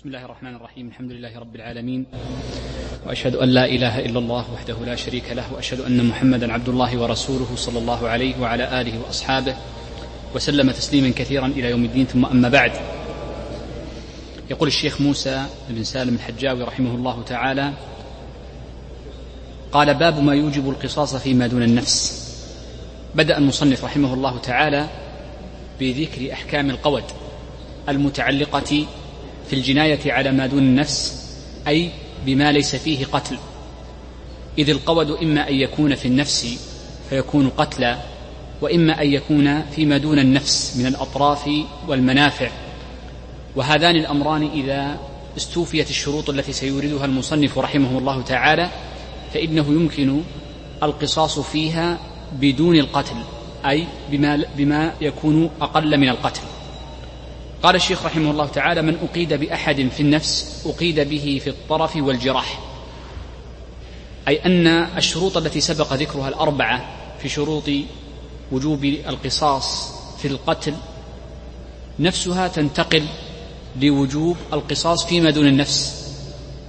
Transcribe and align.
بسم 0.00 0.08
الله 0.08 0.24
الرحمن 0.24 0.54
الرحيم. 0.56 0.88
الحمد 0.88 1.12
لله 1.12 1.38
رب 1.38 1.56
العالمين. 1.56 2.06
وأشهد 3.06 3.36
أن 3.36 3.48
لا 3.48 3.64
إله 3.64 3.98
إلا 4.00 4.18
الله 4.18 4.52
وحده 4.52 4.76
لا 4.86 4.96
شريك 4.96 5.32
له 5.32 5.52
وأشهد 5.52 5.80
أن 5.80 6.04
محمدا 6.04 6.52
عبد 6.52 6.68
الله 6.68 6.98
ورسوله 6.98 7.48
صلى 7.56 7.78
الله 7.78 8.08
عليه 8.08 8.40
وعلى 8.40 8.80
آله 8.80 9.00
وأصحابه 9.00 9.56
وسلم 10.34 10.70
تسليما 10.70 11.12
كثيرا 11.16 11.46
إلى 11.46 11.70
يوم 11.70 11.84
الدين. 11.84 12.06
ثم 12.06 12.24
أما 12.26 12.48
بعد 12.48 12.72
يقول 14.50 14.68
الشيخ 14.68 15.00
موسى 15.00 15.46
بن 15.68 15.84
سالم 15.84 16.14
الحجاوي 16.14 16.62
رحمه 16.62 16.94
الله 16.94 17.22
تعالى 17.22 17.72
قال 19.72 19.94
باب 19.94 20.22
ما 20.22 20.34
يوجب 20.34 20.68
القصاص 20.68 21.16
فيما 21.16 21.46
دون 21.46 21.62
النفس. 21.62 21.96
بدأ 23.14 23.38
المصنف 23.38 23.84
رحمه 23.84 24.14
الله 24.14 24.38
تعالى 24.38 24.88
بذكر 25.80 26.32
أحكام 26.32 26.70
القود 26.70 27.04
المتعلقة 27.88 28.86
في 29.50 29.56
الجناية 29.56 30.12
على 30.12 30.32
ما 30.32 30.46
دون 30.46 30.58
النفس 30.58 31.26
أي 31.68 31.90
بما 32.26 32.52
ليس 32.52 32.76
فيه 32.76 33.04
قتل. 33.04 33.38
إذ 34.58 34.70
القود 34.70 35.10
إما 35.10 35.48
أن 35.48 35.54
يكون 35.54 35.94
في 35.94 36.08
النفس 36.08 36.58
فيكون 37.10 37.48
قتلا 37.48 37.98
وإما 38.60 39.02
أن 39.02 39.12
يكون 39.12 39.62
فيما 39.62 39.98
دون 39.98 40.18
النفس 40.18 40.76
من 40.76 40.86
الأطراف 40.86 41.50
والمنافع. 41.88 42.50
وهذان 43.56 43.96
الأمران 43.96 44.50
إذا 44.54 44.98
استوفيت 45.36 45.90
الشروط 45.90 46.30
التي 46.30 46.52
سيوردها 46.52 47.04
المصنف 47.04 47.58
رحمه 47.58 47.98
الله 47.98 48.22
تعالى 48.22 48.70
فإنه 49.34 49.66
يمكن 49.68 50.20
القصاص 50.82 51.38
فيها 51.38 51.98
بدون 52.32 52.76
القتل 52.76 53.16
أي 53.66 53.86
بما, 54.10 54.44
بما 54.56 54.92
يكون 55.00 55.50
أقل 55.60 55.98
من 55.98 56.08
القتل. 56.08 56.42
قال 57.62 57.76
الشيخ 57.76 58.04
رحمه 58.04 58.30
الله 58.30 58.46
تعالى 58.46 58.82
من 58.82 58.96
أقيد 59.10 59.34
بأحد 59.34 59.88
في 59.96 60.00
النفس 60.00 60.62
أقيد 60.66 61.00
به 61.00 61.40
في 61.44 61.50
الطرف 61.50 61.96
والجراح. 61.96 62.60
أي 64.28 64.46
أن 64.46 64.66
الشروط 64.96 65.36
التي 65.36 65.60
سبق 65.60 65.92
ذكرها 65.92 66.28
الأربعة 66.28 66.84
في 67.22 67.28
شروط 67.28 67.70
وجوب 68.52 68.84
القصاص 68.84 69.94
في 70.18 70.28
القتل 70.28 70.74
نفسها 71.98 72.48
تنتقل 72.48 73.04
لوجوب 73.80 74.36
القصاص 74.52 75.04
فيما 75.04 75.30
دون 75.30 75.46
النفس 75.46 76.10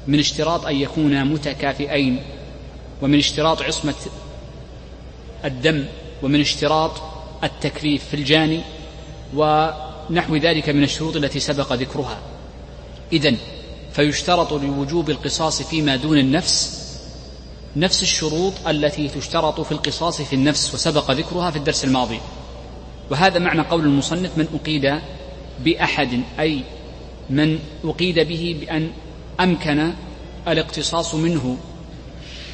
من 0.08 0.20
اشتراط 0.20 0.66
أن 0.66 0.76
يكونا 0.76 1.24
متكافئين 1.24 2.20
ومن 3.02 3.18
اشتراط 3.18 3.62
عصمة 3.62 3.96
الدم 5.46 5.86
ومن 6.24 6.42
اشتراط 6.42 6.92
التكليف 7.44 8.06
في 8.06 8.14
الجاني 8.14 8.62
و 9.36 9.70
نحو 10.12 10.36
ذلك 10.36 10.70
من 10.70 10.84
الشروط 10.84 11.16
التي 11.16 11.40
سبق 11.40 11.74
ذكرها. 11.74 12.20
إذن 13.14 13.38
فيشترط 13.94 14.54
لوجوب 14.54 15.10
القصاص 15.10 15.62
فيما 15.62 15.96
دون 15.96 16.18
النفس 16.18 16.82
نفس 17.76 18.02
الشروط 18.02 18.54
التي 18.68 19.08
تشترط 19.08 19.62
في 19.62 19.72
القصاص 19.72 20.22
في 20.22 20.34
النفس 20.34 20.74
وسبق 20.74 21.12
ذكرها 21.12 21.52
في 21.52 21.58
الدرس 21.58 21.86
الماضي. 21.86 22.20
وهذا 23.10 23.40
معنى 23.40 23.62
قول 23.62 23.86
المصنف 23.86 24.38
من 24.38 24.48
أقيد 24.62 25.02
بأحد 25.64 26.22
أي 26.40 26.64
من 27.30 27.60
أقيد 27.84 28.20
به 28.20 28.58
بأن 28.62 28.92
أمكن 29.40 29.94
الاقتصاص 30.48 31.16
منه 31.16 31.58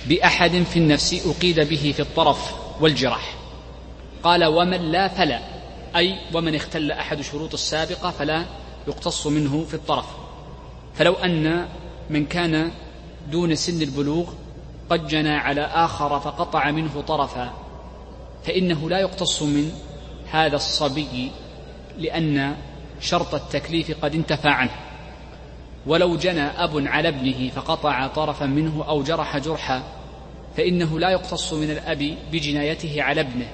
بأحد 0.08 0.64
في 0.74 0.80
النفس 0.80 1.28
أقيد 1.28 1.60
به 1.60 1.94
في 1.96 2.00
الطرف 2.00 2.54
والجرح 2.82 3.36
قال 4.24 4.46
ومن 4.46 4.92
لا 4.92 5.08
فلا 5.08 5.57
أي 5.98 6.16
ومن 6.34 6.56
اختل 6.56 6.92
أحد 6.92 7.22
شروط 7.22 7.54
السابقة 7.54 8.12
فلا 8.12 8.46
يقتص 8.88 9.28
منه 9.28 9.66
في 9.66 9.74
الطرف. 9.74 10.06
فلو 10.94 11.14
أن 11.14 11.68
من 12.10 12.26
كان 12.26 12.72
دون 13.32 13.56
سن 13.56 13.82
البلوغ 13.82 14.34
قد 14.90 15.08
جنى 15.08 15.36
على 15.36 15.62
آخر 15.62 16.20
فقطع 16.20 16.72
منه 16.72 17.02
طرفا 17.02 17.54
فإنه 18.44 18.90
لا 18.90 19.00
يقتص 19.00 19.42
من 19.42 19.72
هذا 20.32 20.56
الصبي 20.56 21.32
لأن 21.98 22.56
شرط 23.00 23.36
التكليف 23.36 24.06
قد 24.06 24.16
انتفى 24.16 24.50
عنه. 24.50 24.76
ولو 25.86 26.18
جنى 26.18 26.42
أب 26.42 26.88
على 26.88 27.08
ابنه 27.08 27.50
فقطع 27.50 28.08
طرفا 28.08 28.46
منه 28.46 28.86
أو 28.88 29.04
جرح 29.04 29.38
جرحا 29.38 29.84
فإنه 30.58 31.00
لا 31.00 31.10
يقتص 31.10 31.54
من 31.54 31.72
الأب 31.72 32.18
بجنايته 32.32 33.04
على 33.04 33.22
ابنه. 33.22 33.48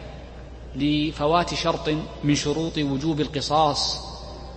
لفوات 0.75 1.53
شرط 1.53 1.89
من 2.23 2.35
شروط 2.35 2.77
وجوب 2.77 3.21
القصاص. 3.21 3.99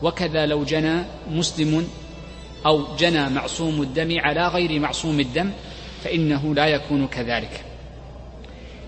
وكذا 0.03 0.47
لو 0.47 0.65
جنى 0.65 1.05
مسلم 1.31 1.89
أو 2.67 2.97
جنى 2.97 3.29
معصوم 3.29 3.83
الدم 3.83 4.19
على 4.21 4.49
غير 4.49 4.81
معصوم 4.81 5.21
الدم 5.21 5.51
فإنه 6.05 6.55
لا 6.55 6.67
يكون 6.67 7.07
كذلك. 7.07 7.65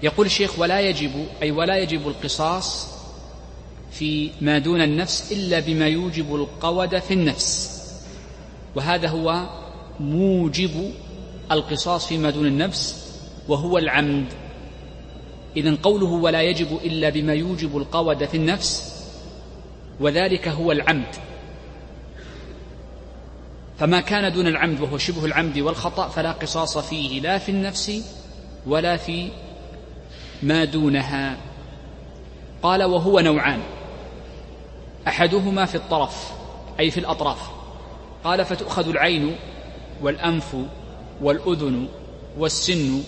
يقول 0.02 0.26
الشيخ 0.26 0.58
ولا 0.58 0.80
يجب 0.80 1.26
أي 1.42 1.50
ولا 1.50 1.76
يجب 1.76 2.08
القصاص 2.08 2.88
في 3.92 4.30
ما 4.40 4.58
دون 4.58 4.82
النفس 4.82 5.32
إلا 5.32 5.60
بما 5.60 5.86
يوجب 5.86 6.34
القود 6.34 6.98
في 6.98 7.14
النفس. 7.14 7.82
وهذا 8.76 9.08
هو 9.08 9.46
موجب 10.00 10.92
القصاص 11.52 12.06
فيما 12.06 12.30
دون 12.30 12.46
النفس 12.46 13.06
وهو 13.48 13.78
العمد. 13.78 14.26
إذن 15.58 15.76
قوله 15.76 16.06
ولا 16.06 16.42
يجب 16.42 16.78
إلا 16.84 17.08
بما 17.08 17.34
يوجب 17.34 17.76
القود 17.76 18.24
في 18.24 18.36
النفس 18.36 19.02
وذلك 20.00 20.48
هو 20.48 20.72
العمد. 20.72 21.14
فما 23.78 24.00
كان 24.00 24.32
دون 24.32 24.46
العمد 24.46 24.80
وهو 24.80 24.98
شبه 24.98 25.24
العمد 25.24 25.58
والخطأ 25.58 26.08
فلا 26.08 26.32
قصاص 26.32 26.78
فيه 26.78 27.20
لا 27.20 27.38
في 27.38 27.48
النفس 27.48 28.02
ولا 28.66 28.96
في 28.96 29.30
ما 30.42 30.64
دونها. 30.64 31.36
قال 32.62 32.84
وهو 32.84 33.20
نوعان 33.20 33.60
أحدهما 35.08 35.64
في 35.64 35.74
الطرف 35.74 36.32
أي 36.80 36.90
في 36.90 37.00
الأطراف. 37.00 37.50
قال 38.24 38.44
فتؤخذ 38.44 38.88
العين 38.88 39.36
والأنف 40.02 40.56
والأذن 41.22 41.88
والسن 42.38 43.02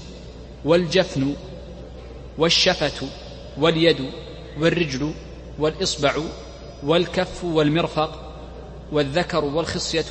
والجفن 0.65 1.35
والشفة 2.39 3.07
واليد 3.59 4.11
والرجل 4.59 5.15
والإصبع 5.59 6.15
والكف 6.83 7.45
والمرفق 7.45 8.33
والذكر 8.93 9.45
والخصية 9.45 10.05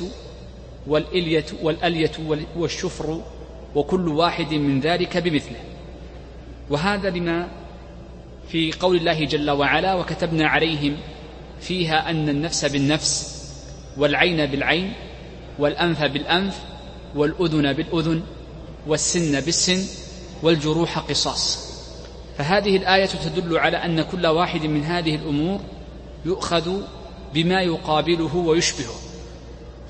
والإلية 0.86 1.46
والألية 1.62 2.12
والشفر 2.56 3.20
وكل 3.74 4.08
واحد 4.08 4.54
من 4.54 4.80
ذلك 4.80 5.16
بمثله. 5.16 5.60
وهذا 6.70 7.10
لما 7.10 7.48
في 8.48 8.72
قول 8.72 8.96
الله 8.96 9.24
جل 9.24 9.50
وعلا 9.50 9.94
وكتبنا 9.94 10.48
عليهم 10.48 10.96
فيها 11.60 12.10
أن 12.10 12.28
النفس 12.28 12.64
بالنفس 12.64 13.40
والعين 13.96 14.46
بالعين 14.46 14.92
والأنف 15.58 16.02
بالأنف 16.02 16.58
والأذن 17.14 17.72
بالأذن 17.72 18.22
والسن 18.86 19.40
بالسن 19.40 19.86
والجروح 20.42 20.98
قصاص. 20.98 21.69
فهذه 22.40 22.76
الآية 22.76 23.06
تدل 23.06 23.58
على 23.58 23.76
أن 23.76 24.02
كل 24.02 24.26
واحد 24.26 24.66
من 24.66 24.84
هذه 24.84 25.14
الأمور 25.14 25.60
يؤخذ 26.24 26.82
بما 27.34 27.62
يقابله 27.62 28.36
ويشبهه 28.36 28.94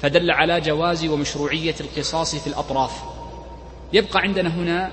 فدل 0.03 0.31
على 0.31 0.61
جواز 0.61 1.05
ومشروعية 1.05 1.75
القصاص 1.81 2.35
في 2.35 2.47
الأطراف. 2.47 2.91
يبقى 3.93 4.21
عندنا 4.21 4.55
هنا 4.55 4.93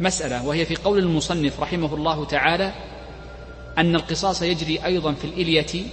مسألة 0.00 0.46
وهي 0.46 0.64
في 0.64 0.76
قول 0.76 0.98
المصنف 0.98 1.60
رحمه 1.60 1.94
الله 1.94 2.24
تعالى 2.24 2.72
أن 3.78 3.96
القصاص 3.96 4.42
يجري 4.42 4.84
أيضا 4.84 5.12
في 5.12 5.24
الإلية 5.24 5.86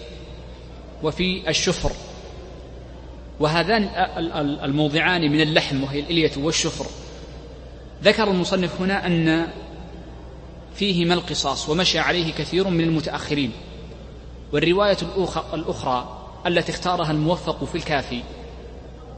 وفي 1.03 1.50
الشفر. 1.50 1.91
وهذان 3.40 3.84
الموضعان 4.63 5.31
من 5.31 5.42
اللحم 5.42 5.83
وهي 5.83 6.00
الإلية 6.00 6.31
والشفر. 6.38 6.86
ذكر 8.04 8.24
المصنف 8.31 8.81
هنا 8.81 9.07
أن 9.07 9.48
فيهما 10.75 11.13
القصاص 11.13 11.69
ومشى 11.69 11.99
عليه 11.99 12.33
كثير 12.33 12.67
من 12.67 12.83
المتأخرين. 12.83 13.51
والرواية 14.53 14.97
الأخرى 15.53 16.19
التي 16.47 16.71
اختارها 16.71 17.11
الموفق 17.11 17.63
في 17.63 17.75
الكافي 17.75 18.21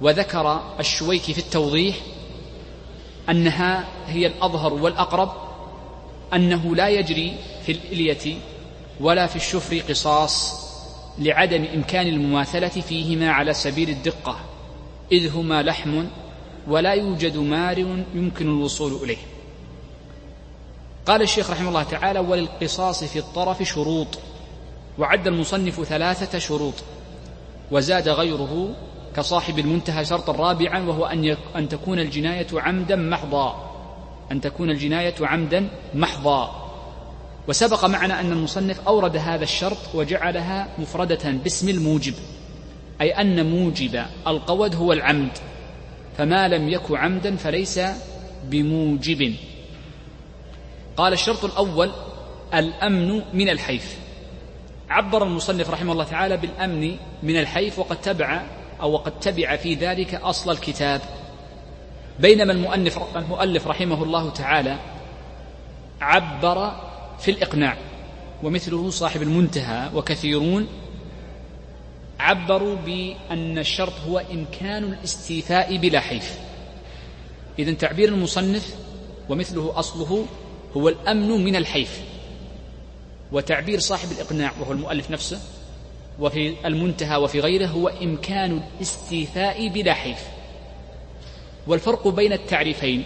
وذكر 0.02 0.76
الشويكي 0.80 1.34
في 1.34 1.40
التوضيح 1.40 1.96
أنها 3.30 3.88
هي 4.08 4.28
الأظهر 4.28 4.74
والأقرب 4.74 5.32
أنه 6.34 6.76
لا 6.76 6.90
يجري 6.90 7.34
في 7.66 7.72
الإلية 7.72 8.38
ولا 9.00 9.28
في 9.28 9.36
الشفر 9.36 9.80
قصاص 9.80 10.66
لعدم 11.20 11.66
إمكان 11.76 12.08
المماثلة 12.08 12.68
فيهما 12.68 13.32
على 13.32 13.54
سبيل 13.54 13.90
الدقة 13.90 14.40
إذ 15.12 15.36
هما 15.36 15.64
لحم 15.64 16.06
ولا 16.68 16.94
يوجد 16.94 17.38
مار 17.38 17.78
يمكن 18.16 18.48
الوصول 18.48 19.04
إليه. 19.04 19.18
قال 21.06 21.22
الشيخ 21.22 21.50
رحمه 21.52 21.70
الله 21.70 21.84
تعالى 21.84 22.20
وللقصاص 22.20 23.04
في 23.04 23.20
الطرف 23.20 23.64
شروط 23.64 24.08
وعد 24.98 25.28
المصنف 25.28 25.84
ثلاثة 25.84 26.40
شروط 26.40 26.74
وزاد 27.72 28.10
غيره 28.10 28.76
كصاحب 29.16 29.60
المنتهى 29.60 30.06
شرطا 30.06 30.34
رابعا 30.34 30.80
وهو 30.80 31.06
أن, 31.06 31.38
أن 31.56 31.70
تكون 31.70 32.00
الجناية 32.00 32.48
عمدا 32.54 32.96
محضا 32.96 33.72
أن 34.32 34.42
تكون 34.42 34.70
الجناية 34.70 35.16
عمدا 35.22 35.70
محضا. 35.94 36.66
وسبق 37.48 37.86
معنا 37.86 38.20
أن 38.22 38.32
المصنف 38.32 38.88
أورد 38.88 39.18
هذا 39.18 39.44
الشرط 39.44 39.78
وجعلها 39.94 40.68
مفردة 40.80 41.32
باسم 41.32 41.70
الموجب 41.70 42.14
أي 43.02 43.12
أن 43.12 43.50
موجب 43.50 44.06
القود 44.28 44.76
هو 44.76 44.94
العمد 44.94 45.32
فما 46.18 46.48
لم 46.48 46.70
يك 46.70 46.92
عمدا 46.92 47.36
فليس 47.36 47.80
بموجب. 48.44 49.36
قال 50.98 51.14
الشرط 51.14 51.46
الأول 51.46 51.92
الأمن 52.54 53.22
من 53.34 53.50
الحيف. 53.50 53.98
عبر 54.90 55.24
المصنف 55.24 55.70
رحمه 55.70 55.92
الله 55.94 56.04
تعالى 56.04 56.38
بالأمن 56.38 56.98
من 57.24 57.40
الحيف 57.40 57.80
وقد 57.80 58.02
تبع 58.02 58.44
أو 58.82 58.92
وقد 58.92 59.20
تبع 59.20 59.56
في 59.56 59.74
ذلك 59.74 60.16
أصل 60.16 60.52
الكتاب. 60.52 61.02
بينما 62.20 62.54
المؤلف 62.54 63.00
المؤلف 63.16 63.68
رحمه 63.68 64.04
الله 64.04 64.30
تعالى 64.30 64.78
عبر 66.02 66.72
في 67.20 67.32
الإقناع 67.32 67.78
ومثله 68.44 68.90
صاحب 68.90 69.22
المنتهى 69.22 69.90
وكثيرون 69.94 70.68
عبروا 72.20 72.76
بأن 72.76 73.58
الشرط 73.58 73.94
هو 74.08 74.18
إمكان 74.18 74.84
الاستيفاء 74.84 75.78
بلا 75.78 76.00
حيف. 76.00 76.40
إذا 77.60 77.74
تعبير 77.74 78.10
المصنف 78.10 78.76
ومثله 79.30 79.80
أصله 79.80 80.26
هو 80.78 80.90
الأمن 80.90 81.30
من 81.30 81.56
الحيف. 81.56 82.02
وتعبير 83.32 83.80
صاحب 83.80 84.12
الإقناع 84.12 84.52
وهو 84.62 84.72
المؤلف 84.72 85.12
نفسه 85.12 85.40
وفي 86.20 86.54
المنتهى 86.66 87.18
وفي 87.18 87.40
غيره 87.40 87.68
هو 87.68 87.88
إمكان 87.88 88.62
الاستيفاء 88.78 89.68
بلا 89.68 89.94
حيف. 89.94 90.20
والفرق 91.68 92.08
بين 92.08 92.34
التعريفين 92.34 93.04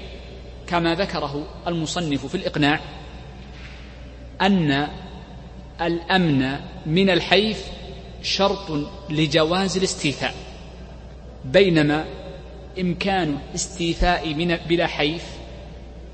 كما 0.67 0.95
ذكره 0.95 1.47
المصنف 1.67 2.25
في 2.25 2.35
الإقناع 2.35 2.79
أن 4.41 4.87
الأمن 5.81 6.59
من 6.85 7.09
الحيف 7.09 7.65
شرط 8.23 8.89
لجواز 9.09 9.77
الاستيفاء 9.77 10.35
بينما 11.45 12.05
إمكان 12.79 13.37
الاستيفاء 13.49 14.33
بلا 14.69 14.87
حيف 14.87 15.23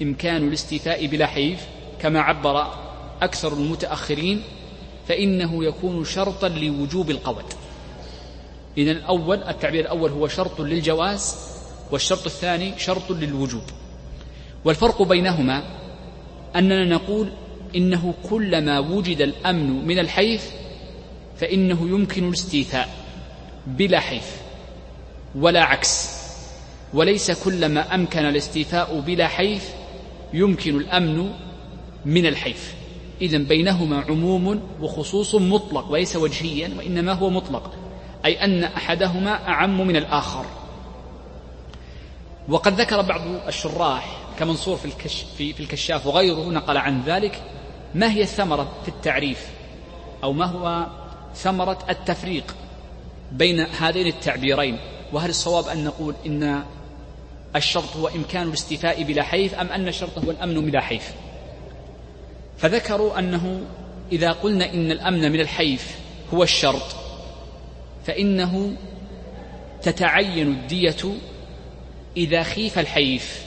إمكان 0.02 0.48
الاستيفاء 0.48 1.06
بلا 1.06 1.26
حيف 1.26 1.68
كما 2.02 2.20
عبر 2.22 2.68
أكثر 3.22 3.54
المتأخرين 3.54 4.42
فإنه 5.08 5.66
يكون 5.66 6.06
شرطا 6.06 6.48
لوجوب 6.48 7.10
القود 7.10 7.46
إذا 8.78 8.92
الأول 8.92 9.44
التعبير 9.44 9.82
الأول 9.82 10.12
هو 10.12 10.28
شرط 10.28 10.62
للجواز 10.62 11.36
والشرط 11.92 12.26
الثاني 12.26 12.80
شرط 12.80 13.12
للوجوب. 13.12 13.64
والفرق 14.66 15.02
بينهما 15.02 15.64
أننا 16.56 16.86
نقول 16.86 17.30
إنه 17.76 18.14
كلما 18.30 18.80
وجد 18.80 19.22
الأمن 19.22 19.88
من 19.88 20.00
الحيف 20.00 20.52
فإنه 21.38 21.90
يمكن 21.90 22.28
الاستيفاء 22.28 22.90
بلا 23.68 24.00
حيف 24.00 24.42
ولا 25.36 25.64
عكس. 25.64 26.10
وليس 26.94 27.32
كلما 27.32 27.96
أمكن 27.96 28.26
الاستيفاء 28.26 29.00
بلا 29.00 29.28
حيف 29.28 29.70
يمكن 30.36 30.78
الأمن 30.78 31.32
من 32.06 32.26
الحيف. 32.26 32.76
إذا 33.22 33.38
بينهما 33.38 34.02
عموم 34.02 34.62
وخصوص 34.82 35.36
مطلق 35.36 35.92
وليس 35.92 36.16
وجهيا 36.16 36.72
وإنما 36.78 37.14
هو 37.14 37.30
مطلق. 37.30 37.74
أي 38.26 38.44
أن 38.44 38.64
أحدهما 38.64 39.48
أعم 39.48 39.88
من 39.88 39.96
الآخر. 39.96 40.46
وقد 42.50 42.82
ذكر 42.82 43.02
بعض 43.02 43.22
الشراح 43.48 44.18
كمنصور 44.40 44.76
في, 44.78 44.86
الكش 44.86 45.26
في, 45.38 45.54
في 45.54 45.60
الكشاف 45.60 46.08
وغيره 46.08 46.50
نقل 46.50 46.78
عن 46.78 47.02
ذلك 47.06 47.42
ما 47.96 48.12
هي 48.12 48.22
الثمرة 48.22 48.72
في 48.84 48.88
التعريف؟ 48.88 49.48
أو 50.24 50.34
ما 50.34 50.46
هو 50.46 50.86
ثمرة 51.36 51.78
التفريق 51.90 52.56
بين 53.32 53.60
هذين 53.60 54.08
التعبيرين؟ 54.08 54.78
وهل 55.14 55.30
الصواب 55.30 55.68
أن 55.68 55.84
نقول 55.84 56.16
إن 56.26 56.64
الشرط 57.56 57.96
هو 57.96 58.08
إمكان 58.08 58.48
الاستيفاء 58.48 59.04
بلا 59.04 59.24
حيف 59.24 59.54
أم 59.54 59.68
أن 59.68 59.88
الشرط 59.88 60.18
هو 60.18 60.32
الأمن 60.32 60.66
بلا 60.66 60.82
حيف؟ 60.82 61.14
فذكروا 62.58 63.20
أنه 63.20 63.62
إذا 64.12 64.32
قلنا 64.32 64.74
إن 64.74 64.92
الأمن 64.92 65.32
من 65.32 65.40
الحيف 65.40 66.00
هو 66.34 66.44
الشرط 66.44 66.96
فإنه 68.06 68.76
تتعين 69.82 70.48
الدية 70.48 71.16
إذا 72.18 72.44
خيف 72.44 72.80
الحيف. 72.80 73.46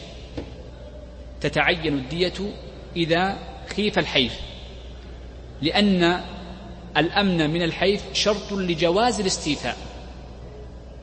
تتعين 1.41 1.95
الدية 1.95 2.53
إذا 2.97 3.39
خيف 3.77 3.99
الحيف 3.99 4.41
لأن 5.63 6.21
الأمن 6.97 7.51
من 7.51 7.63
الحيف 7.63 8.03
شرط 8.13 8.53
لجواز 8.53 9.21
الاستيفاء. 9.21 9.77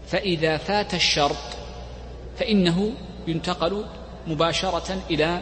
فإذا 0.08 0.58
فات 0.58 0.94
الشرط 0.94 1.55
فإنه 2.38 2.92
ينتقل 3.28 3.86
مباشرة 4.28 5.02
إلى 5.10 5.42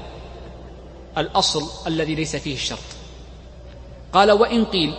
الأصل 1.18 1.88
الذي 1.88 2.16
ليس 2.16 2.36
فيه 2.36 2.54
الشرط. 2.54 2.80
قال 4.14 4.32
وإن 4.32 4.66
قيل 4.66 4.94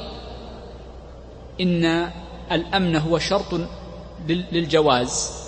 إن 1.60 2.10
الأمن 2.52 2.96
هو 2.96 3.18
شرط 3.18 3.60
للجواز 4.28 5.44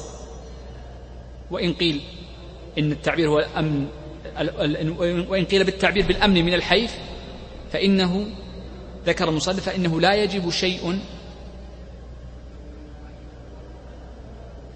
وإن 1.50 1.72
قيل 1.74 2.00
إن 2.78 2.92
التعبير 2.92 3.28
هو 3.28 3.38
الأمن 3.38 3.86
وإن 5.28 5.44
قيل 5.44 5.64
بالتعبير 5.64 6.06
بالأمن 6.06 6.44
من 6.44 6.54
الحيف 6.54 6.98
فإنه 7.72 8.26
ذكر 9.06 9.28
المصنف 9.28 9.60
فإنه 9.60 10.00
لا 10.00 10.14
يجب 10.14 10.50
شيء 10.50 11.00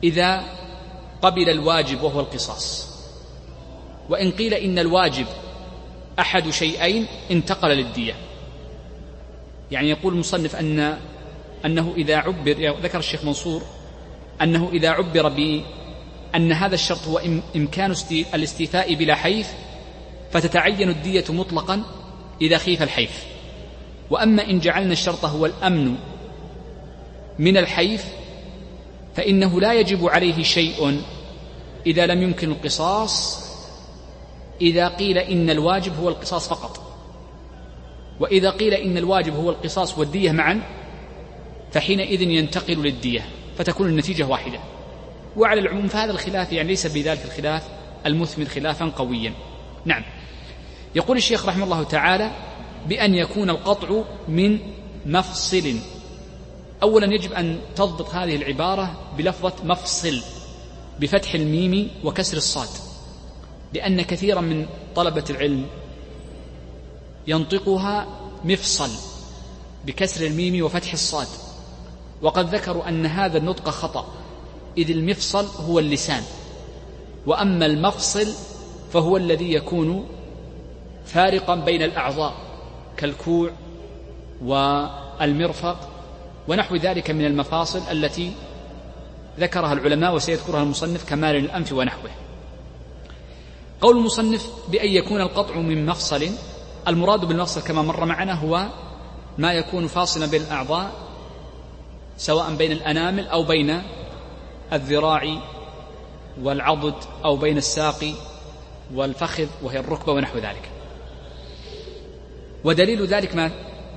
إذا 0.04 0.44
قبل 1.22 1.50
الواجب 1.50 2.02
وهو 2.02 2.20
القصاص. 2.20 2.90
وإن 4.08 4.30
قيل 4.30 4.54
إن 4.54 4.78
الواجب 4.78 5.26
أحد 6.18 6.50
شيئين 6.50 7.06
انتقل 7.30 7.68
للدية. 7.68 8.14
يعني 9.70 9.90
يقول 9.90 10.14
المصنف 10.14 10.56
أن 10.56 10.98
أنه 11.64 11.92
إذا 11.96 12.16
عبر 12.16 12.76
ذكر 12.82 12.98
الشيخ 12.98 13.24
منصور 13.24 13.62
أنه 14.42 14.68
إذا 14.72 14.90
عبر 14.90 15.28
بأن 15.28 16.52
هذا 16.52 16.74
الشرط 16.74 17.08
هو 17.08 17.22
إمكان 17.56 17.94
الاستيفاء 18.34 18.94
بلا 18.94 19.14
حيف 19.14 19.52
فتتعين 20.32 20.88
الدية 20.88 21.24
مطلقا 21.28 21.82
إذا 22.40 22.58
خيف 22.58 22.82
الحيف. 22.82 23.24
وأما 24.10 24.50
إن 24.50 24.58
جعلنا 24.58 24.92
الشرط 24.92 25.24
هو 25.24 25.46
الأمن 25.46 25.94
من 27.38 27.56
الحيف 27.56 28.04
فإنه 29.14 29.60
لا 29.60 29.72
يجب 29.72 30.08
عليه 30.08 30.42
شيء 30.42 31.02
إذا 31.86 32.06
لم 32.06 32.22
يمكن 32.22 32.50
القصاص 32.50 33.44
إذا 34.60 34.88
قيل 34.88 35.18
إن 35.18 35.50
الواجب 35.50 35.92
هو 36.00 36.08
القصاص 36.08 36.48
فقط. 36.48 36.80
وإذا 38.20 38.50
قيل 38.50 38.74
إن 38.74 38.98
الواجب 38.98 39.34
هو 39.34 39.50
القصاص 39.50 39.98
والدية 39.98 40.32
معا 40.32 40.60
فحينئذ 41.72 42.22
ينتقل 42.22 42.74
للدية 42.74 43.24
فتكون 43.58 43.86
النتيجة 43.86 44.26
واحدة. 44.26 44.58
وعلى 45.36 45.60
العموم 45.60 45.88
فهذا 45.88 46.12
الخلاف 46.12 46.52
يعني 46.52 46.68
ليس 46.68 46.86
بذلك 46.86 47.24
الخلاف 47.24 47.62
المثمر 48.06 48.44
خلافا 48.44 48.84
قويا. 48.84 49.32
نعم. 49.84 50.02
يقول 50.94 51.16
الشيخ 51.16 51.46
رحمه 51.46 51.64
الله 51.64 51.82
تعالى 51.82 52.30
بأن 52.88 53.14
يكون 53.14 53.50
القطع 53.50 54.02
من 54.28 54.58
مفصل 55.06 55.74
أولا 56.82 57.14
يجب 57.14 57.32
أن 57.32 57.60
تضبط 57.76 58.14
هذه 58.14 58.36
العبارة 58.36 58.96
بلفظة 59.18 59.52
مفصل 59.64 60.22
بفتح 61.00 61.34
الميم 61.34 61.90
وكسر 62.04 62.36
الصاد 62.36 62.68
لأن 63.74 64.02
كثيرا 64.02 64.40
من 64.40 64.66
طلبة 64.96 65.24
العلم 65.30 65.66
ينطقها 67.26 68.06
مفصل 68.44 68.90
بكسر 69.86 70.26
الميم 70.26 70.64
وفتح 70.64 70.92
الصاد. 70.92 71.26
وقد 72.22 72.54
ذكروا 72.54 72.88
أن 72.88 73.06
هذا 73.06 73.38
النطق 73.38 73.68
خطأ 73.68 74.06
إذ 74.78 74.90
المفصل 74.90 75.46
هو 75.64 75.78
اللسان 75.78 76.22
وأما 77.26 77.66
المفصل 77.66 78.26
فهو 78.92 79.16
الذي 79.16 79.52
يكون 79.52 80.06
فارقا 81.04 81.54
بين 81.54 81.82
الأعضاء 81.82 82.34
كالكوع 82.96 83.50
والمرفق 84.44 85.89
ونحو 86.50 86.76
ذلك 86.76 87.10
من 87.10 87.24
المفاصل 87.24 87.82
التي 87.90 88.32
ذكرها 89.38 89.72
العلماء 89.72 90.14
وسيذكرها 90.14 90.62
المصنف 90.62 91.08
كمال 91.08 91.36
الأنف 91.36 91.72
ونحوه. 91.72 92.10
قول 93.80 93.96
المصنف 93.96 94.46
بأن 94.68 94.88
يكون 94.88 95.20
القطع 95.20 95.54
من 95.56 95.86
مفصل 95.86 96.28
المراد 96.88 97.24
بالمفصل 97.24 97.62
كما 97.62 97.82
مر 97.82 98.04
معنا 98.04 98.32
هو 98.32 98.66
ما 99.38 99.52
يكون 99.52 99.86
فاصلا 99.86 100.26
بين 100.26 100.42
الأعضاء 100.42 100.92
سواء 102.16 102.54
بين 102.54 102.72
الأنامل 102.72 103.26
أو 103.26 103.42
بين 103.42 103.82
الذراع 104.72 105.36
والعضد 106.42 106.94
أو 107.24 107.36
بين 107.36 107.56
الساق 107.56 108.14
والفخذ 108.94 109.46
وهي 109.62 109.78
الركبة 109.78 110.12
ونحو 110.12 110.38
ذلك. 110.38 110.70
ودليل 112.64 113.06
ذلك 113.06 113.34
ما 113.34 113.50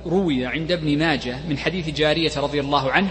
روي 0.06 0.46
عند 0.46 0.72
ابن 0.72 0.98
ماجه 0.98 1.38
من 1.48 1.58
حديث 1.58 1.88
جارية 1.88 2.32
رضي 2.36 2.60
الله 2.60 2.92
عنه 2.92 3.10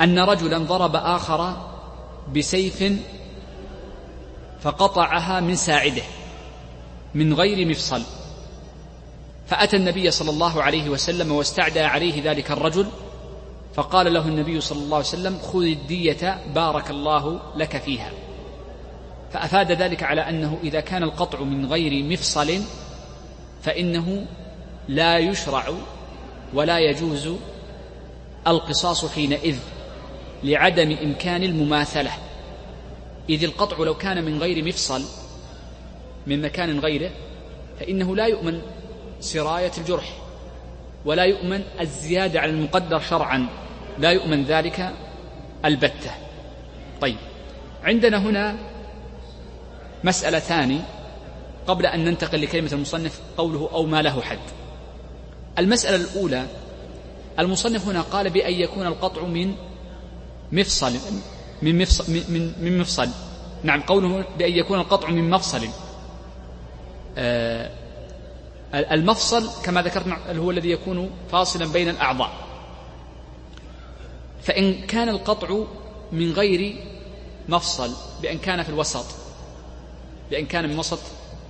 أن 0.00 0.18
رجلا 0.18 0.58
ضرب 0.58 0.96
آخر 0.96 1.56
بسيف 2.36 2.92
فقطعها 4.60 5.40
من 5.40 5.54
ساعده 5.54 6.02
من 7.14 7.34
غير 7.34 7.68
مفصل. 7.68 8.02
فأتى 9.46 9.76
النبي 9.76 10.10
صلى 10.10 10.30
الله 10.30 10.62
عليه 10.62 10.88
وسلم 10.90 11.32
واستعدى 11.32 11.80
عليه 11.80 12.30
ذلك 12.30 12.50
الرجل 12.50 12.86
فقال 13.74 14.14
له 14.14 14.28
النبي 14.28 14.60
صلى 14.60 14.78
الله 14.78 14.96
عليه 14.96 15.06
وسلم 15.06 15.38
خذ 15.38 15.62
الدية 15.62 16.38
بارك 16.54 16.90
الله 16.90 17.40
لك 17.56 17.76
فيها. 17.76 18.10
فأفاد 19.32 19.72
ذلك 19.72 20.02
على 20.02 20.20
أنه 20.20 20.58
إذا 20.62 20.80
كان 20.80 21.02
القطع 21.02 21.40
من 21.40 21.66
غير 21.66 22.04
مفصل 22.04 22.60
فإنه 23.62 24.26
لا 24.88 25.18
يشرع 25.18 25.64
ولا 26.54 26.78
يجوز 26.78 27.28
القصاص 28.46 29.04
حينئذ 29.04 29.58
لعدم 30.42 30.96
إمكان 31.02 31.42
المماثلة. 31.42 32.10
إذ 33.28 33.44
القطع 33.44 33.76
لو 33.76 33.94
كان 33.94 34.24
من 34.24 34.38
غير 34.38 34.64
مفصل 34.64 35.04
من 36.26 36.42
مكان 36.42 36.78
غيره 36.78 37.10
فإنه 37.80 38.16
لا 38.16 38.26
يؤمن 38.26 38.62
سراية 39.20 39.72
الجرح 39.78 40.12
ولا 41.04 41.24
يؤمن 41.24 41.64
الزيادة 41.80 42.40
على 42.40 42.50
المقدر 42.50 43.00
شرعا 43.00 43.46
لا 43.98 44.10
يؤمن 44.10 44.44
ذلك 44.44 44.92
البتة. 45.64 46.10
طيب 47.00 47.16
عندنا 47.84 48.18
هنا 48.18 48.56
مسألة 50.04 50.38
ثاني 50.38 50.80
قبل 51.66 51.86
أن 51.86 52.04
ننتقل 52.04 52.42
لكلمة 52.42 52.72
المصنف 52.72 53.20
قوله 53.36 53.70
أو 53.72 53.86
ما 53.86 54.02
له 54.02 54.22
حد. 54.22 54.38
المسألة 55.58 55.96
الأولى 55.96 56.46
المصنف 57.38 57.88
هنا 57.88 58.00
قال 58.00 58.30
بأن 58.30 58.52
يكون 58.52 58.86
القطع 58.86 59.22
من 59.22 59.54
مفصل 60.52 60.92
من 61.62 61.78
مفصل 61.78 62.12
من, 62.12 62.52
من 62.60 62.78
مفصل. 62.78 63.08
نعم 63.62 63.80
قوله 63.82 64.24
بأن 64.38 64.52
يكون 64.52 64.78
القطع 64.78 65.10
من 65.10 65.30
مفصل. 65.30 65.68
آه 67.18 67.70
المفصل 68.74 69.62
كما 69.64 69.82
ذكرنا 69.82 70.18
هو 70.36 70.50
الذي 70.50 70.70
يكون 70.70 71.10
فاصلا 71.32 71.66
بين 71.72 71.88
الأعضاء. 71.88 72.30
فإن 74.42 74.86
كان 74.86 75.08
القطع 75.08 75.58
من 76.12 76.32
غير 76.32 76.76
مفصل 77.48 77.90
بأن 78.22 78.38
كان 78.38 78.62
في 78.62 78.68
الوسط 78.68 79.06
بأن 80.30 80.46
كان 80.46 80.68
من 80.68 80.78
وسط 80.78 80.98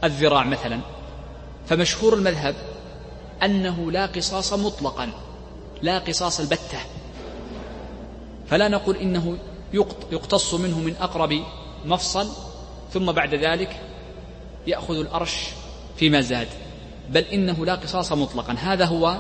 الذراع 0.05 0.45
مثلا 0.45 0.81
فمشهور 1.69 2.15
المذهب 2.15 2.55
أنه 3.43 3.93
لا 3.93 4.07
قصاص 4.07 4.53
مطلقا 4.53 5.11
لا 5.83 5.99
قصاص 5.99 6.41
البتة. 6.41 6.79
فلا 8.47 8.69
نقول 8.69 8.97
إنه 8.97 9.39
يقتص 10.13 10.55
منه 10.55 10.79
من 10.79 10.97
أقرب 11.01 11.43
مفصل 11.87 12.29
ثم 12.93 13.13
بعد 13.13 13.35
ذلك 13.35 13.81
يأخذ 14.67 14.95
الأرش 14.95 15.47
فيما 15.97 16.21
زاد. 16.21 16.49
بل 17.11 17.23
إنه 17.23 17.67
لا 17.67 17.75
قصاص 17.75 18.13
مطلقا. 18.13 18.53
هذا 18.53 18.85
هو 18.85 19.19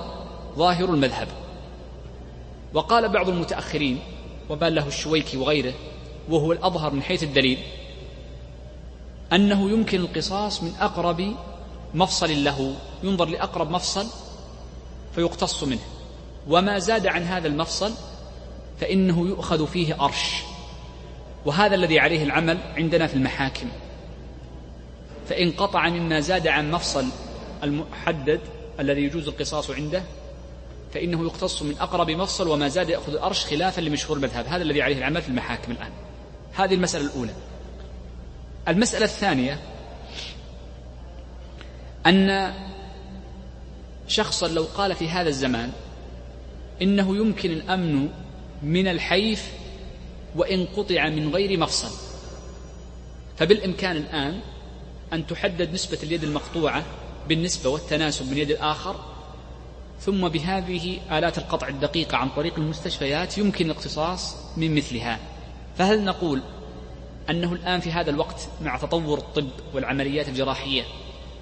ظاهر 0.57 0.85
المذهب. 0.85 1.29
وقال 2.75 3.09
بعض 3.09 3.29
المتأخرين 3.29 3.99
وبال 4.51 4.75
له 4.75 4.87
الشويكي 4.87 5.37
وغيره 5.37 5.75
وهو 6.29 6.53
الأظهر 6.53 6.93
من 6.93 7.03
حيث 7.03 7.23
الدليل 7.23 7.59
أنه 9.33 9.71
يمكن 9.71 10.01
القصاص 10.01 10.63
من 10.63 10.73
أقرب 10.81 11.35
مفصل 11.95 12.45
له. 12.45 12.75
ينظر 13.05 13.25
لأقرب 13.25 13.71
مفصل 13.71 14.07
فيقتص 15.15 15.65
منه. 15.65 15.85
وما 16.49 16.79
زاد 16.79 17.07
عن 17.07 17.23
هذا 17.23 17.49
المفصل 17.49 17.93
فإنه 18.81 19.29
يؤخذ 19.29 19.67
فيه 19.67 20.05
أرش. 20.05 20.43
وهذا 21.47 21.75
الذي 21.75 21.99
عليه 21.99 22.25
العمل 22.25 22.59
عندنا 22.77 23.07
في 23.07 23.15
المحاكم. 23.15 23.69
فإن 25.29 25.51
قطع 25.51 25.89
مما 25.89 26.21
زاد 26.21 26.47
عن 26.47 26.71
مفصل 26.71 27.07
المحدد 27.63 28.41
الذي 28.81 29.03
يجوز 29.03 29.29
القصاص 29.29 29.71
عنده 29.71 30.03
فإنه 30.95 31.25
يقتص 31.25 31.63
من 31.63 31.75
أقرب 31.81 32.11
مفصل 32.11 32.49
وما 32.49 32.69
زاد 32.69 32.89
يأخذ 32.89 33.13
الأرش 33.13 33.45
خلافا 33.45 33.81
لمشهور 33.81 34.17
المذهب. 34.17 34.47
هذا 34.47 34.63
الذي 34.63 34.83
عليه 34.83 34.99
العمل 34.99 35.23
في 35.23 35.29
المحاكم 35.29 35.73
الآن. 35.73 35.91
هذه 36.55 36.75
المسألة 36.75 37.05
الأولى. 37.05 37.33
المسألة 38.69 39.05
الثانية 39.05 39.61
أن 42.07 42.55
شخصا 44.09 44.49
لو 44.49 44.63
قال 44.63 44.95
في 44.95 45.09
هذا 45.09 45.29
الزمان 45.29 45.73
إنه 46.83 47.17
يمكن 47.17 47.51
الأمن 47.51 48.09
من 48.63 48.89
الحيف 48.89 49.53
وإن 50.37 50.67
قطع 50.77 51.09
من 51.09 51.35
غير 51.35 51.59
مفصل. 51.59 51.97
فبالإمكان 53.37 53.97
الآن 53.97 54.41
أن 55.13 55.27
تحدد 55.27 55.73
نسبة 55.73 55.99
اليد 56.03 56.25
المقطوعة 56.25 56.85
بالنسبة 57.29 57.71
والتناسب 57.71 58.31
من 58.31 58.39
يد 58.39 58.51
الآخر 58.51 58.97
ثم 60.01 60.29
بهذه 60.29 60.99
آلات 61.19 61.39
القطع 61.39 61.69
الدقيقة 61.69 62.17
عن 62.17 62.29
طريق 62.29 62.55
المستشفيات 62.59 63.39
يمكن 63.39 63.67
الاقتصاص 63.67 64.37
من 64.57 64.75
مثلها. 64.75 65.19
فهل 65.79 66.05
نقول 66.05 66.43
أنه 67.31 67.53
الآن 67.53 67.81
في 67.81 67.93
هذا 67.93 68.11
الوقت 68.11 68.49
مع 68.63 68.77
تطور 68.77 69.19
الطب 69.19 69.49
والعمليات 69.75 70.29
الجراحية 70.29 70.83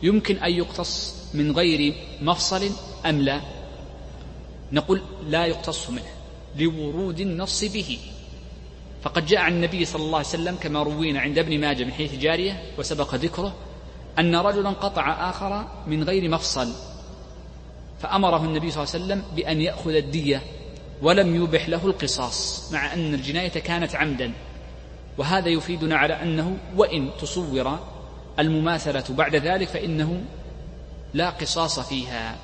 يمكن 0.03 0.37
أن 0.37 0.53
يقتص 0.53 1.22
من 1.35 1.53
غير 1.53 1.95
مفصل 2.23 2.71
أم 3.07 3.21
لا؟ 3.21 3.41
نقول 4.73 5.03
لا 5.29 5.47
يقتص 5.47 5.91
منه 5.91 6.13
لورود 6.57 7.21
النص 7.21 7.65
به. 7.65 7.99
فقد 9.03 9.27
جاء 9.27 9.41
عن 9.41 9.53
النبي 9.53 9.85
صلى 9.85 10.03
الله 10.03 10.19
عليه 10.19 10.29
وسلم 10.29 10.57
كما 10.57 10.83
روينا 10.83 11.21
عند 11.21 11.39
ابن 11.39 11.61
ماجه 11.61 11.85
من 11.85 11.93
حيث 11.93 12.15
جارية 12.15 12.63
وسبق 12.79 13.15
ذكره 13.15 13.55
أن 14.19 14.37
رجلا 14.37 14.71
قطع 14.71 15.31
آخر 15.31 15.69
من 15.87 16.05
غير 16.05 16.29
مفصل. 16.29 16.73
فأمره 18.01 18.45
النبي 18.45 18.71
صلى 18.71 18.83
الله 18.83 18.95
عليه 18.95 19.05
وسلم 19.05 19.25
بأن 19.37 19.61
يأخذ 19.61 19.95
الدية 19.95 20.43
ولم 21.03 21.45
يبح 21.45 21.69
له 21.69 21.87
القصاص 21.87 22.73
مع 22.73 22.95
أن 22.95 23.15
الجناية 23.15 23.49
كانت 23.49 23.95
عمدا. 23.95 24.33
وهذا 25.19 25.49
يفيدنا 25.49 25.97
على 25.97 26.23
أنه 26.23 26.57
وإن 26.77 27.11
تصور 27.21 27.79
المماثلة 28.39 29.05
بعد 29.11 29.37
ذلك 29.37 29.69
فإنه 29.69 30.23
لا 31.15 31.31
قصاص 31.31 31.81
فيها 31.81 32.37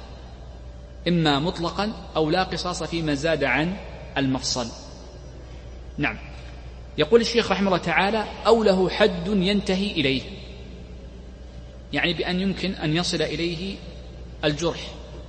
إما 1.09 1.39
مطلقا 1.39 1.93
أو 2.17 2.31
لا 2.31 2.43
قصاص 2.43 2.83
فيما 2.83 3.15
زاد 3.15 3.45
عن 3.45 3.77
المفصل. 4.17 4.69
نعم. 5.99 6.19
يقول 6.99 7.21
الشيخ 7.21 7.51
رحمه 7.53 7.67
الله 7.67 7.79
تعالى 7.79 8.25
أو 8.47 8.63
له 8.63 8.91
حد 8.91 9.29
ينتهي 9.29 9.91
إليه. 9.91 10.23
يعني 11.93 12.13
بأن 12.15 12.41
يمكن 12.41 12.73
أن 12.73 12.97
يصل 12.97 13.23
إليه 13.23 13.77
الجرح. 14.45 14.81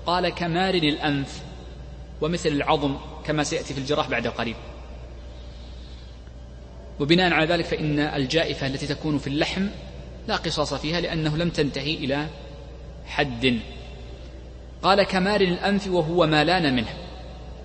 قال 0.05 0.29
كمارن 0.29 0.83
الأنف 0.83 1.41
ومثل 2.21 2.49
العظم 2.49 2.95
كما 3.25 3.43
سيأتي 3.43 3.73
في 3.73 3.79
الجراح 3.79 4.09
بعد 4.09 4.27
قليل 4.27 4.55
وبناء 6.99 7.33
على 7.33 7.53
ذلك 7.53 7.65
فإن 7.65 7.99
الجائفة 7.99 8.67
التي 8.67 8.87
تكون 8.87 9.17
في 9.17 9.27
اللحم 9.27 9.67
لا 10.27 10.35
قصاص 10.35 10.73
فيها 10.73 11.01
لأنه 11.01 11.37
لم 11.37 11.49
تنتهي 11.49 11.93
إلى 11.93 12.27
حد. 13.09 13.59
قال 14.83 15.03
كمار 15.03 15.41
الأنف 15.41 15.87
وهو 15.87 16.27
ما 16.27 16.43
لأن 16.43 16.75
منه. 16.75 16.93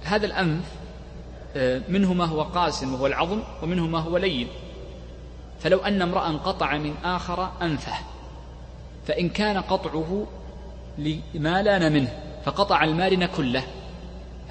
هذا 0.04 0.26
الأنف 0.26 0.64
آه، 1.56 1.80
منه 1.88 2.14
ما 2.14 2.24
هو 2.24 2.42
قاسم 2.42 2.94
وهو 2.94 3.06
العظم 3.06 3.42
ومنه 3.62 3.86
ما 3.86 3.98
هو 3.98 4.16
لين. 4.16 4.48
فلو 5.60 5.78
أن 5.78 6.02
امرأ 6.02 6.28
قطع 6.28 6.78
من 6.78 6.94
آخر 7.04 7.50
أنفه 7.62 7.94
فإن 9.06 9.28
كان 9.28 9.58
قطعه 9.58 10.26
لما 10.98 11.62
لأن 11.62 11.92
منه 11.92 12.12
فقطع 12.44 12.84
المارن 12.84 13.26
كله. 13.26 13.62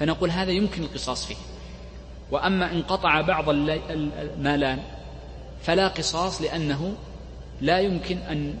فنقول 0.00 0.30
هذا 0.30 0.50
يمكن 0.50 0.82
القصاص 0.82 1.26
فيه. 1.26 1.36
وأما 2.30 2.72
إن 2.72 2.82
قطع 2.82 3.20
بعض 3.20 3.44
المالان 3.48 4.78
فلا 5.62 5.88
قصاص 5.88 6.42
لأنه 6.42 6.94
لا 7.60 7.78
يمكن 7.78 8.18
أن 8.18 8.54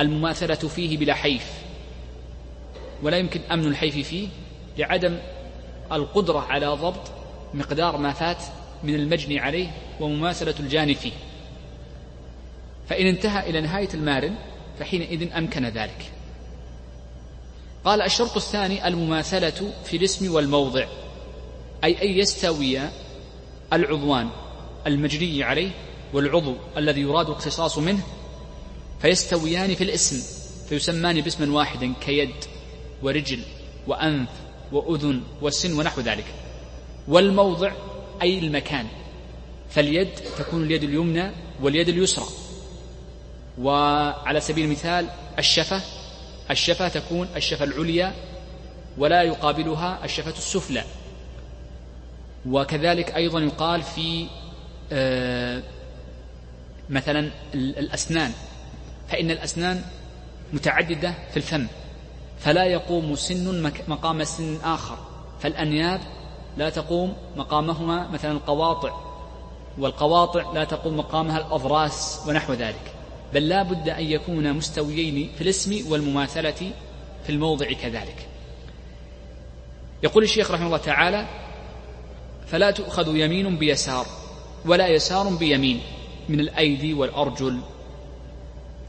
المماثلة 0.00 0.54
فيه 0.54 0.98
بلا 0.98 1.14
حيف. 1.14 1.52
ولا 3.02 3.16
يمكن 3.18 3.40
أمن 3.52 3.66
الحيف 3.66 4.08
فيه 4.08 4.28
لعدم 4.78 5.18
القدرة 5.92 6.38
على 6.38 6.66
ضبط 6.66 7.10
مقدار 7.54 7.96
ما 7.96 8.12
فات 8.12 8.42
من 8.82 8.94
المجني 8.94 9.38
عليه 9.38 9.70
ومماثلة 10.00 10.54
الجاني 10.60 10.94
فيه. 10.94 11.12
فإن 12.88 13.06
انتهى 13.06 13.50
إلى 13.50 13.60
نهاية 13.60 13.88
المارن 13.94 14.34
فحينئذ 14.78 15.32
أمكن 15.32 15.66
ذلك. 15.66 16.12
قال 17.84 18.02
الشرط 18.02 18.36
الثاني 18.36 18.88
المماثلة 18.88 19.72
في 19.84 19.96
الاسم 19.96 20.34
والموضع 20.34 20.86
أي 21.84 22.02
أن 22.02 22.18
يستوي 22.18 22.80
العضوان 23.72 24.28
المجني 24.86 25.42
عليه 25.42 25.70
والعضو 26.12 26.54
الذي 26.76 27.00
يراد 27.00 27.26
الاقتصاص 27.26 27.78
منه 27.78 28.02
فيستويان 29.04 29.74
في 29.74 29.84
الاسم 29.84 30.22
فيسمان 30.68 31.20
باسم 31.20 31.54
واحد 31.54 31.92
كيد 32.00 32.34
ورجل 33.02 33.40
وأنف 33.86 34.28
وأذن 34.72 35.22
وسن 35.42 35.78
ونحو 35.78 36.00
ذلك. 36.00 36.24
والموضع 37.08 37.72
أي 38.22 38.38
المكان 38.38 38.86
فاليد 39.70 40.08
تكون 40.38 40.62
اليد 40.62 40.82
اليمنى 40.82 41.30
واليد 41.62 41.88
اليسرى. 41.88 42.26
وعلى 43.58 44.40
سبيل 44.40 44.64
المثال 44.64 45.08
الشفة 45.38 45.80
الشفة 46.50 46.88
تكون 46.88 47.28
الشفة 47.36 47.64
العليا 47.64 48.14
ولا 48.98 49.22
يقابلها 49.22 50.04
الشفة 50.04 50.30
السفلى. 50.30 50.84
وكذلك 52.48 53.10
أيضا 53.16 53.40
يقال 53.40 53.82
في 53.82 54.26
آه، 54.92 55.62
مثلا 56.90 57.30
الأسنان 57.54 58.32
فإن 59.08 59.30
الأسنان 59.30 59.82
متعددة 60.52 61.14
في 61.30 61.36
الفم 61.36 61.66
فلا 62.38 62.64
يقوم 62.64 63.14
سن 63.14 63.72
مقام 63.88 64.24
سن 64.24 64.58
آخر 64.64 64.98
فالأنياب 65.40 66.00
لا 66.56 66.70
تقوم 66.70 67.14
مقامهما 67.36 68.08
مثلا 68.08 68.32
القواطع 68.32 68.92
والقواطع 69.78 70.52
لا 70.52 70.64
تقوم 70.64 70.96
مقامها 70.96 71.38
الأضراس 71.38 72.22
ونحو 72.28 72.52
ذلك. 72.52 72.94
بل 73.34 73.48
لا 73.48 73.62
بد 73.62 73.88
أن 73.88 74.04
يكونا 74.04 74.52
مستويين 74.52 75.30
في 75.36 75.40
الاسم 75.40 75.90
والمماثلة 75.90 76.72
في 77.24 77.30
الموضع 77.30 77.66
كذلك. 77.72 78.28
يقول 80.02 80.24
الشيخ 80.24 80.50
رحمه 80.50 80.66
الله 80.66 80.78
تعالى 80.78 81.26
فلا 82.46 82.70
تؤخذ 82.70 83.16
يمين 83.16 83.56
بيسار 83.56 84.06
ولا 84.66 84.88
يسار 84.88 85.28
بيمين 85.28 85.80
من 86.28 86.40
الأيدي 86.40 86.94
والأرجل 86.94 87.60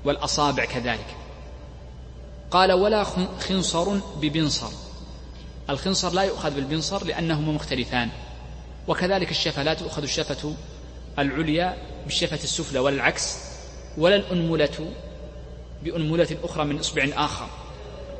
والأصابع 0.05 0.65
كذلك. 0.65 1.15
قال 2.51 2.71
ولا 2.71 3.03
خنصر 3.39 3.97
ببنصر. 4.21 4.69
الخنصر 5.69 6.13
لا 6.13 6.21
يؤخذ 6.21 6.55
بالبنصر 6.55 7.05
لأنهما 7.05 7.51
مختلفان. 7.51 8.09
وكذلك 8.87 9.31
الشفة 9.31 9.63
لا 9.63 9.73
تؤخذ 9.73 10.03
الشفة 10.03 10.53
العليا 11.19 11.77
بالشفة 12.03 12.43
السفلى 12.43 12.79
ولا 12.79 12.95
العكس 12.95 13.37
ولا 13.97 14.15
الأنملة 14.15 14.91
بأنملة 15.83 16.37
أخرى 16.43 16.65
من 16.65 16.79
إصبع 16.79 17.07
آخر 17.15 17.47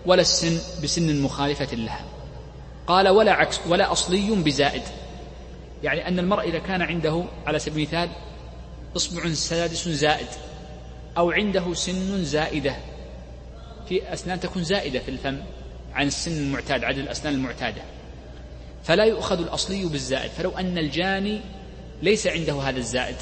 ولا 0.06 0.22
السن 0.22 0.82
بسن 0.84 1.22
مخالفة 1.22 1.76
لها. 1.76 2.06
قال 2.88 3.10
ولا 3.10 3.32
عكس 3.32 3.60
ولا 3.68 3.92
أصلي 3.92 4.32
بزائد. 4.36 4.84
يعني 5.84 6.08
أن 6.08 6.20
المرء 6.20 6.50
إذا 6.50 6.60
كان 6.60 6.82
عنده 6.82 7.24
على 7.46 7.60
سبيل 7.60 7.88
المثال 7.88 8.10
إصبع 8.96 9.34
سادس 9.34 9.88
زائد. 9.90 10.28
أو 11.18 11.32
عنده 11.32 11.74
سن 11.74 12.24
زائدة. 12.24 12.76
في 13.90 14.14
أسنان 14.14 14.40
تكون 14.40 14.64
زائدة 14.64 15.00
في 15.00 15.10
الفم 15.10 15.40
عن 15.94 16.08
السن 16.08 16.32
المعتاد 16.32 16.84
عدد 16.84 16.98
الأسنان 16.98 17.34
المعتادة. 17.34 17.82
فلا 18.84 19.04
يؤخذ 19.04 19.40
الأصلي 19.40 19.86
بالزائد. 19.86 20.32
فلو 20.32 20.52
أن 20.52 20.78
الجاني 20.78 21.42
ليس 22.02 22.28
عنده 22.28 22.62
هذا 22.62 22.78
الزائد. 22.78 23.16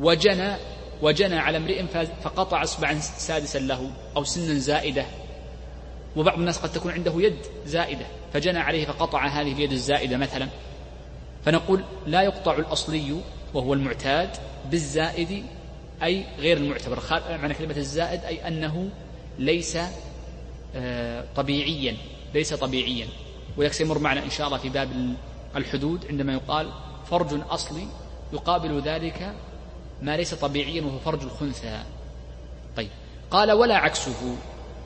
وجنى 0.00 0.56
وجنى 1.02 1.38
على 1.38 1.56
امرئ 1.56 1.86
فقطع 2.22 2.62
اصبعا 2.62 2.98
سادسا 2.98 3.58
له 3.58 3.90
أو 4.16 4.24
سنا 4.24 4.58
زائدة. 4.58 5.04
وبعض 6.16 6.38
الناس 6.38 6.58
قد 6.58 6.72
تكون 6.72 6.92
عنده 6.92 7.12
يد 7.16 7.38
زائدة. 7.66 8.06
فجنى 8.32 8.58
عليه 8.58 8.86
فقطع 8.86 9.26
هذه 9.26 9.52
اليد 9.52 9.72
الزائدة 9.72 10.16
مثلا. 10.16 10.48
فنقول 11.44 11.84
لا 12.06 12.22
يقطع 12.22 12.56
الأصلي 12.56 13.20
وهو 13.54 13.74
المعتاد 13.74 14.30
بالزائد 14.70 15.44
أي 16.02 16.26
غير 16.38 16.56
المعتبر 16.56 17.00
معنى 17.30 17.54
كلمة 17.54 17.76
الزائد 17.76 18.24
أي 18.24 18.48
أنه 18.48 18.90
ليس 19.38 19.78
آه، 20.76 21.24
طبيعيا 21.36 21.96
ليس 22.34 22.54
طبيعيا. 22.54 23.06
ولذلك 23.56 23.72
سيمر 23.72 23.98
معنا 23.98 24.24
إن 24.24 24.30
شاء 24.30 24.46
الله 24.46 24.58
في 24.58 24.68
باب 24.68 25.14
الحدود 25.56 26.06
عندما 26.06 26.32
يقال 26.32 26.70
فرج 27.10 27.40
أصلي 27.50 27.86
يقابل 28.32 28.80
ذلك 28.80 29.34
ما 30.02 30.16
ليس 30.16 30.34
طبيعيا 30.34 30.82
وهو 30.82 30.98
فرج 30.98 31.22
الخنثى. 31.22 31.82
طيب. 32.76 32.90
قال 33.30 33.52
ولا 33.52 33.76
عكسه 33.76 34.36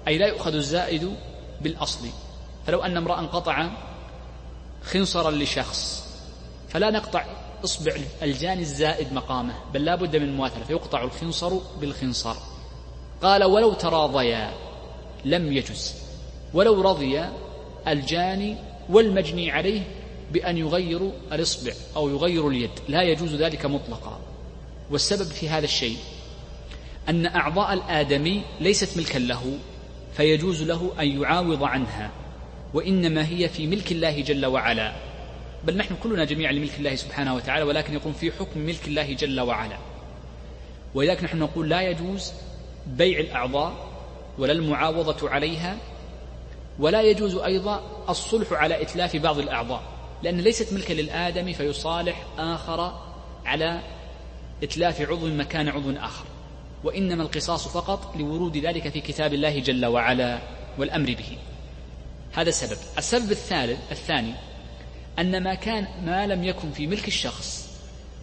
أي 0.08 0.18
لا 0.18 0.26
يؤخذ 0.26 0.54
الزائد 0.54 1.16
بالأصل. 1.60 2.08
فلو 2.66 2.82
أن 2.82 2.96
امرأ 2.96 3.20
قطع 3.20 3.70
خنصرا 4.84 5.30
لشخص 5.30 6.08
فلا 6.68 6.90
نقطع 6.90 7.24
إصبع 7.64 7.92
الجاني 8.22 8.61
الزائد 8.62 9.12
مقامه 9.12 9.55
بل 9.75 9.85
لا 9.85 9.94
بد 9.94 10.16
من 10.16 10.22
المماثلة 10.22 10.64
فيقطع 10.64 11.05
الخنصر 11.05 11.53
بالخنصر. 11.81 12.37
قال 13.22 13.44
ولو 13.44 13.72
تراضيا 13.72 14.55
لم 15.25 15.53
يجز 15.53 15.94
ولو 16.55 16.81
رضي 16.81 17.25
الجاني 17.88 18.57
والمجني 18.88 19.51
عليه 19.51 19.83
بأن 20.33 20.59
يغيروا 20.59 21.12
الإصبع 21.33 21.72
أو 21.96 22.09
يغيروا 22.09 22.51
اليد 22.51 22.70
لا 22.88 23.03
يجوز 23.03 23.35
ذلك 23.35 23.66
مطلقا. 23.66 24.20
والسبب 24.90 25.27
في 25.27 25.48
هذا 25.48 25.64
الشيء 25.64 25.96
أن 27.09 27.27
أعضاء 27.27 27.72
الآدمي 27.72 28.42
ليست 28.61 28.96
ملكا 28.98 29.18
له 29.18 29.59
فيجوز 30.16 30.62
له 30.62 30.90
أن 31.01 31.22
يعاوض 31.22 31.64
عنها 31.64 32.11
وإنما 32.75 33.29
هي 33.29 33.48
في 33.48 33.66
ملك 33.66 33.92
الله 33.92 34.20
جل 34.20 34.46
وعلا. 34.46 35.12
بل 35.64 35.77
نحن 35.77 35.96
كلنا 36.03 36.25
جميعا 36.25 36.53
لملك 36.53 36.79
الله 36.79 36.94
سبحانه 36.94 37.35
وتعالى 37.35 37.64
ولكن 37.64 37.94
يقوم 37.94 38.12
في 38.12 38.33
حكم 38.33 38.61
ملك 38.61 38.88
الله 38.88 39.12
جل 39.12 39.40
وعلا. 39.40 39.79
ولذلك 40.94 41.25
نحن 41.25 41.38
نقول 41.38 41.68
لا 41.68 41.83
يجوز 41.83 42.33
بيع 42.87 43.20
الأعضاء 43.20 43.92
ولا 44.38 44.53
المعاوضة 44.53 45.31
عليها 45.31 45.77
ولا 46.79 47.03
يجوز 47.03 47.37
أيضا 47.37 48.05
الصلح 48.09 48.53
على 48.53 48.83
إتلاف 48.83 49.16
بعض 49.16 49.38
الأعضاء 49.38 49.83
لأن 50.22 50.40
ليست 50.40 50.72
ملكا 50.72 50.92
للآدم 50.92 51.53
فيصالح 51.53 52.27
آخر 52.38 53.01
على 53.44 53.81
إتلاف 54.62 55.01
عضو 55.01 55.27
مكان 55.27 55.68
عضو 55.68 55.90
آخر 55.90 56.25
وإنما 56.85 57.22
القصاص 57.22 57.68
فقط 57.68 58.16
لورود 58.16 58.57
ذلك 58.57 58.88
في 58.88 59.01
كتاب 59.01 59.35
الله 59.35 59.59
جل 59.59 59.87
وعلا 59.87 60.38
والأمر 60.79 61.07
به. 61.07 61.38
هذا 62.33 62.48
السبب. 62.48 62.79
السبب 62.98 63.31
الثالث 63.31 63.92
الثاني 63.92 64.35
أن 65.18 65.42
ما 65.42 65.55
كان 65.55 65.87
ما 66.05 66.27
لم 66.27 66.44
يكن 66.44 66.70
في 66.70 66.87
ملك 66.87 67.09
الشخص 67.09 67.72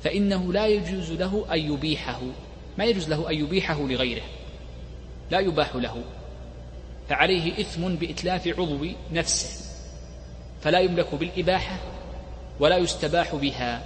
فإنه 0.03 0.53
لا 0.53 0.67
يجوز 0.67 1.11
له 1.11 1.45
أن 1.53 1.59
يبيحه. 1.59 2.21
ما 2.77 2.85
يجوز 2.85 3.09
له 3.09 3.29
أن 3.29 3.35
يبيحه 3.35 3.87
لغيره. 3.87 4.21
لا 5.31 5.39
يباح 5.39 5.75
له. 5.75 6.03
فعليه 7.09 7.61
إثم 7.61 7.95
بإتلاف 7.95 8.47
عضو 8.47 8.87
نفسه. 9.13 9.65
فلا 10.61 10.79
يملك 10.79 11.15
بالإباحة 11.15 11.79
ولا 12.59 12.77
يستباح 12.77 13.35
بها. 13.35 13.83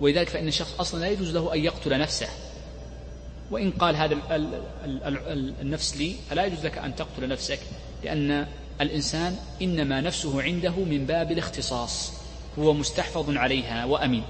ولذلك 0.00 0.28
فإن 0.28 0.48
الشخص 0.48 0.80
أصلا 0.80 1.00
لا 1.00 1.08
يجوز 1.08 1.30
له 1.30 1.54
أن 1.54 1.64
يقتل 1.64 1.98
نفسه. 1.98 2.28
وإن 3.50 3.70
قال 3.70 3.96
هذا 3.96 4.18
النفس 5.60 5.96
لي 5.96 6.14
فلا 6.30 6.44
يجوز 6.44 6.66
لك 6.66 6.78
أن 6.78 6.96
تقتل 6.96 7.28
نفسك 7.28 7.58
لأن 8.04 8.46
الإنسان 8.80 9.36
إنما 9.62 10.00
نفسه 10.00 10.42
عنده 10.42 10.70
من 10.70 11.06
باب 11.06 11.32
الاختصاص. 11.32 12.19
هو 12.58 12.72
مستحفظ 12.72 13.36
عليها 13.36 13.84
وأمين. 13.84 14.24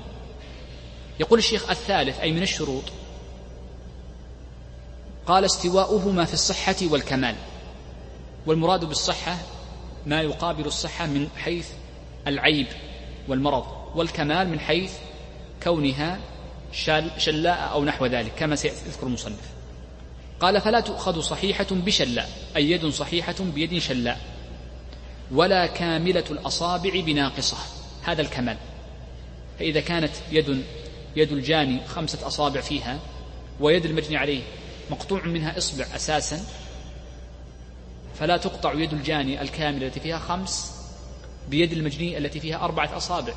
يقول 1.20 1.38
الشيخ 1.38 1.70
الثالث 1.70 2.20
أي 2.20 2.32
من 2.32 2.42
الشروط 2.42 2.84
قال 5.26 5.44
استواؤهما 5.44 6.24
في 6.24 6.34
الصحة 6.34 6.76
والكمال. 6.82 7.34
والمراد 8.46 8.84
بالصحة 8.84 9.38
ما 10.06 10.20
يقابل 10.20 10.66
الصحة 10.66 11.06
من 11.06 11.28
حيث 11.36 11.68
العيب 12.26 12.66
والمرض 13.28 13.64
والكمال 13.94 14.48
من 14.48 14.60
حيث 14.60 14.92
كونها 15.62 16.20
شلاء 17.18 17.70
أو 17.72 17.84
نحو 17.84 18.06
ذلك 18.06 18.32
كما 18.38 18.56
سيذكر 18.56 19.06
المصنف. 19.06 19.50
قال 20.40 20.60
فلا 20.60 20.80
تؤخذ 20.80 21.20
صحيحة 21.20 21.66
بشلاء 21.70 22.30
أي 22.56 22.70
يد 22.70 22.86
صحيحة 22.86 23.34
بيد 23.40 23.78
شلاء 23.78 24.20
ولا 25.32 25.66
كاملة 25.66 26.24
الأصابع 26.30 27.00
بناقصة. 27.00 27.56
هذا 28.02 28.22
الكمال. 28.22 28.56
فإذا 29.58 29.80
كانت 29.80 30.12
يد 30.32 30.64
يد 31.16 31.32
الجاني 31.32 31.86
خمسة 31.86 32.26
أصابع 32.26 32.60
فيها 32.60 32.98
ويد 33.60 33.84
المجني 33.84 34.16
عليه 34.16 34.42
مقطوع 34.90 35.26
منها 35.26 35.58
إصبع 35.58 35.84
أساسا 35.94 36.44
فلا 38.14 38.36
تقطع 38.36 38.72
يد 38.72 38.92
الجاني 38.92 39.42
الكاملة 39.42 39.86
التي 39.86 40.00
فيها 40.00 40.18
خمس 40.18 40.80
بيد 41.48 41.72
المجني 41.72 42.18
التي 42.18 42.40
فيها 42.40 42.64
أربعة 42.64 42.96
أصابع. 42.96 43.34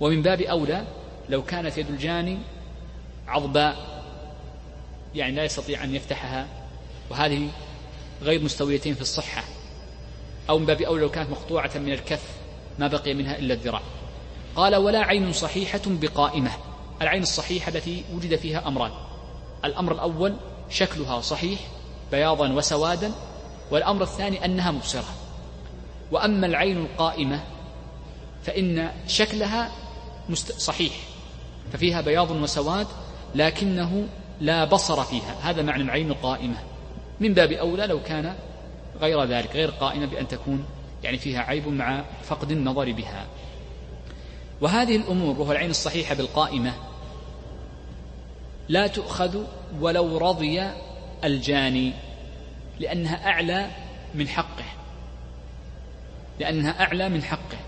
ومن 0.00 0.22
باب 0.22 0.40
أولى 0.40 0.86
لو 1.28 1.42
كانت 1.42 1.78
يد 1.78 1.88
الجاني 1.88 2.38
عضباء 3.28 4.02
يعني 5.14 5.32
لا 5.32 5.44
يستطيع 5.44 5.84
أن 5.84 5.94
يفتحها 5.94 6.46
وهذه 7.10 7.48
غير 8.22 8.42
مستويتين 8.42 8.94
في 8.94 9.00
الصحة. 9.00 9.44
أو 10.50 10.58
من 10.58 10.66
باب 10.66 10.82
أولى 10.82 11.02
لو 11.02 11.10
كانت 11.10 11.30
مقطوعة 11.30 11.70
من 11.74 11.92
الكف 11.92 12.41
ما 12.78 12.86
بقي 12.88 13.14
منها 13.14 13.38
إلا 13.38 13.54
الذراع. 13.54 13.80
قال 14.56 14.76
ولا 14.76 14.98
عين 14.98 15.32
صحيحة 15.32 15.80
بقائمة. 15.86 16.50
العين 17.02 17.22
الصحيحة 17.22 17.68
التي 17.68 18.04
وجد 18.14 18.36
فيها 18.36 18.68
أمران. 18.68 18.90
الأمر 19.64 19.92
الأول 19.92 20.34
شكلها 20.70 21.20
صحيح 21.20 21.60
بياضا 22.10 22.52
وسوادا 22.52 23.12
والأمر 23.70 24.02
الثاني 24.02 24.44
أنها 24.44 24.70
مبصرة. 24.70 25.14
وأما 26.10 26.46
العين 26.46 26.78
القائمة 26.78 27.40
فإن 28.42 28.90
شكلها 29.06 29.70
صحيح 30.58 30.92
ففيها 31.72 32.00
بياض 32.00 32.30
وسواد 32.30 32.86
لكنه 33.34 34.06
لا 34.40 34.64
بصر 34.64 35.02
فيها. 35.02 35.36
هذا 35.42 35.62
معنى 35.62 35.82
العين 35.82 36.10
القائمة. 36.10 36.56
من 37.20 37.34
باب 37.34 37.52
أولى 37.52 37.86
لو 37.86 38.02
كان 38.02 38.34
غير 39.00 39.24
ذلك 39.24 39.56
غير 39.56 39.70
قائمة 39.70 40.06
بأن 40.06 40.28
تكون 40.28 40.64
يعني 41.02 41.18
فيها 41.18 41.40
عيب 41.40 41.68
مع 41.68 42.04
فقد 42.22 42.50
النظر 42.50 42.92
بها. 42.92 43.26
وهذه 44.60 44.96
الأمور 44.96 45.40
وهو 45.40 45.52
العين 45.52 45.70
الصحيحة 45.70 46.14
بالقائمة 46.14 46.74
لا 48.68 48.86
تؤخذ 48.86 49.44
ولو 49.80 50.18
رضي 50.18 50.70
الجاني 51.24 51.92
لأنها 52.80 53.26
أعلى 53.26 53.70
من 54.14 54.28
حقه. 54.28 54.64
لأنها 56.40 56.82
أعلى 56.82 57.08
من 57.08 57.22
حقه. 57.22 57.58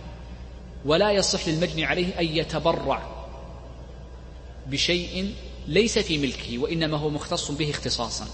ولا 0.85 1.11
يصح 1.11 1.49
للمجني 1.49 1.85
عليه 1.85 2.21
أن 2.21 2.25
يتبرع 2.27 3.03
بشيء 4.67 5.35
ليس 5.67 5.99
في 5.99 6.19
ملكه 6.19 6.59
وإنما 6.59 6.97
هو 6.97 7.11
مختص 7.11 7.51
به 7.51 7.71
اختصاصا. 7.71 8.27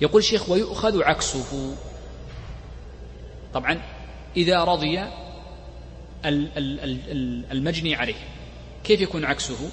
يقول 0.00 0.18
الشيخ 0.22 0.48
ويؤخذ 0.48 1.02
عكسه. 1.02 1.76
طبعا 3.54 3.80
إذا 4.36 4.64
رضي 4.64 5.04
المجني 7.52 7.94
عليه. 7.94 8.14
كيف 8.84 9.00
يكون 9.00 9.24
عكسه؟ 9.24 9.70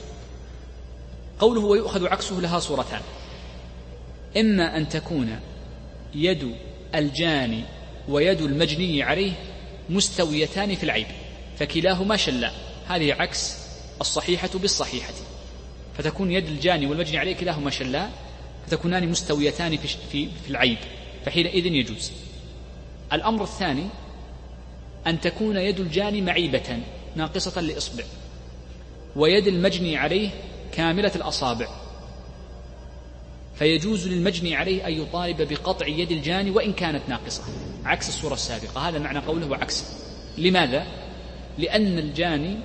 قوله 1.40 1.62
ويؤخذ 1.62 2.08
عكسه 2.08 2.36
لها 2.36 2.60
صورتان. 2.60 3.02
إما 4.38 4.78
أن 4.78 4.90
تكون 4.90 5.40
يد 6.16 6.56
الجاني 6.96 7.64
ويد 8.10 8.42
المجني 8.42 9.04
عليه 9.04 9.32
مستويتان 9.90 10.76
في 10.76 10.84
العيب 10.84 11.08
فكلاهما 11.60 12.18
شلا. 12.18 12.52
هذه 12.88 13.14
عكس 13.14 13.58
الصحيحة 14.02 14.50
بالصحيحة. 14.56 15.14
فتكون 15.98 16.32
يد 16.32 16.48
الجاني 16.48 16.86
والمجني 16.86 17.18
عليه 17.18 17.36
كلاهما 17.36 17.70
شلا 17.70 18.10
فتكونان 18.68 19.10
مستويتان 19.10 19.78
في, 19.78 19.88
في, 19.88 20.30
في 20.44 20.50
العيب 20.50 20.78
فحينئذ 21.26 21.66
يجوز. 21.66 22.12
الأمر 23.13 23.44
الثاني 23.44 23.88
أن 25.08 25.22
تكون 25.22 25.58
يد 25.58 25.80
الجاني 25.80 26.22
معيبة 26.22 26.80
ناقصة 27.15 27.62
لإصبع 27.62 28.04
ويد 29.15 29.48
المجني 29.48 29.98
عليه 29.98 30.30
كاملة 30.72 31.12
الأصابع. 31.15 31.68
فيجوز 33.56 34.08
للمجني 34.08 34.56
عليه 34.56 34.88
أن 34.88 34.94
يطالب 34.94 35.41
بقطع 35.41 35.88
يد 35.88 36.12
الجاني 36.12 36.52
وإن 36.52 36.74
كانت 36.74 37.10
ناقصة 37.10 37.44
عكس 37.86 38.10
الصورة 38.10 38.34
السابقة. 38.34 38.89
هذا 38.89 39.00
معنى 39.00 39.20
قوله 39.20 39.50
وعكس 39.50 39.84
لماذا؟ 40.38 40.88
لأن 41.58 41.98
الجاني 42.00 42.58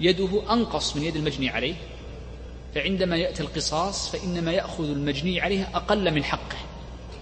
يده 0.00 0.52
أنقص 0.52 0.96
من 0.96 1.02
يد 1.02 1.16
المجني 1.16 1.50
عليه 1.50 1.74
فعندما 2.74 3.16
يأتي 3.16 3.42
القصاص 3.42 4.10
فإنما 4.10 4.52
يأخذ 4.52 4.84
المجني 4.84 5.40
عليه 5.40 5.68
أقل 5.74 6.14
من 6.14 6.24
حقه. 6.24 6.56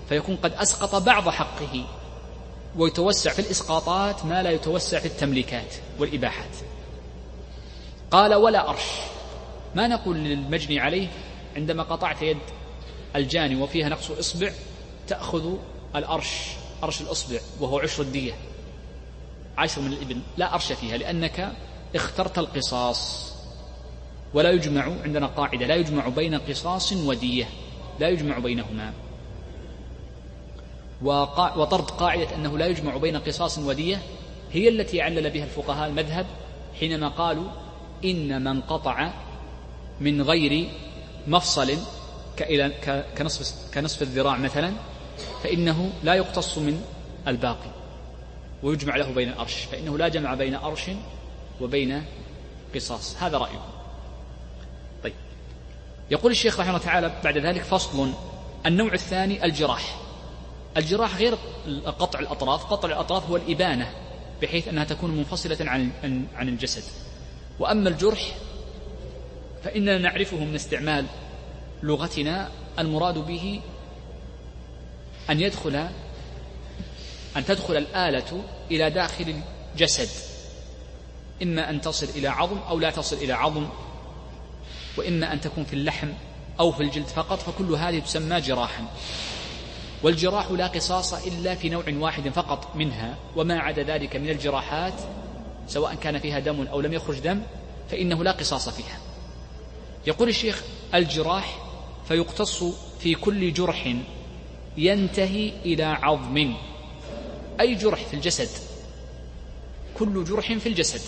فيكون 0.09 0.37
قد 0.37 0.53
أسقط 0.53 0.95
بعض 0.95 1.29
حقه 1.29 1.85
ويتوسع 2.77 3.33
في 3.33 3.39
الإسقاطات 3.39 4.25
ما 4.25 4.43
لا 4.43 4.51
يتوسع 4.51 4.99
في 4.99 5.07
التمليكات 5.07 5.75
والإباحات. 5.99 6.57
قال 8.11 8.35
ولا 8.35 8.71
أرش. 8.71 8.87
ما 9.75 9.89
نقول 9.89 10.17
للمجني 10.17 10.81
عليه 10.81 11.09
عندما 11.57 11.83
قطعت 11.83 12.23
يد 12.23 12.39
الجاني 13.17 13.63
وفيها 13.63 13.89
نقص 13.89 14.11
إصبع 14.11 14.53
تأخذ 15.09 15.55
الأرش 15.97 16.47
أرش 16.85 17.01
الإصبع 17.01 17.39
وهو 17.61 17.79
عشر 17.79 18.03
الدية 18.03 18.33
عشر 19.59 19.81
من 19.81 19.93
الإبن 19.93 20.21
لا 20.37 20.55
أرش 20.55 20.73
فيها 20.73 20.97
لأنك 20.97 21.53
اخترت 21.95 22.39
القصاص. 22.39 23.33
ولا 24.35 24.51
يجمع 24.51 24.83
عندنا 24.83 25.27
قاعدة 25.27 25.67
لا 25.67 25.75
يجمع 25.75 26.09
بين 26.09 26.35
قصاص 26.35 26.93
ودية 26.93 27.49
لا 28.01 28.09
يجمع 28.09 28.39
بينهما. 28.39 28.93
وطرد 31.03 31.91
قاعدة 31.91 32.35
أنه 32.35 32.59
لا 32.59 32.67
يجمع 32.67 32.97
بين 32.97 33.17
قصاص 33.17 33.59
ودية 33.59 34.03
هي 34.53 34.69
التي 34.69 35.03
علل 35.03 35.31
بها 35.31 35.45
الفقهاء 35.45 35.89
المذهب 35.89 36.27
حينما 36.81 37.09
قالوا 37.09 37.49
إن 38.05 38.45
من 38.45 38.61
قطع 38.61 39.11
من 40.01 40.23
غير 40.23 40.69
مفصل 41.27 41.79
كنصف, 43.19 43.75
كنصف 43.75 44.03
الذراع 44.03 44.37
مثلا 44.37 44.73
فإنه 45.43 45.91
لا 46.03 46.15
يقتص 46.15 46.59
من 46.59 46.83
الباقي 47.29 47.71
ويجمع 48.63 48.97
له 48.97 49.13
بين 49.13 49.29
الأرش 49.29 49.55
فإنه 49.55 49.99
لا 49.99 50.09
جمع 50.09 50.35
بين 50.35 50.55
أرش 50.55 50.91
وبين 51.61 52.05
قصاص. 52.75 53.17
هذا 53.23 53.39
رأيه 53.39 53.61
طيب. 55.05 55.15
يقول 56.11 56.33
الشيخ 56.33 56.61
رحمه 56.61 56.71
الله 56.71 56.85
تعالى 56.85 57.13
بعد 57.25 57.39
ذلك 57.39 57.63
فصل 57.63 58.13
النوع 58.67 58.93
الثاني 58.93 59.45
الجراح. 59.45 60.08
الجراح 60.79 61.17
غير 61.17 61.35
قطع 61.87 62.19
الأطراف 62.19 62.65
قطع 62.65 62.89
الأطراف 62.89 63.31
هو 63.31 63.37
الإبانة 63.37 63.93
بحيث 64.43 64.69
أنها 64.69 64.85
تكون 64.85 65.11
منفصلة 65.11 65.57
عن 65.61 65.91
عن 66.37 66.49
الجسد. 66.49 66.83
وأما 67.59 67.89
الجرح 67.89 68.37
فإننا 69.65 69.99
نعرفه 69.99 70.37
من 70.37 70.55
استعمال 70.55 71.07
لغتنا 71.83 72.51
المراد 72.79 73.19
به 73.19 73.61
أن 75.31 75.41
يدخل 75.41 75.77
أن 77.37 77.45
تدخل 77.45 77.77
الآلة 77.77 78.43
إلى 78.71 78.91
داخل 78.91 79.35
الجسد 79.75 80.09
إما 81.43 81.71
أن 81.71 81.81
تصل 81.81 82.07
إلى 82.07 82.29
عظم 82.29 82.59
أو 82.59 82.79
لا 82.79 82.91
تصل 82.91 83.17
إلى 83.17 83.33
عظم 83.33 83.69
وإما 84.97 85.33
أن 85.33 85.41
تكون 85.41 85.65
في 85.65 85.73
اللحم 85.73 86.09
أو 86.61 86.73
في 86.73 86.83
الجلد 86.83 87.07
فقط 87.07 87.39
فكل 87.39 87.73
هذه 87.73 87.99
تسمى 87.99 88.41
جراحا. 88.41 88.85
والجراح 90.03 90.51
لا 90.51 90.67
قصاص 90.67 91.27
إلا 91.27 91.55
في 91.55 91.69
نوع 91.69 91.85
واحد 91.89 92.29
فقط 92.29 92.77
منها 92.77 93.17
وما 93.37 93.59
عدا 93.59 93.83
ذلك 93.83 94.17
من 94.17 94.29
الجراحات 94.29 94.95
سواء 95.69 95.95
كان 95.95 96.19
فيها 96.19 96.39
دم 96.39 96.67
أو 96.67 96.81
لم 96.81 96.93
يخرج 96.93 97.19
دم 97.19 97.43
فإنه 97.91 98.25
لا 98.25 98.33
قصاص 98.33 98.69
فيها. 98.69 98.99
يقول 100.07 100.29
الشيخ 100.29 100.63
الجراح 100.95 101.59
فيقتص 102.09 102.65
في 103.01 103.15
كل 103.15 103.53
جرح 103.53 103.97
ينتهي 104.77 105.53
إلى 105.65 105.85
عظم. 105.85 106.55
أي 107.61 107.75
جرح 107.75 108.05
في 108.05 108.15
الجسد؟ 108.15 108.49
كل 109.99 110.25
جرح 110.25 110.53
في 110.53 110.69
الجسد. 110.69 111.01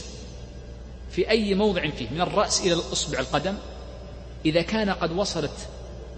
في 1.11 1.31
أي 1.31 1.55
موضع 1.55 1.91
فيه؟ 1.91 2.11
من 2.11 2.21
الرأس 2.21 2.61
إلى 2.61 2.73
الإصبع 2.73 3.19
القدم. 3.19 3.55
إذا 4.47 4.63
كان 4.63 4.91
قد 4.91 5.13
وصلت 5.13 5.69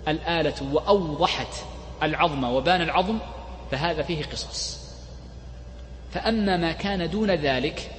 الآلة 0.08 0.72
وأوضحت 0.72 1.54
العظم 2.02 2.44
وبان 2.44 2.82
العظم 2.82 3.18
فهذا 3.70 4.02
فيه 4.02 4.24
قصاص. 4.24 4.82
فأما 6.12 6.56
ما 6.56 6.72
كان 6.72 7.10
دون 7.10 7.30
ذلك 7.30 7.90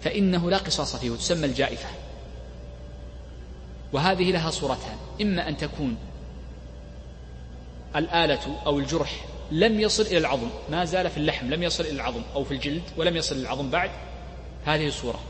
فإنه 0.00 0.50
لا 0.50 0.56
قصاص 0.56 0.96
فيه 0.96 1.10
وتسمى 1.10 1.46
الجائفة. 1.46 1.88
وهذه 3.92 4.32
لها 4.32 4.50
صورتان. 4.50 4.96
إما 5.22 5.48
أن 5.48 5.56
تكون 5.56 5.96
الآلة 7.96 8.62
أو 8.66 8.78
الجرح 8.78 9.24
لم 9.52 9.80
يصل 9.80 10.02
إلى 10.02 10.18
العظم 10.18 10.48
ما 10.70 10.84
زال 10.84 11.10
في 11.10 11.16
اللحم 11.16 11.50
لم 11.50 11.62
يصل 11.62 11.84
إلى 11.84 11.92
العظم 11.92 12.22
أو 12.34 12.44
في 12.44 12.54
الجلد 12.54 12.82
ولم 12.96 13.16
يصل 13.16 13.34
إلى 13.34 13.42
العظم 13.42 13.70
بعد 13.70 13.90
هذه 14.64 14.90
صورة. 14.90 15.20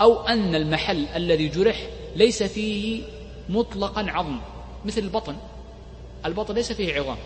أو 0.00 0.26
أن 0.26 0.54
المحل 0.54 1.06
الذي 1.06 1.48
جرح 1.48 1.86
ليس 2.16 2.42
فيه 2.42 3.02
مطلقا 3.48 4.10
عظم 4.10 4.40
مثل 4.84 5.00
البطن. 5.00 5.36
البطن 6.26 6.54
ليس 6.54 6.72
فيه 6.72 7.00
عظام. 7.00 7.16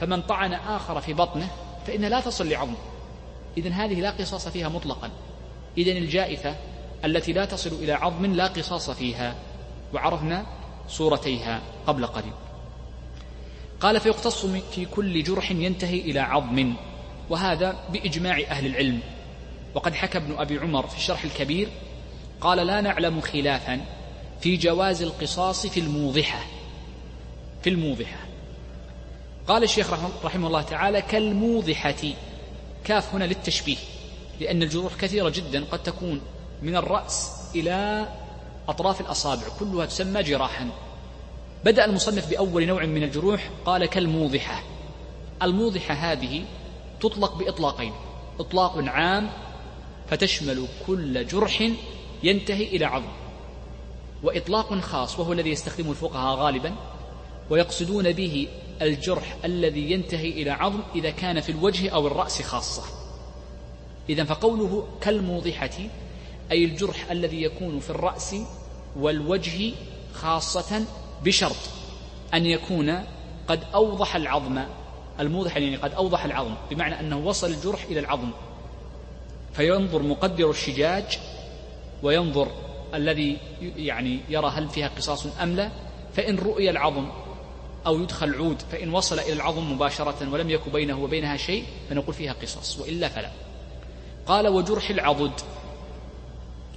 فمن 0.00 0.22
طعن 0.22 0.52
آخر 0.52 1.00
في 1.00 1.14
بطنه 1.14 1.48
فإنها 1.86 2.08
لا 2.08 2.20
تصل 2.20 2.48
لعظم 2.48 2.74
إذن 3.58 3.72
هذه 3.72 4.00
لا 4.00 4.10
قصاص 4.10 4.48
فيها 4.48 4.68
مطلقا. 4.68 5.10
إذن 5.78 5.96
الجائفة 5.96 6.56
التي 7.04 7.32
لا 7.32 7.44
تصل 7.44 7.70
إلى 7.70 7.92
عظم 7.92 8.26
لا 8.26 8.46
قصاص 8.46 8.90
فيها. 8.90 9.34
وعرفنا 9.94 10.46
صورتيها 10.88 11.60
قبل 11.86 12.06
قليل. 12.06 12.32
قال 13.80 14.00
فيقتص 14.00 14.46
في 14.46 14.84
كل 14.84 15.22
جرح 15.22 15.50
ينتهي 15.50 16.00
إلى 16.00 16.20
عظم. 16.20 16.74
وهذا 17.30 17.76
بإجماع 17.92 18.40
أهل 18.40 18.66
العلم. 18.66 19.00
وقد 19.74 19.94
حكى 19.94 20.18
ابن 20.18 20.38
أبي 20.38 20.58
عمر 20.58 20.86
في 20.86 20.96
الشرح 20.96 21.24
الكبير. 21.24 21.68
قال 22.40 22.66
لا 22.66 22.80
نعلم 22.80 23.20
خلافا 23.20 23.80
في 24.40 24.56
جواز 24.56 25.02
القصاص 25.02 25.66
في 25.66 25.80
الموضحة. 25.80 26.59
في 27.62 27.70
الموضحة. 27.70 28.18
قال 29.48 29.62
الشيخ 29.62 29.92
رحمه 30.24 30.46
الله 30.46 30.62
تعالى 30.62 31.02
كالموضحة. 31.02 32.12
كاف 32.84 33.14
هنا 33.14 33.24
للتشبيه 33.24 33.76
لأن 34.40 34.62
الجروح 34.62 34.94
كثيرة 34.94 35.28
جدا 35.28 35.64
قد 35.64 35.82
تكون 35.82 36.20
من 36.62 36.76
الرأس 36.76 37.30
إلى 37.54 38.08
أطراف 38.68 39.00
الأصابع 39.00 39.42
كلها 39.58 39.86
تسمى 39.86 40.22
جراحا. 40.22 40.70
بدأ 41.64 41.84
المصنف 41.84 42.30
بأول 42.30 42.66
نوع 42.66 42.84
من 42.84 43.02
الجروح 43.02 43.50
قال 43.64 43.86
كالموضحة. 43.86 44.62
الموضحة 45.42 45.94
هذه 45.94 46.44
تطلق 47.00 47.34
بإطلاقين 47.34 47.92
إطلاق 48.40 48.78
عام 48.78 49.30
فتشمل 50.10 50.66
كل 50.86 51.26
جرح 51.26 51.70
ينتهي 52.22 52.64
إلى 52.64 52.84
عظم 52.84 53.12
وإطلاق 54.22 54.74
خاص 54.78 55.18
وهو 55.18 55.32
الذي 55.32 55.50
يستخدمه 55.50 55.90
الفقهاء 55.90 56.36
غالبا 56.36 56.74
ويقصدون 57.50 58.12
به 58.12 58.48
الجرح 58.82 59.36
الذي 59.44 59.90
ينتهي 59.90 60.28
إلى 60.28 60.50
عظم 60.50 60.80
إذا 60.94 61.10
كان 61.10 61.40
في 61.40 61.52
الوجه 61.52 61.90
أو 61.90 62.06
الرأس 62.06 62.42
خاصة. 62.42 62.82
إذا 64.08 64.24
فقوله 64.24 64.86
كالموضحة 65.00 65.70
أي 66.50 66.64
الجرح 66.64 67.10
الذي 67.10 67.42
يكون 67.42 67.80
في 67.80 67.90
الرأس 67.90 68.36
والوجه 68.96 69.72
خاصة 70.14 70.84
بشرط 71.24 71.56
أن 72.34 72.46
يكون 72.46 73.04
قد 73.48 73.64
أوضح 73.74 74.16
العظم. 74.16 74.64
الموضح 75.20 75.56
يعني 75.56 75.76
قد 75.76 75.92
أوضح 75.92 76.24
العظم 76.24 76.54
بمعنى 76.70 77.00
أنه 77.00 77.18
وصل 77.18 77.50
الجرح 77.50 77.84
إلى 77.84 78.00
العظم. 78.00 78.30
فينظر 79.52 80.02
مقدر 80.02 80.50
الشجاج 80.50 81.18
وينظر 82.02 82.48
الذي 82.94 83.38
يعني 83.76 84.20
يرى 84.28 84.52
هل 84.54 84.68
فيها 84.68 84.88
قصاص 84.88 85.26
أم 85.26 85.56
لا. 85.56 85.70
فإن 86.16 86.38
رؤي 86.38 86.70
العظم 86.70 87.08
أو 87.86 88.02
يدخل 88.02 88.34
عود 88.34 88.62
فإن 88.72 88.94
وصل 88.94 89.18
إلى 89.18 89.32
العظم 89.32 89.72
مباشرة 89.72 90.32
ولم 90.32 90.50
يكن 90.50 90.70
بينه 90.72 90.98
وبينها 90.98 91.36
شيء 91.36 91.64
فنقول 91.90 92.14
فيها 92.14 92.32
قصاص 92.32 92.78
وإلا 92.78 93.08
فلا. 93.08 93.30
قال 94.26 94.48
وجرح 94.48 94.90
العضد. 94.90 95.32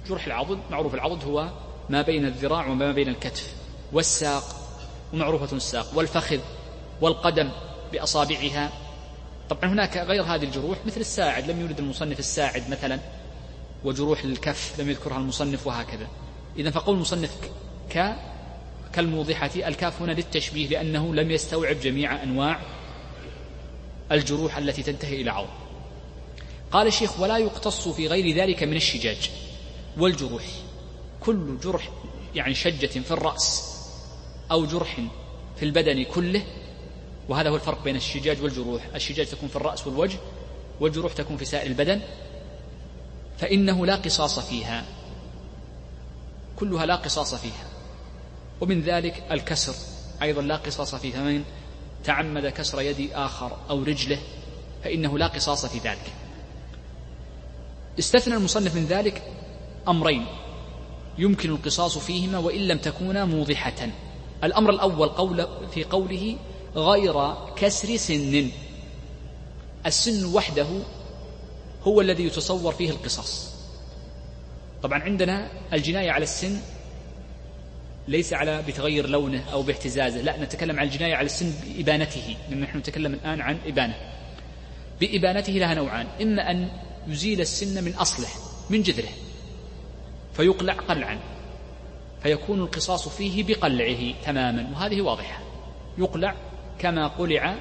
جرح 0.08 0.26
العضد 0.26 0.58
معروف 0.70 0.94
العضد 0.94 1.24
هو 1.24 1.48
ما 1.88 2.02
بين 2.02 2.26
الذراع 2.26 2.66
وما 2.66 2.92
بين 2.92 3.08
الكتف 3.08 3.54
والساق 3.92 4.44
ومعروفة 5.12 5.56
الساق 5.56 5.86
والفخذ 5.94 6.38
والقدم 7.00 7.50
بأصابعها. 7.92 8.72
طبعا 9.50 9.70
هناك 9.72 9.96
غير 9.96 10.22
هذه 10.22 10.44
الجروح 10.44 10.78
مثل 10.86 11.00
الساعد 11.00 11.50
لم 11.50 11.60
يولد 11.60 11.78
المصنف 11.78 12.18
الساعد 12.18 12.70
مثلا 12.70 12.98
وجروح 13.84 14.24
الكف 14.24 14.80
لم 14.80 14.90
يذكرها 14.90 15.18
المصنف 15.18 15.66
وهكذا. 15.66 16.08
إذا 16.56 16.70
فقول 16.70 16.94
المصنف 16.96 17.30
ك 17.90 18.14
كالموضحة 18.94 19.50
الكاف 19.56 20.02
هنا 20.02 20.12
للتشبيه 20.12 20.68
لأنه 20.68 21.14
لم 21.14 21.30
يستوعب 21.30 21.80
جميع 21.80 22.22
أنواع 22.22 22.60
الجروح 24.12 24.56
التي 24.56 24.82
تنتهي 24.82 25.20
إلى 25.20 25.30
عظم 25.30 25.64
قال 26.70 26.86
الشيخ 26.86 27.20
ولا 27.20 27.38
يقتص 27.38 27.88
في 27.88 28.06
غير 28.06 28.36
ذلك 28.36 28.62
من 28.62 28.76
الشجاج 28.76 29.30
والجروح. 29.98 30.44
كل 31.20 31.58
جرح 31.64 31.90
يعني 32.34 32.54
شجة 32.54 32.86
في 32.86 33.10
الرأس 33.10 33.74
أو 34.50 34.66
جرح 34.66 35.00
في 35.56 35.64
البدن 35.64 36.04
كله 36.04 36.42
وهذا 37.28 37.50
هو 37.50 37.56
الفرق 37.56 37.84
بين 37.84 37.96
الشجاج 37.96 38.42
والجروح. 38.42 38.82
الشجاج 38.94 39.26
تكون 39.26 39.48
في 39.48 39.56
الرأس 39.56 39.86
والوجه 39.86 40.18
والجروح 40.80 41.12
تكون 41.12 41.36
في 41.36 41.44
سائر 41.44 41.66
البدن 41.66 42.00
فإنه 43.38 43.86
لا 43.86 43.96
قصاص 43.96 44.38
فيها. 44.38 44.84
كلها 46.56 46.86
لا 46.86 46.96
قصاص 46.96 47.34
فيها. 47.34 47.73
ومن 48.60 48.80
ذلك 48.80 49.22
الكسر. 49.30 49.74
أيضا 50.22 50.42
لا 50.42 50.56
قصاص 50.56 50.94
فيه 50.94 51.12
فمن 51.12 51.44
تعمد 52.04 52.46
كسر 52.46 52.80
يد 52.80 53.10
آخر 53.12 53.56
أو 53.70 53.82
رجله 53.82 54.18
فإنه 54.84 55.18
لا 55.18 55.26
قصاص 55.26 55.66
في 55.66 55.78
ذلك. 55.78 56.12
استثنى 57.98 58.34
المصنف 58.34 58.74
من 58.74 58.86
ذلك 58.86 59.22
أمرين 59.88 60.26
يمكن 61.18 61.50
القصاص 61.50 61.98
فيهما 61.98 62.38
وإن 62.38 62.68
لم 62.68 62.78
تكونا 62.78 63.24
موضحة. 63.24 63.88
الأمر 64.44 64.70
الأول 64.70 65.08
قول 65.08 65.46
في 65.74 65.84
قوله 65.84 66.36
غير 66.76 67.34
كسر 67.56 67.96
سن. 67.96 68.50
السن 69.86 70.34
وحده 70.34 70.66
هو 71.82 72.00
الذي 72.00 72.24
يتصور 72.24 72.72
فيه 72.72 72.90
القصاص. 72.90 73.50
طبعا 74.82 75.02
عندنا 75.02 75.50
الجناية 75.72 76.10
على 76.10 76.22
السن 76.22 76.60
ليس 78.08 78.32
على 78.32 78.62
بتغير 78.62 79.08
لونه 79.08 79.44
أو 79.52 79.62
باهتزازه. 79.62 80.20
لا 80.20 80.44
نتكلم 80.44 80.80
عن 80.80 80.86
الجناية 80.86 81.14
على 81.14 81.26
السن 81.26 81.52
بإبانته 81.64 82.36
لأن 82.48 82.60
نحن 82.60 82.78
نتكلم 82.78 83.14
الآن 83.14 83.40
عن 83.40 83.58
إبانة. 83.66 83.94
بإبانته 85.00 85.52
لها 85.52 85.74
نوعان. 85.74 86.06
إما 86.22 86.50
أن 86.50 86.68
يزيل 87.08 87.40
السن 87.40 87.84
من 87.84 87.94
أصله 87.94 88.28
من 88.70 88.82
جذره 88.82 89.12
فيقلع 90.34 90.72
قلعا. 90.72 91.18
فيكون 92.22 92.60
القصاص 92.60 93.08
فيه 93.08 93.44
بقلعه 93.44 94.14
تماما 94.24 94.70
وهذه 94.74 95.00
واضحة. 95.00 95.42
يقلع 95.98 96.34
كما 96.78 97.06
قلع 97.06 97.56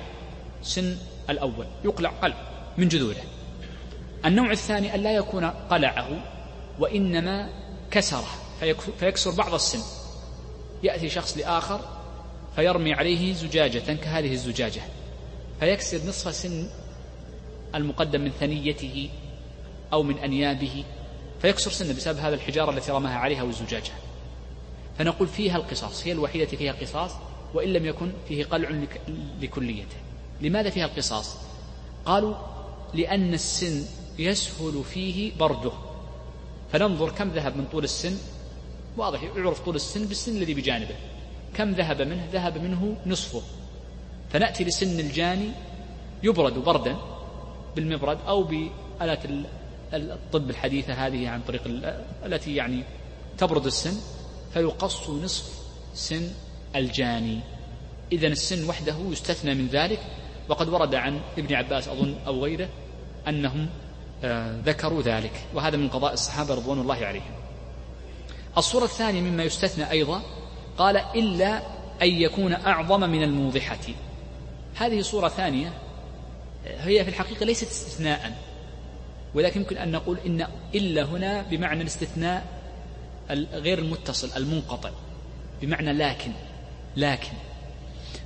سن 0.62 0.98
الأول. 1.30 1.66
يقلع 1.86 2.10
قلع 2.10 2.36
من 2.78 2.88
جذوره. 2.88 3.24
النوع 4.26 4.52
الثاني 4.52 4.96
أن 4.96 5.00
لا 5.00 5.12
يكون 5.12 5.46
قلعه 5.46 6.10
وإنما 6.80 7.50
كسره 7.92 8.30
فيكسر 9.00 9.32
بعض 9.32 9.54
السن. 9.54 10.03
يأتي 10.84 11.10
شخص 11.10 11.38
لآخر 11.38 11.80
فيرمي 12.56 12.94
عليه 12.94 13.34
زجاجة 13.34 13.94
كهذه 13.94 14.34
الزجاجة 14.34 14.82
فيكسر 15.60 15.98
نصف 16.08 16.36
سن 16.36 16.70
المقدم 17.76 18.22
من 18.22 18.32
ثنيته 18.32 19.10
أو 19.94 20.04
من 20.04 20.18
أنيابه 20.18 20.84
فيكسر 21.42 21.72
سنه 21.72 21.94
بسبب 21.94 22.20
هذا 22.20 22.36
الحجارة 22.36 22.72
التي 22.72 22.92
رماها 22.92 23.18
عليها 23.18 23.44
والزجاجة. 23.44 23.92
فنقول 24.98 25.28
فيها 25.28 25.58
القصاص 25.58 26.08
هي 26.08 26.12
الوحيدة 26.12 26.46
فيها 26.46 26.74
قصاص 26.74 27.12
وإن 27.54 27.74
لم 27.74 27.86
يكن 27.86 28.12
فيه 28.28 28.44
قلع 28.44 28.70
لكليته. 29.42 29.98
لماذا 30.42 30.70
فيها 30.70 30.86
القصاص؟ 30.86 31.38
قالوا 32.06 32.36
لأن 32.94 33.34
السن 33.34 33.86
يسهل 34.20 34.84
فيه 34.84 35.32
برده. 35.38 35.72
فننظر 36.72 37.12
كم 37.12 37.30
ذهب 37.30 37.58
من 37.58 37.66
طول 37.72 37.84
السن 37.84 38.18
واضح 38.98 39.24
يعرف 39.24 39.60
طول 39.60 39.76
السن 39.76 40.06
بالسن 40.06 40.38
الذي 40.38 40.54
بجانبه. 40.54 40.96
كم 41.54 41.72
ذهب 41.72 42.02
منه؟ 42.02 42.28
ذهب 42.34 42.58
منه 42.58 42.98
نصفه. 43.06 43.42
فنأتي 44.30 44.64
لسن 44.64 45.00
الجاني 45.00 45.50
يبرد 46.24 46.54
بردا 46.54 46.98
بالمبرد 47.76 48.18
أو 48.28 48.44
بآلات 48.44 49.24
الطب 49.94 50.50
الحديثة 50.50 50.94
هذه 50.94 51.30
عن 51.30 51.42
طريق 51.42 51.62
التي 52.26 52.56
يعني 52.56 52.84
تبرد 53.38 53.66
السن. 53.66 53.98
فيقص 54.54 55.10
نصف 55.10 55.46
سن 55.94 56.30
الجاني. 56.76 57.40
إذا 58.12 58.28
السن 58.28 58.70
وحده 58.70 58.96
يستثنى 59.12 59.54
من 59.54 59.68
ذلك. 59.68 60.00
وقد 60.50 60.70
ورد 60.70 60.96
عن 60.96 61.20
ابن 61.38 61.56
عباس 61.56 61.88
أظن 61.88 62.16
أو 62.28 62.44
غيره 62.44 62.70
أنهم 63.28 63.70
آه، 64.24 64.62
ذكروا 64.66 65.02
ذلك. 65.02 65.32
وهذا 65.54 65.78
من 65.78 65.90
قضاء 65.90 66.14
الصحابة 66.14 66.54
رضوان 66.54 66.80
الله 66.80 67.06
عليهم. 67.06 67.43
الصورة 68.58 68.84
الثانية 68.84 69.22
مما 69.22 69.44
يستثنى 69.44 69.92
أيضا 69.92 70.22
قال 70.78 70.98
إلا 70.98 71.58
أن 72.02 72.08
يكون 72.08 72.54
أعظم 72.54 73.00
من 73.00 73.24
الموضحة. 73.24 73.78
هذه 74.76 75.02
صورة 75.02 75.28
ثانية 75.28 75.74
هي 76.66 77.04
في 77.04 77.10
الحقيقة 77.10 77.46
ليست 77.46 77.68
استثناء 77.68 78.38
ولكن 79.34 79.60
يمكن 79.60 79.78
أن 79.78 79.92
نقول 79.92 80.18
إن 80.26 80.48
إلا 80.76 81.04
هنا 81.04 81.42
بمعنى 81.42 81.82
الاستثناء 81.82 82.46
غير 83.54 83.80
المتصل 83.80 84.38
المنقطع 84.38 84.90
بمعنى 85.62 85.94
لكن 85.94 86.32
لكن. 86.98 87.32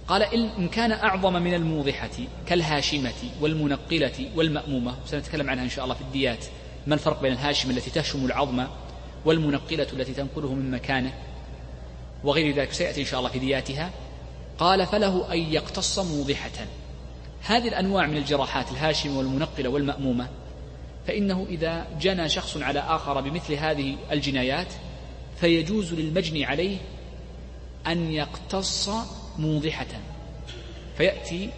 قال 0.07 0.23
إن 0.23 0.67
كان 0.67 0.91
أعظم 0.91 1.33
من 1.33 1.53
الموضحة 1.53 2.09
كالهاشمة 2.47 3.13
والمنقلة 3.41 4.29
والمأمومة 4.35 4.95
سنتكلم 5.05 5.49
عنها 5.49 5.63
إن 5.63 5.69
شاء 5.69 5.83
الله 5.83 5.95
في 5.95 6.01
الديات 6.01 6.45
ما 6.87 6.95
الفرق 6.95 7.21
بين 7.21 7.31
الهاشمة 7.31 7.71
التي 7.71 7.89
تهشم 7.89 8.25
العظم 8.25 8.67
والمنقلة 9.25 9.87
التي 9.93 10.13
تنقله 10.13 10.53
من 10.53 10.71
مكانه 10.71 11.13
وغير 12.23 12.55
ذلك 12.55 12.71
سيأتي 12.71 13.01
إن 13.01 13.05
شاء 13.05 13.19
الله 13.19 13.31
في 13.31 13.39
دياتها. 13.39 13.91
قال 14.57 14.85
فله 14.85 15.33
أن 15.33 15.37
يقتص 15.39 15.99
موضحة. 15.99 16.65
هذه 17.41 17.67
الأنواع 17.67 18.05
من 18.05 18.17
الجراحات 18.17 18.71
الهاشمة 18.71 19.17
والمنقلة 19.17 19.69
والمأمومة 19.69 20.29
فإنه 21.07 21.45
إذا 21.49 21.87
جنى 22.01 22.29
شخص 22.29 22.57
على 22.57 22.79
آخر 22.79 23.21
بمثل 23.21 23.53
هذه 23.53 23.95
الجنايات 24.11 24.67
فيجوز 25.39 25.93
للمجني 25.93 26.45
عليه 26.45 26.77
أن 27.87 28.11
يقتص 28.11 28.89
موضحة. 29.37 29.87
فيأتي 30.97 31.49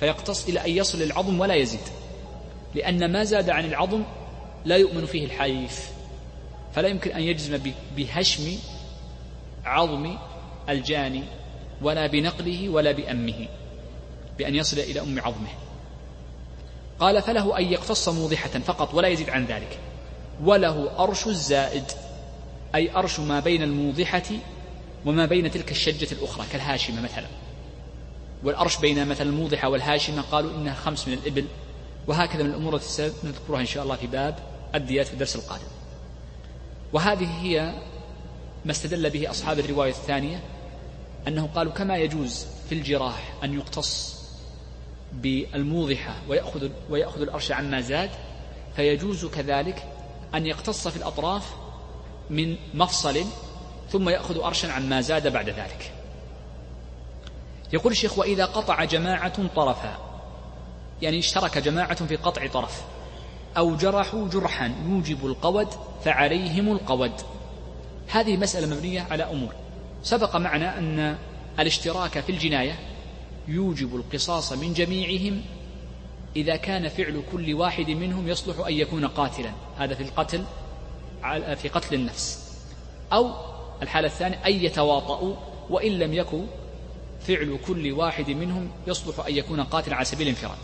فيقتص 0.00 0.48
إلى 0.48 0.64
أن 0.64 0.70
يصل 0.70 1.02
العظم 1.02 1.40
ولا 1.40 1.54
يزيد 1.54 1.80
لأن 2.74 3.12
ما 3.12 3.24
زاد 3.24 3.50
عن 3.50 3.64
العظم 3.64 4.02
لا 4.64 4.76
يؤمن 4.76 5.06
فيه 5.06 5.24
الحيف. 5.24 5.93
فلا 6.74 6.88
يمكن 6.88 7.10
أن 7.10 7.22
يجزم 7.22 7.60
بهشم 7.96 8.58
عظم 9.64 10.16
الجاني 10.68 11.22
ولا 11.82 12.06
بنقله 12.06 12.68
ولا 12.68 12.92
بأمه 12.92 13.48
بأن 14.38 14.54
يصل 14.54 14.78
إلى 14.78 15.00
أم 15.00 15.20
عظمه. 15.20 15.48
قال 17.00 17.22
فله 17.22 17.58
أن 17.58 17.64
يقتص 17.64 18.08
موضحة 18.08 18.48
فقط 18.48 18.94
ولا 18.94 19.08
يزيد 19.08 19.30
عن 19.30 19.44
ذلك. 19.44 19.78
وله 20.44 21.02
أرش 21.02 21.26
الزائد 21.26 21.84
أي 22.74 22.96
أرش 22.96 23.20
ما 23.20 23.40
بين 23.40 23.62
الموضحة 23.62 24.22
وما 25.06 25.26
بين 25.26 25.50
تلك 25.50 25.70
الشجة 25.70 26.12
الأخرى 26.12 26.46
كالهاشمة 26.52 27.00
مثلا. 27.00 27.26
والأرش 28.44 28.76
بين 28.76 29.08
مثلا 29.08 29.28
الموضحة 29.28 29.68
والهاشمة 29.68 30.22
قالوا 30.22 30.50
إنها 30.50 30.74
خمس 30.74 31.08
من 31.08 31.14
الإبل 31.14 31.44
وهكذا 32.06 32.42
من 32.42 32.50
الأمور 32.50 32.76
التي 32.76 33.12
نذكرها 33.24 33.60
إن 33.60 33.66
شاء 33.66 33.82
الله 33.84 33.96
في 33.96 34.06
باب 34.06 34.38
الديات 34.74 35.06
في 35.06 35.12
الدرس 35.12 35.36
القادم. 35.36 35.83
وهذه 36.92 37.42
هي 37.42 37.72
ما 38.64 38.70
استدل 38.70 39.10
به 39.10 39.30
أصحاب 39.30 39.58
الرواية 39.58 39.90
الثانية 39.90 40.40
أنه 41.28 41.48
قالوا 41.54 41.72
كما 41.72 41.96
يجوز 41.96 42.46
في 42.68 42.74
الجراح 42.74 43.34
أن 43.44 43.54
يقتص 43.54 44.14
بالموضحة 45.12 46.14
ويأخذ, 46.28 46.68
ويأخذ 46.90 47.20
الأرش 47.20 47.52
عما 47.52 47.80
زاد 47.80 48.10
فيجوز 48.76 49.26
كذلك 49.26 49.86
أن 50.34 50.46
يقتص 50.46 50.88
في 50.88 50.96
الأطراف 50.96 51.54
من 52.30 52.56
مفصل 52.74 53.24
ثم 53.90 54.08
يأخذ 54.08 54.38
أرشا 54.44 54.72
عما 54.72 55.00
زاد 55.00 55.32
بعد 55.32 55.48
ذلك. 55.48 55.92
يقول 57.72 57.92
الشيخ 57.92 58.18
وإذا 58.18 58.44
قطع 58.44 58.84
جماعة 58.84 59.46
طرفا 59.56 59.98
يعني 61.02 61.18
اشترك 61.18 61.58
جماعة 61.58 62.06
في 62.06 62.16
قطع 62.16 62.46
طرف 62.46 62.82
أو 63.56 63.76
جرحوا 63.76 64.28
جرحا 64.28 64.74
يوجب 64.88 65.26
القود 65.26 65.68
فعليهم 66.04 66.72
القود. 66.72 67.12
هذه 68.08 68.36
مسألة 68.36 68.76
مبنية 68.76 69.06
على 69.10 69.22
أمور. 69.22 69.52
سبق 70.02 70.36
معنا 70.36 70.78
أن 70.78 71.16
الاشتراك 71.58 72.20
في 72.20 72.32
الجناية 72.32 72.78
يوجب 73.48 73.96
القصاص 73.96 74.52
من 74.52 74.72
جميعهم 74.72 75.42
إذا 76.36 76.56
كان 76.56 76.88
فعل 76.88 77.22
كل 77.32 77.54
واحد 77.54 77.90
منهم 77.90 78.28
يصلح 78.28 78.66
أن 78.66 78.72
يكون 78.72 79.06
قاتلا. 79.06 79.50
هذا 79.78 79.94
في 79.94 80.02
القتل 80.02 80.44
في 81.56 81.68
قتل 81.68 81.94
النفس. 81.94 82.54
أو 83.12 83.30
الحالة 83.82 84.06
الثانية 84.06 84.36
أن 84.46 84.52
يتواطؤوا 84.52 85.34
وإن 85.70 85.92
لم 85.92 86.14
يكن 86.14 86.46
فعل 87.20 87.58
كل 87.66 87.92
واحد 87.92 88.30
منهم 88.30 88.70
يصلح 88.86 89.26
أن 89.26 89.36
يكون 89.36 89.60
قاتلا 89.60 89.96
على 89.96 90.04
سبيل 90.04 90.28
الانفراد. 90.28 90.58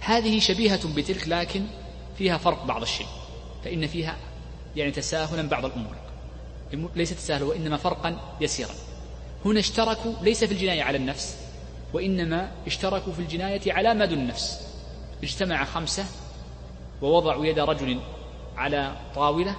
هذه 0.00 0.38
شبيهة 0.38 0.94
بتلك 0.94 1.28
لكن 1.28 1.66
فيها 2.20 2.38
فرق 2.38 2.64
بعض 2.64 2.82
الشيء 2.82 3.06
فإن 3.64 3.86
فيها 3.86 4.16
يعني 4.76 4.90
تساهلا 4.90 5.48
بعض 5.48 5.64
الأمور. 5.64 5.94
ليست 6.96 7.14
تساهل 7.14 7.42
وإنما 7.42 7.76
فرقا 7.76 8.20
يسيرا. 8.40 8.74
هنا 9.44 9.60
اشتركوا 9.60 10.12
ليس 10.22 10.44
في 10.44 10.52
الجناية 10.52 10.82
على 10.82 10.98
النفس 10.98 11.36
وإنما 11.92 12.52
اشتركوا 12.66 13.12
في 13.12 13.18
الجناية 13.18 13.72
على 13.72 14.06
دون 14.06 14.18
النفس. 14.18 14.60
اجتمع 15.22 15.64
خمسة 15.64 16.04
ووضعوا 17.02 17.46
يد 17.46 17.58
رجل 17.58 18.00
على 18.56 18.96
طاولة 19.14 19.56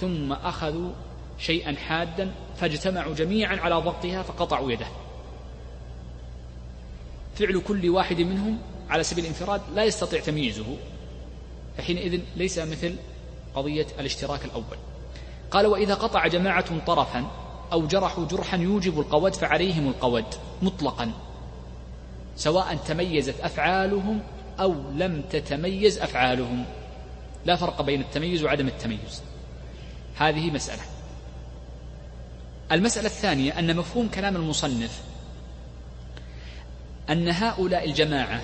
ثم 0.00 0.32
أخذوا 0.32 0.92
شيئا 1.38 1.76
حادا 1.76 2.34
فاجتمعوا 2.56 3.14
جميعا 3.14 3.56
على 3.56 3.74
ضغطها 3.74 4.22
فقطعوا 4.22 4.72
يده. 4.72 4.86
فعل 7.34 7.60
كل 7.68 7.90
واحد 7.90 8.20
منهم 8.20 8.58
على 8.90 9.02
سبيل 9.02 9.24
الانفراد 9.24 9.60
لا 9.74 9.84
يستطيع 9.84 10.20
تمييزه. 10.20 10.76
فحينئذ 11.78 12.20
ليس 12.36 12.58
مثل 12.58 12.96
قضية 13.54 13.86
الاشتراك 13.98 14.44
الأول. 14.44 14.78
قال 15.50 15.66
وإذا 15.66 15.94
قطع 15.94 16.26
جماعة 16.26 16.84
طرفا 16.86 17.30
أو 17.72 17.86
جرحوا 17.86 18.26
جرحا 18.26 18.56
يوجب 18.56 19.00
القود 19.00 19.34
فعليهم 19.34 19.88
القود 19.88 20.24
مطلقا 20.62 21.12
سواء 22.36 22.76
تميزت 22.76 23.40
أفعالهم 23.40 24.20
أو 24.60 24.74
لم 24.96 25.22
تتميز 25.30 25.98
أفعالهم. 25.98 26.64
لا 27.44 27.56
فرق 27.56 27.82
بين 27.82 28.00
التميز 28.00 28.44
وعدم 28.44 28.68
التميز. 28.68 29.22
هذه 30.16 30.50
مسألة. 30.50 30.82
المسألة 32.72 33.06
الثانية 33.06 33.58
أن 33.58 33.76
مفهوم 33.76 34.08
كلام 34.08 34.36
المصنف 34.36 35.02
أن 37.10 37.28
هؤلاء 37.28 37.84
الجماعة 37.84 38.40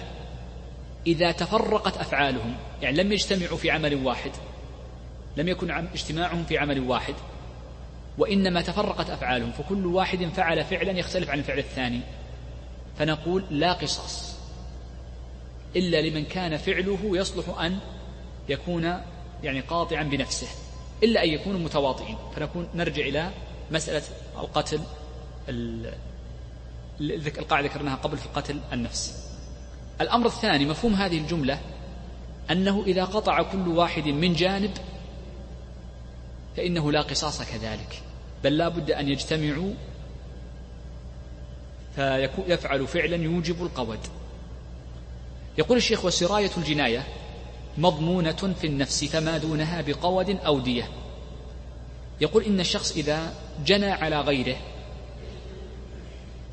إذا 1.06 1.32
تفرقت 1.32 1.96
أفعالهم 1.96 2.56
يعني 2.82 2.96
لم 3.02 3.12
يجتمعوا 3.12 3.56
في 3.56 3.70
عمل 3.70 4.06
واحد 4.06 4.30
لم 5.36 5.48
يكن 5.48 5.70
اجتماعهم 5.70 6.44
في 6.44 6.58
عمل 6.58 6.80
واحد 6.80 7.14
وإنما 8.18 8.60
تفرقت 8.60 9.10
أفعالهم 9.10 9.52
فكل 9.52 9.86
واحد 9.86 10.24
فعل 10.24 10.64
فعلا 10.64 10.92
يختلف 10.92 11.30
عن 11.30 11.38
الفعل 11.38 11.58
الثاني. 11.58 12.00
فنقول 12.98 13.44
لا 13.50 13.72
قصاص 13.72 14.36
إلا 15.76 16.02
لمن 16.02 16.24
كان 16.24 16.56
فعله 16.56 16.98
يصلح 17.02 17.60
أن 17.60 17.78
يكون 18.48 19.00
يعني 19.42 19.60
قاطعا 19.60 20.02
بنفسه 20.02 20.48
إلا 21.02 21.24
أن 21.24 21.28
يكونوا 21.28 21.60
متواطئين. 21.60 22.16
فنكون 22.36 22.68
نرجع 22.74 23.02
إلى 23.02 23.30
مسألة 23.70 24.02
القتل 24.38 24.80
القاعدة 27.00 27.68
ذكرناها 27.68 27.96
قبل 27.96 28.16
في 28.16 28.28
قتل 28.34 28.60
النفس. 28.72 29.25
الأمر 30.00 30.26
الثاني 30.26 30.64
مفهوم 30.64 30.94
هذه 30.94 31.18
الجملة 31.18 31.60
أنه 32.50 32.84
إذا 32.86 33.04
قطع 33.04 33.42
كل 33.42 33.68
واحد 33.68 34.08
من 34.08 34.32
جانب 34.32 34.70
فإنه 36.56 36.92
لا 36.92 37.00
قصاص 37.00 37.42
كذلك 37.42 38.02
بل 38.44 38.56
لا 38.56 38.68
بد 38.68 38.90
أن 38.90 39.08
يجتمعوا 39.08 39.72
فيفعل 41.96 42.86
فعلا 42.86 43.16
يوجب 43.16 43.62
القود. 43.62 43.98
يقول 45.58 45.76
الشيخ 45.78 46.04
وسراية 46.04 46.50
الجناية 46.56 47.06
مضمونة 47.78 48.54
في 48.60 48.66
النفس 48.66 49.04
فما 49.04 49.38
دونها 49.38 49.80
بقود 49.80 50.30
أو 50.30 50.60
دية. 50.60 50.88
يقول 52.20 52.44
إن 52.44 52.60
الشخص 52.60 52.96
إذا 52.96 53.34
جنى 53.64 53.90
على 53.90 54.20
غيره 54.20 54.56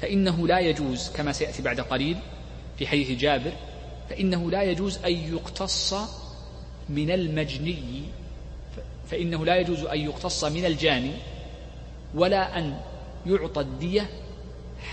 فإنه 0.01 0.47
لا 0.47 0.59
يجوز 0.59 1.09
كما 1.09 1.31
سيأتي 1.31 1.61
بعد 1.61 1.81
قليل 1.81 2.17
في 2.77 2.87
حديث 2.87 3.19
جابر 3.19 3.51
فإنه 4.09 4.51
لا 4.51 4.63
يجوز 4.63 4.97
أن 4.97 5.11
يقتص 5.11 5.93
من 6.89 7.11
المجني 7.11 8.03
فإنه 9.11 9.45
لا 9.45 9.55
يجوز 9.55 9.79
أن 9.83 9.99
يقتص 9.99 10.43
من 10.43 10.65
الجاني 10.65 11.13
ولا 12.15 12.57
أن 12.57 12.79
يعطى 13.25 13.61
الدية 13.61 14.09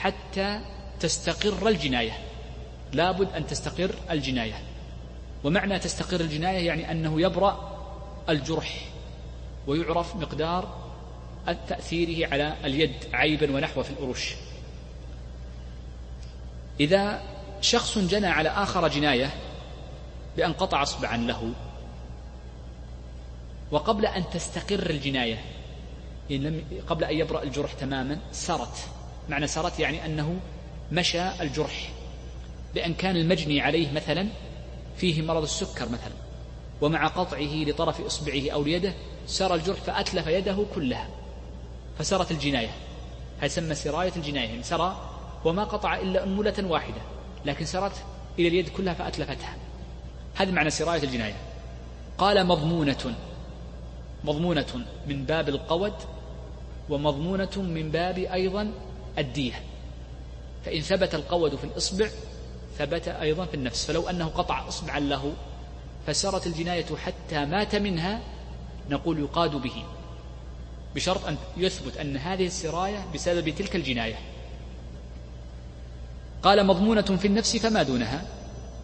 حتى 0.00 0.60
تستقر 1.00 1.68
الجناية. 1.68 2.18
لابد 2.92 3.32
أن 3.32 3.46
تستقر 3.46 3.94
الجناية. 4.10 4.62
ومعنى 5.44 5.78
تستقر 5.78 6.20
الجناية 6.20 6.66
يعني 6.66 6.90
أنه 6.90 7.20
يبرأ 7.20 7.76
الجرح 8.28 8.88
ويعرف 9.66 10.16
مقدار 10.16 10.90
تأثيره 11.68 12.28
على 12.32 12.56
اليد 12.64 12.92
عيبا 13.12 13.56
ونحو 13.56 13.82
في 13.82 13.90
الأرش. 13.90 14.34
إذا 16.80 17.22
شخص 17.60 17.98
جنى 17.98 18.26
على 18.26 18.48
آخر 18.48 18.88
جناية 18.88 19.30
بأن 20.36 20.52
قطع 20.52 20.82
إصبعا 20.82 21.16
له. 21.16 21.52
وقبل 23.70 24.06
أن 24.06 24.24
تستقر 24.30 24.90
الجناية 24.90 25.44
إن 26.30 26.36
لم 26.42 26.64
قبل 26.86 27.04
أن 27.04 27.16
يبرأ 27.16 27.42
الجرح 27.42 27.72
تماما 27.72 28.18
سرت. 28.32 28.88
معنى 29.28 29.46
سرت 29.46 29.80
يعني 29.80 30.06
أنه 30.06 30.36
مشى 30.92 31.22
الجرح. 31.40 31.90
بأن 32.74 32.94
كان 32.94 33.16
المجني 33.16 33.60
عليه 33.60 33.92
مثلا 33.92 34.28
فيه 34.96 35.22
مرض 35.22 35.42
السكر 35.42 35.88
مثلا. 35.88 36.14
ومع 36.80 37.06
قطعه 37.06 37.64
لطرف 37.64 38.00
إصبعه 38.00 38.50
أو 38.50 38.62
ليده 38.62 38.94
سرى 39.26 39.54
الجرح 39.54 39.76
فأتلف 39.76 40.26
يده 40.26 40.64
كلها. 40.74 41.08
فسرت 41.98 42.30
الجناية. 42.30 42.70
هذا 43.38 43.46
يسمى 43.46 43.74
سراية 43.74 44.12
الجناية؟ 44.16 44.48
يعني 44.48 44.62
سرى 44.62 44.96
وما 45.44 45.64
قطع 45.64 45.98
إلا 45.98 46.24
أنملة 46.24 46.54
واحدة. 46.64 47.19
لكن 47.44 47.64
سرت 47.64 47.92
إلى 48.38 48.48
اليد 48.48 48.68
كلها 48.68 48.94
فأتلفتها. 48.94 49.56
هذا 50.34 50.50
معنى 50.50 50.70
سراية 50.70 51.02
الجناية. 51.02 51.36
قال 52.18 52.46
مضمونة. 52.46 53.14
مضمونة 54.24 54.84
من 55.06 55.24
باب 55.24 55.48
القود 55.48 55.94
ومضمونة 56.88 57.56
من 57.56 57.90
باب 57.90 58.18
أيضا 58.18 58.72
الدية. 59.18 59.62
فإن 60.64 60.80
ثبت 60.80 61.14
القود 61.14 61.56
في 61.56 61.64
الإصبع 61.64 62.08
ثبت 62.78 63.08
أيضا 63.08 63.44
في 63.44 63.54
النفس. 63.54 63.86
فلو 63.86 64.08
أنه 64.08 64.26
قطع 64.26 64.68
إصبعا 64.68 65.00
له 65.00 65.32
فسرت 66.06 66.46
الجناية 66.46 66.96
حتى 66.96 67.44
مات 67.44 67.76
منها 67.76 68.20
نقول 68.90 69.18
يقاد 69.18 69.56
به. 69.56 69.84
بشرط 70.94 71.26
أن 71.26 71.36
يثبت 71.56 71.96
أن 71.96 72.16
هذه 72.16 72.46
السراية 72.46 73.06
بسبب 73.14 73.50
تلك 73.50 73.76
الجناية. 73.76 74.18
قال 76.42 76.66
مضمونة 76.66 77.02
في 77.02 77.26
النفس 77.26 77.56
فما 77.56 77.82
دونها. 77.82 78.22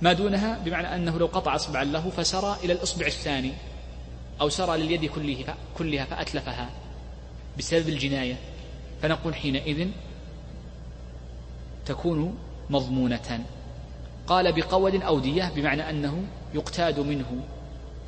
ما 0.02 0.12
دونها 0.12 0.58
بمعنى 0.64 0.94
أنه 0.94 1.18
لو 1.18 1.26
قطع 1.26 1.56
إصبعا 1.56 1.84
له 1.84 2.10
فسرى 2.10 2.56
إلى 2.64 2.72
الإصبع 2.72 3.06
الثاني 3.06 3.52
أو 4.40 4.48
سرى 4.48 4.78
لليد 4.78 5.10
كلها 5.78 6.04
فأتلفها 6.04 6.70
بسبب 7.58 7.88
الجناية. 7.88 8.36
فنقول 9.02 9.34
حينئذ 9.34 9.88
تكون 11.86 12.38
مضمونة. 12.70 13.44
قال 14.26 14.52
بقود 14.52 15.02
أو 15.02 15.18
دية 15.18 15.52
بمعنى 15.56 15.90
أنه 15.90 16.22
يقتاد 16.54 17.00
منه 17.00 17.40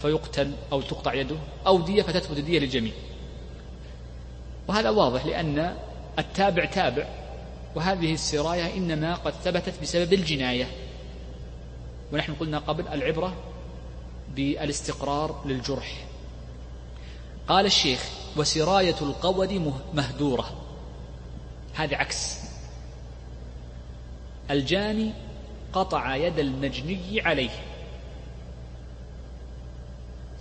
فيقتل 0.02 0.52
أو 0.72 0.80
تقطع 0.80 1.14
يده. 1.14 1.36
أو 1.66 1.80
دية 1.80 2.02
فتثبت 2.02 2.38
الدية 2.38 2.58
للجميع. 2.58 2.92
وهذا 4.68 4.90
واضح 4.90 5.26
لأن 5.26 5.74
التابع 6.18 6.64
تابع. 6.64 7.08
وهذه 7.74 8.14
السراية 8.14 8.76
إنما 8.76 9.14
قد 9.14 9.32
ثبتت 9.32 9.82
بسبب 9.82 10.12
الجناية. 10.12 10.66
ونحن 12.12 12.34
قلنا 12.34 12.58
قبل 12.58 12.88
العبرة 12.88 13.34
بالاستقرار 14.36 15.42
للجرح. 15.46 16.04
قال 17.48 17.66
الشيخ 17.66 18.08
وسراية 18.36 18.96
القود 19.02 19.72
مهدورة. 19.94 20.64
هذا 21.74 21.96
عكس. 21.96 22.38
الجاني 24.50 25.12
قطع 25.72 26.16
يد 26.16 26.38
المجني 26.38 27.20
عليه. 27.20 27.50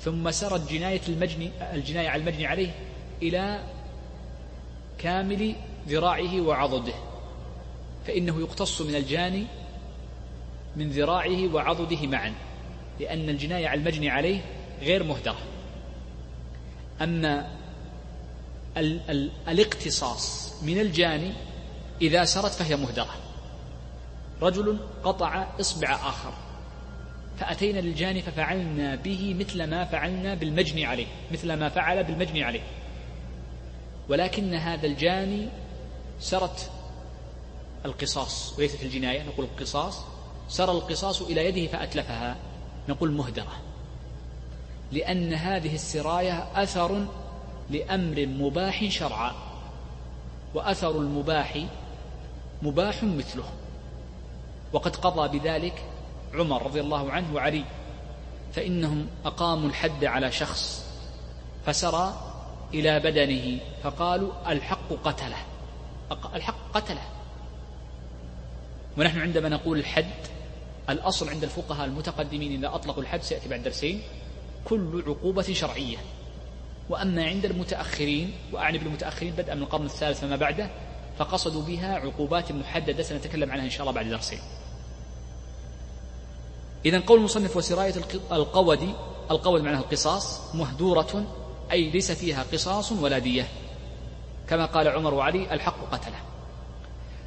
ثم 0.01 0.31
سرت 0.31 0.71
جناية 0.71 1.01
المجني 1.07 1.51
الجناية 1.73 2.09
على 2.09 2.19
المجني 2.21 2.47
عليه 2.47 2.71
إلى 3.21 3.63
كامل 4.97 5.55
ذراعه 5.87 6.41
وعضده. 6.41 6.93
فإنه 8.07 8.39
يقتص 8.39 8.81
من 8.81 8.95
الجاني 8.95 9.45
من 10.75 10.89
ذراعه 10.89 11.53
وعضده 11.53 12.07
معا 12.07 12.33
لأن 12.99 13.29
الجناية 13.29 13.67
على 13.67 13.79
المجني 13.79 14.09
عليه 14.09 14.41
غير 14.81 15.03
مهدرة. 15.03 15.37
أما 17.01 17.51
ال 18.77 19.09
ال 19.09 19.31
الاقتصاص 19.47 20.53
من 20.63 20.79
الجاني 20.79 21.33
إذا 22.01 22.25
سرت 22.25 22.51
فهي 22.51 22.75
مهدرة. 22.75 23.15
رجل 24.41 24.79
قطع 25.03 25.47
إصبع 25.59 25.89
آخر 25.89 26.33
فأتينا 27.37 27.79
للجاني 27.79 28.21
ففعلنا 28.21 28.95
به 28.95 29.35
مثل 29.39 29.63
ما 29.63 29.85
فعلنا 29.85 30.33
بالمجني 30.33 30.85
عليه 30.85 31.07
مثل 31.31 31.53
ما 31.53 31.69
فعل 31.69 32.03
بالمجني 32.03 32.43
عليه. 32.43 32.63
ولكن 34.09 34.53
هذا 34.53 34.87
الجاني 34.87 35.49
سرت 36.19 36.71
القصاص 37.85 38.53
وليست 38.57 38.83
الجناية. 38.83 39.23
نقول 39.23 39.45
القصاص 39.45 40.01
سر 40.49 40.71
القصاص 40.71 41.21
إلى 41.21 41.45
يده 41.45 41.71
فأتلفها. 41.71 42.37
نقول 42.89 43.11
مهدرة. 43.11 43.53
لأن 44.91 45.33
هذه 45.33 45.75
السراية 45.75 46.63
أثر 46.63 47.05
لأمر 47.69 48.25
مباح 48.25 48.89
شرعا. 48.89 49.33
وأثر 50.55 50.91
المباح 50.91 51.65
مباح 52.61 53.03
مثله. 53.03 53.49
وقد 54.73 54.95
قضى 54.95 55.39
بذلك 55.39 55.83
عمر 56.33 56.65
رضي 56.65 56.81
الله 56.81 57.11
عنه 57.11 57.33
وعلي. 57.33 57.63
فإنهم 58.53 59.07
أقاموا 59.25 59.69
الحد 59.69 60.05
على 60.05 60.31
شخص 60.31 60.85
فسرى 61.65 62.13
إلى 62.73 62.99
بدنه 62.99 63.59
فقالوا 63.83 64.31
الحق 64.51 64.93
قتله. 65.03 65.37
الحق 66.33 66.71
قتله. 66.73 67.01
ونحن 68.97 69.19
عندما 69.19 69.49
نقول 69.49 69.79
الحد 69.79 70.05
الأصل 70.89 71.29
عند 71.29 71.43
الفقهاء 71.43 71.85
المتقدمين 71.85 72.51
إذا 72.51 72.75
أطلقوا 72.75 73.03
الحد 73.03 73.21
سيأتي 73.21 73.49
بعد 73.49 73.63
درسين 73.63 74.01
كل 74.65 75.03
عقوبة 75.07 75.53
شرعية. 75.53 75.97
وأما 76.89 77.25
عند 77.25 77.45
المتأخرين 77.45 78.33
وأعني 78.53 78.77
بالمتأخرين 78.77 79.33
بدءا 79.33 79.55
من 79.55 79.61
القرن 79.61 79.85
الثالث 79.85 80.19
فما 80.19 80.35
بعده 80.35 80.69
فقصدوا 81.19 81.61
بها 81.61 81.95
عقوبات 81.95 82.51
محددة 82.51 83.03
سنتكلم 83.03 83.51
عنها 83.51 83.65
إن 83.65 83.69
شاء 83.69 83.81
الله 83.81 83.91
بعد 83.91 84.05
درسين. 84.05 84.39
إذا 86.85 86.99
قول 86.99 87.19
المصنف 87.19 87.57
وسراية 87.57 87.93
القود 88.31 88.93
القود 89.31 89.61
معناه 89.61 89.79
القصاص 89.79 90.55
مهدورة 90.55 91.25
أي 91.71 91.89
ليس 91.89 92.11
فيها 92.11 92.43
قصاص 92.53 92.91
ولا 92.91 93.19
دية. 93.19 93.47
كما 94.49 94.65
قال 94.65 94.87
عمر 94.87 95.13
وعلي 95.13 95.53
الحق 95.53 95.91
قتله. 95.91 96.19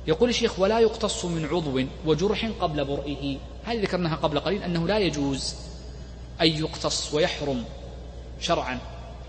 يقول 0.06 0.28
الشيخ 0.28 0.58
ولا 0.58 0.80
يقتص 0.80 1.24
من 1.24 1.46
عضو 1.46 1.82
وجرح 2.06 2.50
قبل 2.60 2.84
برئه. 2.84 3.36
هذه 3.64 3.82
ذكرناها 3.82 4.16
قبل 4.16 4.40
قليل 4.40 4.62
أنه 4.62 4.88
لا 4.88 4.98
يجوز 4.98 5.54
أن 6.40 6.46
يقتص 6.46 7.14
ويحرم 7.14 7.64
شرعا 8.40 8.78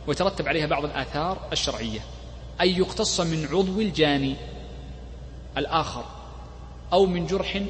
ويترتب 0.07 0.47
عليها 0.47 0.65
بعض 0.65 0.85
الآثار 0.85 1.47
الشرعية. 1.51 1.99
أن 2.61 2.69
يقتص 2.69 3.21
من 3.21 3.45
عضو 3.45 3.81
الجاني 3.81 4.35
الآخر 5.57 6.03
أو 6.93 7.05
من 7.05 7.27
جرح 7.27 7.61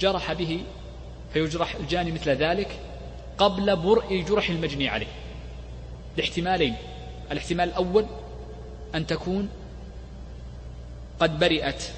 جرح 0.00 0.32
به 0.32 0.62
فيجرح 1.32 1.74
الجاني 1.74 2.12
مثل 2.12 2.30
ذلك 2.30 2.78
قبل 3.38 3.76
برء 3.76 4.24
جرح 4.28 4.50
المجني 4.50 4.88
عليه. 4.88 5.12
لاحتمالين 6.16 6.76
الاحتمال 7.32 7.68
الأول 7.68 8.06
أن 8.94 9.06
تكون 9.06 9.48
قد 11.20 11.38
برئت 11.38 11.90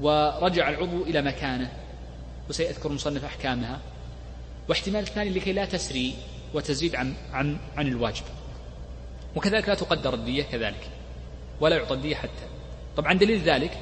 ورجع 0.00 0.68
العضو 0.68 1.02
إلى 1.02 1.22
مكانه. 1.22 1.72
وسيذكر 2.48 2.88
المصنف 2.88 3.24
أحكامها. 3.24 3.80
واحتمال 4.68 5.02
الثاني 5.02 5.30
لكي 5.30 5.52
لا 5.52 5.64
تسري 5.64 6.14
وتزيد 6.54 6.94
عن 6.94 7.14
عن 7.32 7.58
عن 7.76 7.86
الواجب. 7.86 8.24
وكذلك 9.36 9.68
لا 9.68 9.74
تقدر 9.74 10.14
الدية 10.14 10.42
كذلك. 10.42 10.88
ولا 11.60 11.76
يعطى 11.76 11.94
الدية 11.94 12.16
حتى. 12.16 12.46
طبعا 12.96 13.12
دليل 13.12 13.42
ذلك 13.42 13.78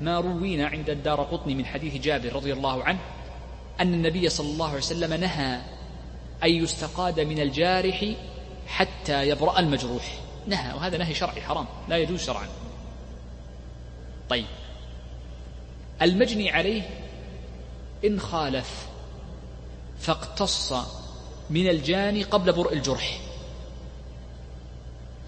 ما 0.00 0.20
روينا 0.20 0.66
عند 0.66 0.90
الدار 0.90 1.22
قطني 1.22 1.54
من 1.54 1.66
حديث 1.66 1.94
جابر 2.02 2.32
رضي 2.32 2.52
الله 2.52 2.84
عنه 2.84 2.98
أن 3.80 3.94
النبي 3.94 4.28
صلى 4.28 4.50
الله 4.50 4.68
عليه 4.68 4.78
وسلم 4.78 5.14
نهى 5.14 5.60
أن 6.44 6.50
يستقاد 6.50 7.20
من 7.20 7.40
الجارح 7.40 8.04
حتى 8.66 9.28
يبرأ 9.28 9.58
المجروح. 9.58 10.18
نهى 10.46 10.74
وهذا 10.74 10.98
نهي 10.98 11.14
شرعي 11.14 11.40
حرام 11.40 11.66
لا 11.88 11.96
يجوز 11.96 12.24
شرعا. 12.24 12.48
طيب. 14.28 14.46
المجني 16.02 16.50
عليه 16.50 16.82
إن 18.04 18.20
خالف 18.20 18.88
فاقتص 20.00 20.72
من 21.50 21.68
الجاني 21.68 22.22
قبل 22.22 22.52
برء 22.52 22.72
الجرح 22.72 23.20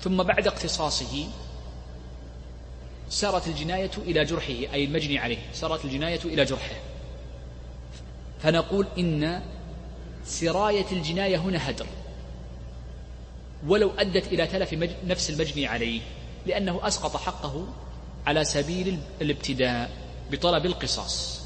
ثم 0.00 0.22
بعد 0.22 0.46
اقتصاصه 0.46 1.26
سارت 3.10 3.48
الجناية 3.48 3.90
إلى 3.98 4.24
جرحه 4.24 4.48
أي 4.48 4.84
المجني 4.84 5.18
عليه 5.18 5.38
سارت 5.52 5.84
الجناية 5.84 6.20
إلى 6.24 6.44
جرحه. 6.44 6.74
فنقول 8.42 8.86
إن 8.98 9.42
سراية 10.24 10.86
الجناية 10.92 11.36
هنا 11.36 11.70
هدر 11.70 11.86
ولو 13.66 13.90
أدت 13.98 14.26
إلى 14.26 14.46
تلف 14.46 14.74
نفس 15.06 15.30
المجني 15.30 15.66
عليه 15.66 16.00
لأنه 16.46 16.86
أسقط 16.86 17.16
حقه 17.16 17.66
على 18.26 18.44
سبيل 18.44 18.98
الابتداء. 19.20 19.90
بطلب 20.30 20.66
القصاص. 20.66 21.40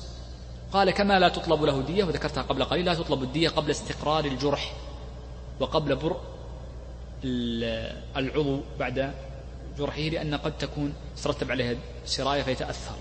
قال 0.73 0.91
كما 0.91 1.19
لا 1.19 1.29
تطلب 1.29 1.63
له 1.63 1.83
دية 1.83 2.05
وذكرتها 2.05 2.43
قبل 2.43 2.65
قليل 2.65 2.85
لا 2.85 2.95
تطلب 2.95 3.23
الدية 3.23 3.49
قبل 3.49 3.71
استقرار 3.71 4.25
الجرح 4.25 4.73
وقبل 5.61 5.97
برء 5.97 6.21
العضو 8.17 8.61
بعد 8.79 9.15
جرحه 9.79 10.01
لأن 10.01 10.35
قد 10.35 10.59
تكون 10.59 10.95
ترتب 11.23 11.51
عليها 11.51 11.77
سراية 12.05 12.43
فيتأثر. 12.43 12.95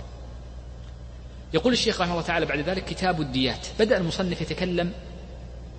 يقول 1.54 1.74
الشيخ 1.74 2.02
رحمه 2.02 2.14
الله 2.14 2.24
تعالى 2.24 2.46
بعد 2.46 2.60
ذلك 2.60 2.86
كتاب 2.86 3.22
الديات. 3.22 3.68
بدأ 3.80 3.98
المصنف 3.98 4.42
يتكلم 4.42 4.94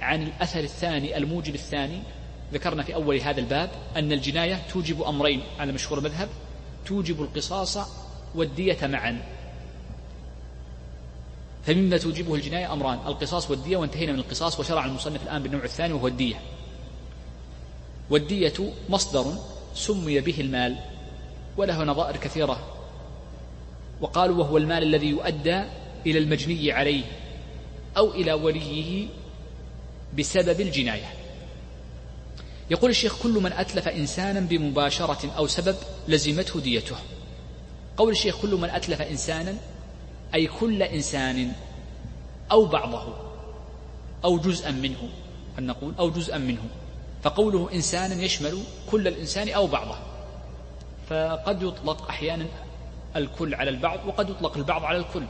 عن 0.01 0.23
الأثر 0.23 0.61
الثاني 0.61 1.17
الموجب 1.17 1.55
الثاني. 1.55 2.03
ذكرنا 2.53 2.83
في 2.83 2.95
أول 2.95 3.21
هذا 3.21 3.41
الباب 3.41 3.71
أن 3.97 4.13
الجناية 4.13 4.63
توجب 4.73 5.03
أمرين 5.03 5.43
على 5.59 5.73
مشهور 5.73 5.99
المذهب 5.99 6.29
توجب 6.87 7.23
القصاص 7.23 7.79
والدية 8.35 8.87
معا. 8.87 9.23
فمما 11.67 11.99
توجبه 11.99 12.35
الجناية 12.35 12.73
أمران 12.73 12.99
القصاص 13.07 13.51
والدية 13.51 13.77
وانتهينا 13.77 14.13
من 14.13 14.19
القصاص 14.19 14.61
وشرع 14.61 14.85
المصنف 14.85 15.23
الآن 15.23 15.43
بالنوع 15.43 15.65
الثاني 15.65 15.93
وهو 15.93 16.07
الدية. 16.07 16.41
والدية 18.11 18.73
مصدر 18.89 19.35
سمي 19.75 20.21
به 20.21 20.41
المال 20.41 20.77
وله 21.57 21.85
نظائر 21.85 22.17
كثيرة. 22.17 22.67
وقالوا 24.01 24.37
وهو 24.37 24.57
المال 24.57 24.83
الذي 24.83 25.07
يؤدى 25.07 25.65
إلى 26.07 26.19
المجني 26.19 26.73
عليه 26.73 27.05
أو 27.97 28.11
إلى 28.11 28.33
وليه 28.33 29.09
بسبب 30.19 30.61
الجناية. 30.61 31.15
يقول 32.71 32.91
الشيخ 32.91 33.23
كل 33.23 33.43
من 33.43 33.53
أتلف 33.53 33.89
إنسانا 33.89 34.41
بمباشرة 34.41 35.33
أو 35.37 35.47
سبب 35.47 35.77
لزمته 36.09 36.61
ديته. 36.61 36.97
قول 37.97 38.13
الشيخ 38.13 38.43
كل 38.43 38.55
من 38.55 38.71
أتلف 38.71 39.03
إنسانا 39.03 39.55
أي 40.35 40.47
كل 40.47 40.83
إنسان 40.83 41.53
أو 42.51 42.67
بعضه 42.67 43.15
أو 44.25 44.39
جزءا 44.39 44.71
منه 44.71 45.09
أن 45.59 45.67
نقول 45.67 45.95
أو 45.99 46.11
جزءا 46.11 46.39
منه. 46.39 46.63
فقوله 47.23 47.69
إنسانا 47.73 48.23
يشمل 48.23 48.59
كل 48.91 49.09
الإنسان 49.09 49.49
أو 49.49 49.67
بعضه. 49.67 49.99
فقد 51.11 51.63
يطلق 51.63 52.09
أحيانا 52.09 52.47
الكل 53.17 53.55
على 53.55 53.71
البعض 53.71 53.99
وقد 54.07 54.31
يطلق 54.31 54.57
البعض 54.57 54.85
على 54.85 54.99
الكل. 54.99 55.25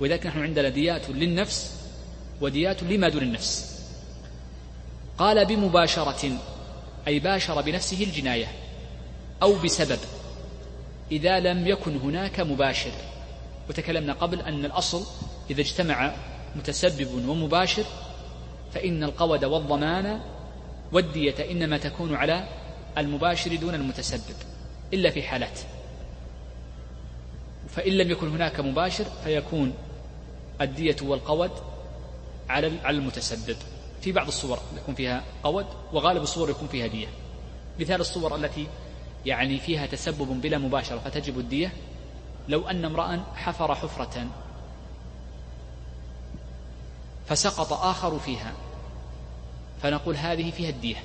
ولذلك 0.00 0.26
نحن 0.26 0.42
عندنا 0.42 0.68
ديات 0.68 1.10
للنفس 1.10 1.80
وديات 2.40 2.82
لما 2.82 3.08
دون 3.08 3.22
النفس. 3.22 3.80
قال 5.18 5.46
بمباشرة 5.46 6.30
أي 7.08 7.18
باشر 7.18 7.60
بنفسه 7.60 8.04
الجناية 8.04 8.46
أو 9.42 9.54
بسبب 9.54 9.98
إذا 11.12 11.40
لم 11.40 11.66
يكن 11.66 11.96
هناك 11.96 12.40
مباشر. 12.40 12.92
وتكلمنا 13.68 14.12
قبل 14.12 14.40
أن 14.40 14.64
الأصل 14.64 15.06
إذا 15.50 15.60
اجتمع 15.60 16.14
متسبب 16.56 17.28
ومباشر 17.28 17.84
فإن 18.74 19.04
القود 19.04 19.44
والضمان 19.44 20.20
والدية 20.92 21.50
إنما 21.50 21.78
تكون 21.78 22.14
على 22.14 22.48
المباشر 22.98 23.56
دون 23.56 23.74
المتسبب 23.74 24.36
إلا 24.92 25.10
في 25.10 25.22
حالات. 25.22 25.58
فإن 27.68 27.92
لم 27.92 28.10
يكن 28.10 28.28
هناك 28.28 28.60
مباشر 28.60 29.04
فيكون 29.24 29.74
الدية 30.60 30.96
والقود 31.02 31.50
على 32.48 32.72
على 32.84 32.96
المتسبب. 32.96 33.56
في 34.00 34.12
بعض 34.12 34.26
الصور 34.26 34.58
يكون 34.82 34.94
فيها 34.94 35.22
قود 35.42 35.66
وغالب 35.92 36.22
الصور 36.22 36.50
يكون 36.50 36.68
فيها 36.68 36.86
دية. 36.86 37.08
مثال 37.80 38.00
الصور 38.00 38.36
التي 38.36 38.66
يعني 39.26 39.58
فيها 39.58 39.86
تسبب 39.86 40.40
بلا 40.40 40.58
مباشرة 40.58 40.98
فتجب 40.98 41.38
الدية 41.38 41.72
لو 42.48 42.68
أن 42.68 42.84
امرأ 42.84 43.24
حفر 43.34 43.74
حفرة 43.74 44.26
فسقط 47.26 47.72
آخر 47.72 48.18
فيها 48.18 48.52
فنقول 49.82 50.16
هذه 50.16 50.50
فيها 50.50 50.70
الدية. 50.70 50.96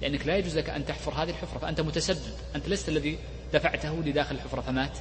لأنك 0.00 0.26
لا 0.26 0.36
يجوز 0.36 0.58
لك 0.58 0.70
أن 0.70 0.86
تحفر 0.86 1.12
هذه 1.12 1.30
الحفرة 1.30 1.58
فأنت 1.58 1.80
متسبب 1.80 2.32
أنت 2.56 2.68
لست 2.68 2.88
الذي 2.88 3.18
دفعته 3.52 3.94
لداخل 3.94 4.34
الحفرة 4.34 4.60
فمات 4.60 4.98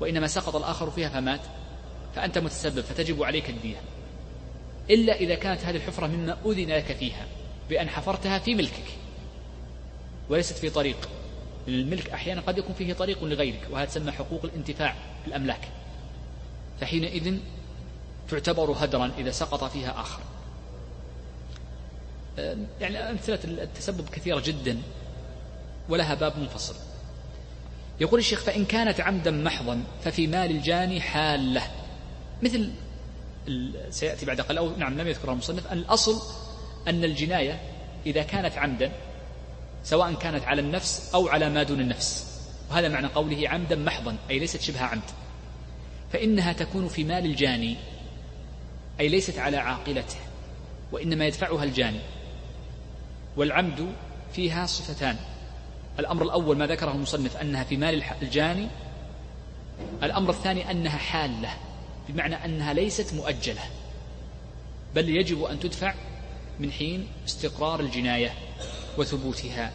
وإنما 0.00 0.26
سقط 0.26 0.56
الآخر 0.56 0.90
فيها 0.90 1.08
فمات 1.08 1.40
فأنت 2.16 2.38
متسبب 2.38 2.80
فتجب 2.80 3.22
عليك 3.22 3.50
الدية. 3.50 3.76
إلا 4.90 5.14
إذا 5.16 5.34
كانت 5.34 5.64
هذه 5.64 5.76
الحفرة 5.76 6.06
مما 6.06 6.36
أذن 6.46 6.70
لك 6.70 6.92
فيها 6.92 7.26
بأن 7.68 7.88
حفرتها 7.88 8.38
في 8.38 8.54
ملكك 8.54 8.86
وليست 10.28 10.58
في 10.58 10.70
طريق. 10.70 11.08
الملك 11.68 12.10
أحيانا 12.10 12.40
قد 12.40 12.58
يكون 12.58 12.74
فيه 12.74 12.92
طريق 12.92 13.24
لغيرك 13.24 13.68
وهذا 13.70 13.84
تسمى 13.84 14.12
حقوق 14.12 14.44
الانتفاع 14.44 14.94
بالأملاك. 15.24 15.68
فحينئذ 16.80 17.38
تعتبر 18.28 18.70
هدرا 18.70 19.12
إذا 19.18 19.30
سقط 19.30 19.64
فيها 19.64 20.00
آخر. 20.00 20.20
يعني 22.80 22.98
أمثلة 22.98 23.38
التسبب 23.44 24.08
كثيرة 24.08 24.42
جدا 24.46 24.78
ولها 25.88 26.14
باب 26.14 26.38
منفصل. 26.38 26.74
يقول 28.00 28.20
الشيخ 28.20 28.40
فإن 28.40 28.64
كانت 28.64 29.00
عمدا 29.00 29.30
محضا 29.30 29.82
ففي 30.04 30.26
مال 30.26 30.50
الجاني 30.50 31.00
حالة. 31.00 31.62
مثل 32.42 32.70
سيأتي 33.90 34.26
بعد 34.26 34.40
قليل 34.40 34.58
أو 34.58 34.76
نعم 34.76 34.98
لم 35.00 35.08
يذكرها 35.08 35.32
المصنف 35.32 35.66
أن 35.66 35.78
الأصل 35.78 36.22
أن 36.88 37.04
الجناية 37.04 37.60
إذا 38.06 38.22
كانت 38.22 38.58
عمدا 38.58 38.92
سواء 39.86 40.14
كانت 40.14 40.44
على 40.44 40.60
النفس 40.60 41.10
أو 41.14 41.28
على 41.28 41.50
ما 41.50 41.62
دون 41.62 41.80
النفس. 41.80 42.26
وهذا 42.70 42.88
معنى 42.88 43.06
قوله 43.06 43.48
عمدا 43.48 43.76
محضا 43.76 44.16
أي 44.30 44.38
ليست 44.38 44.60
شبه 44.60 44.80
عمد. 44.80 45.02
فإنها 46.12 46.52
تكون 46.52 46.88
في 46.88 47.04
مال 47.04 47.24
الجاني 47.24 47.76
أي 49.00 49.08
ليست 49.08 49.38
على 49.38 49.56
عاقلته 49.56 50.16
وإنما 50.92 51.26
يدفعها 51.26 51.64
الجاني. 51.64 52.00
والعمد 53.36 53.92
فيها 54.32 54.66
صفتان. 54.66 55.16
الأمر 55.98 56.22
الأول 56.22 56.58
ما 56.58 56.66
ذكره 56.66 56.92
المصنف 56.92 57.36
أنها 57.36 57.64
في 57.64 57.76
مال 57.76 58.02
الجاني. 58.22 58.68
الأمر 60.02 60.30
الثاني 60.30 60.70
أنها 60.70 60.98
حالة 60.98 61.50
بمعنى 62.08 62.44
أنها 62.44 62.72
ليست 62.72 63.14
مؤجلة. 63.14 63.62
بل 64.94 65.08
يجب 65.08 65.44
أن 65.44 65.60
تدفع 65.60 65.94
من 66.60 66.72
حين 66.72 67.08
استقرار 67.26 67.80
الجناية. 67.80 68.32
وثبوتها. 68.98 69.72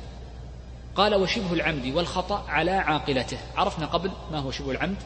قال 0.95 1.15
وشبه 1.15 1.53
العمد 1.53 1.85
والخطأ 1.85 2.45
على 2.47 2.71
عاقلته. 2.71 3.37
عرفنا 3.55 3.85
قبل 3.85 4.11
ما 4.31 4.39
هو 4.39 4.51
شبه 4.51 4.71
العمد 4.71 4.97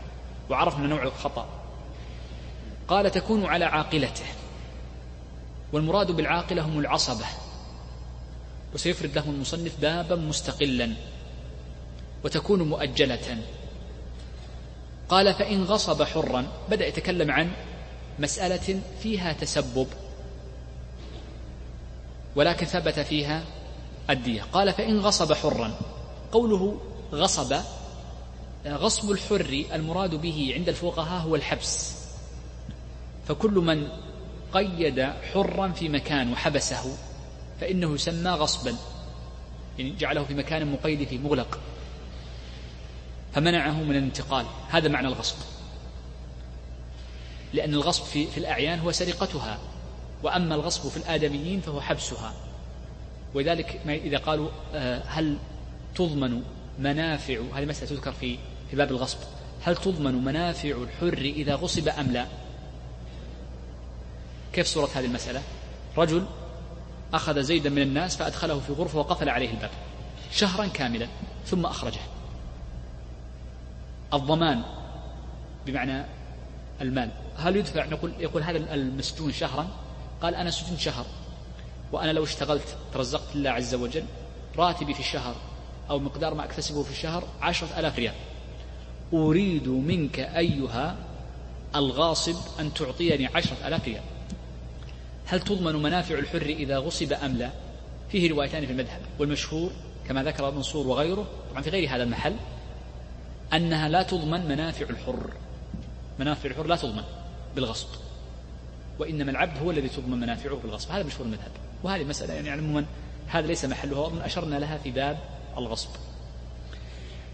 وعرفنا 0.49 0.87
نوع 0.87 1.03
الخطأ. 1.03 1.49
قال 2.87 3.11
تكون 3.11 3.45
على 3.45 3.65
عاقلته. 3.65 4.25
والمراد 5.73 6.11
بالعاقلة 6.11 6.61
هم 6.61 6.79
العصبة. 6.79 7.25
وسيفرد 8.73 9.15
له 9.15 9.23
المصنف 9.29 9.79
بابا 9.81 10.15
مستقلا. 10.15 10.93
وتكون 12.23 12.61
مؤجلة. 12.61 13.37
قال 15.09 15.33
فإن 15.33 15.63
غصب 15.63 16.03
حرا. 16.03 16.45
بدأ 16.69 16.87
يتكلم 16.87 17.31
عن 17.31 17.51
مسألة 18.19 18.81
فيها 19.03 19.33
تسبب. 19.33 19.87
ولكن 22.35 22.65
ثبت 22.65 22.99
فيها 22.99 23.43
الدية. 24.09 24.41
قال 24.41 24.73
فإن 24.73 24.99
غصب 24.99 25.33
حرا. 25.33 25.73
قوله 26.31 26.79
غصب 27.13 27.55
غصب 28.67 29.11
الحر 29.11 29.65
المراد 29.73 30.15
به 30.15 30.51
عند 30.55 30.69
الفقهاء 30.69 31.21
هو 31.21 31.35
الحبس. 31.35 31.95
فكل 33.27 33.51
من 33.51 33.87
قيد 34.53 35.01
حرا 35.33 35.67
في 35.67 35.89
مكان 35.89 36.31
وحبسه 36.31 36.97
فإنه 37.61 37.93
يسمى 37.93 38.29
غصبا. 38.29 38.75
يعني 39.77 39.95
جعله 39.99 40.23
في 40.23 40.33
مكان 40.33 40.71
مقيد 40.71 41.07
فيه 41.07 41.17
مغلق. 41.17 41.59
فمنعه 43.33 43.83
من 43.83 43.91
الانتقال. 43.95 44.45
هذا 44.69 44.87
معنى 44.87 45.07
الغصب. 45.07 45.35
لأن 47.53 47.73
الغصب 47.73 48.03
في, 48.03 48.27
في 48.27 48.37
الأعيان 48.37 48.79
هو 48.79 48.91
سرقتها. 48.91 49.59
وأما 50.23 50.55
الغصب 50.55 50.89
في 50.89 50.97
الآدميين 50.97 51.61
فهو 51.61 51.81
حبسها. 51.81 52.33
ولذلك 53.35 53.81
إذا 53.87 54.17
قالوا 54.17 54.49
آه، 54.73 55.03
هل 55.07 55.37
تضمن 55.95 56.43
منافع 56.79 57.41
هذه 57.55 57.65
مسألة 57.65 57.89
تذكر 57.89 58.11
في 58.11 58.37
في 58.69 58.75
باب 58.75 58.91
الغصب 58.91 59.17
هل 59.63 59.75
تضمن 59.75 60.25
منافع 60.25 60.69
الحر 60.69 61.17
إذا 61.17 61.55
غصب 61.55 61.87
أم 61.87 62.11
لا؟ 62.11 62.25
كيف 64.53 64.67
صورة 64.67 64.89
هذه 64.95 65.05
المسألة؟ 65.05 65.41
رجل 65.97 66.25
أخذ 67.13 67.41
زيدا 67.41 67.69
من 67.69 67.81
الناس 67.81 68.15
فأدخله 68.15 68.59
في 68.59 68.73
غرفة 68.73 68.99
وقفل 68.99 69.29
عليه 69.29 69.49
الباب 69.49 69.69
شهرا 70.31 70.67
كاملا 70.67 71.07
ثم 71.45 71.65
أخرجه. 71.65 71.99
الضمان 74.13 74.63
بمعنى 75.65 76.05
المال. 76.81 77.09
هل 77.37 77.55
يدفع؟ 77.55 77.85
نقول 77.85 78.13
يقول 78.19 78.43
هذا 78.43 78.57
المسجون 78.73 79.31
شهرا؟ 79.31 79.67
قال 80.21 80.35
أنا 80.35 80.51
سجن 80.51 80.77
شهر. 80.77 81.05
وأنا 81.91 82.11
لو 82.11 82.23
اشتغلت 82.23 82.77
ترزقت 82.93 83.35
الله 83.35 83.49
عز 83.49 83.75
وجل 83.75 84.05
راتبي 84.57 84.93
في 84.93 84.99
الشهر 84.99 85.35
أو 85.89 85.99
مقدار 85.99 86.33
ما 86.33 86.45
أكتسبه 86.45 86.83
في 86.83 86.91
الشهر 86.91 87.27
عشرة 87.41 87.79
ألاف 87.79 87.99
ريال. 87.99 88.13
أريد 89.13 89.67
منك 89.67 90.19
أيها 90.19 90.95
الغاصب 91.75 92.35
أن 92.59 92.73
تعطيني 92.73 93.27
عشرة 93.27 93.67
ألاف 93.67 93.85
ريال. 93.87 94.03
هل 95.25 95.41
تضمن 95.41 95.75
منافع 95.75 96.19
الحر 96.19 96.41
إذا 96.41 96.77
غصب 96.77 97.13
أم 97.13 97.37
لا؟ 97.37 97.49
فيه 98.11 98.29
روايتان 98.29 98.65
في 98.65 98.71
المذهب 98.71 99.01
والمشهور 99.19 99.71
كما 100.07 100.23
ذكر 100.23 100.51
منصور 100.51 100.87
وغيره 100.87 101.27
طبعا 101.51 101.61
في 101.61 101.69
غير 101.69 101.95
هذا 101.95 102.03
المحل 102.03 102.35
أنها 103.53 103.89
لا 103.89 104.03
تضمن 104.03 104.47
منافع 104.47 104.85
الحر. 104.89 105.29
منافع 106.19 106.49
الحر 106.49 106.67
لا 106.67 106.75
تضمن 106.75 107.03
بالغصب 107.55 107.87
وإنما 108.99 109.31
العبد 109.31 109.57
هو 109.57 109.71
الذي 109.71 109.89
تضمن 109.89 110.19
منافعه 110.19 110.55
بالغصب. 110.55 110.91
هذا 110.91 111.03
مشهور 111.03 111.25
المذهب. 111.25 111.51
وهذه 111.85 112.03
مسألة 112.03 112.33
يعني 112.33 112.49
عموما 112.49 112.85
هذا 113.27 113.47
ليس 113.47 113.65
محلها 113.65 113.99
ومن 113.99 114.21
أشرنا 114.21 114.55
لها 114.55 114.77
في 114.77 114.91
باب 114.91 115.17
الغصب. 115.57 115.89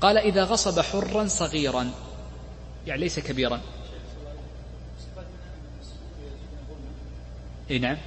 قال 0.01 0.17
إذا 0.17 0.43
غصب 0.43 0.79
حرا 0.79 1.27
صغيرا 1.27 1.91
يعني 2.87 3.01
ليس 3.01 3.19
كبيرا. 3.19 3.61
اي 7.71 7.79
نعم. 7.79 7.97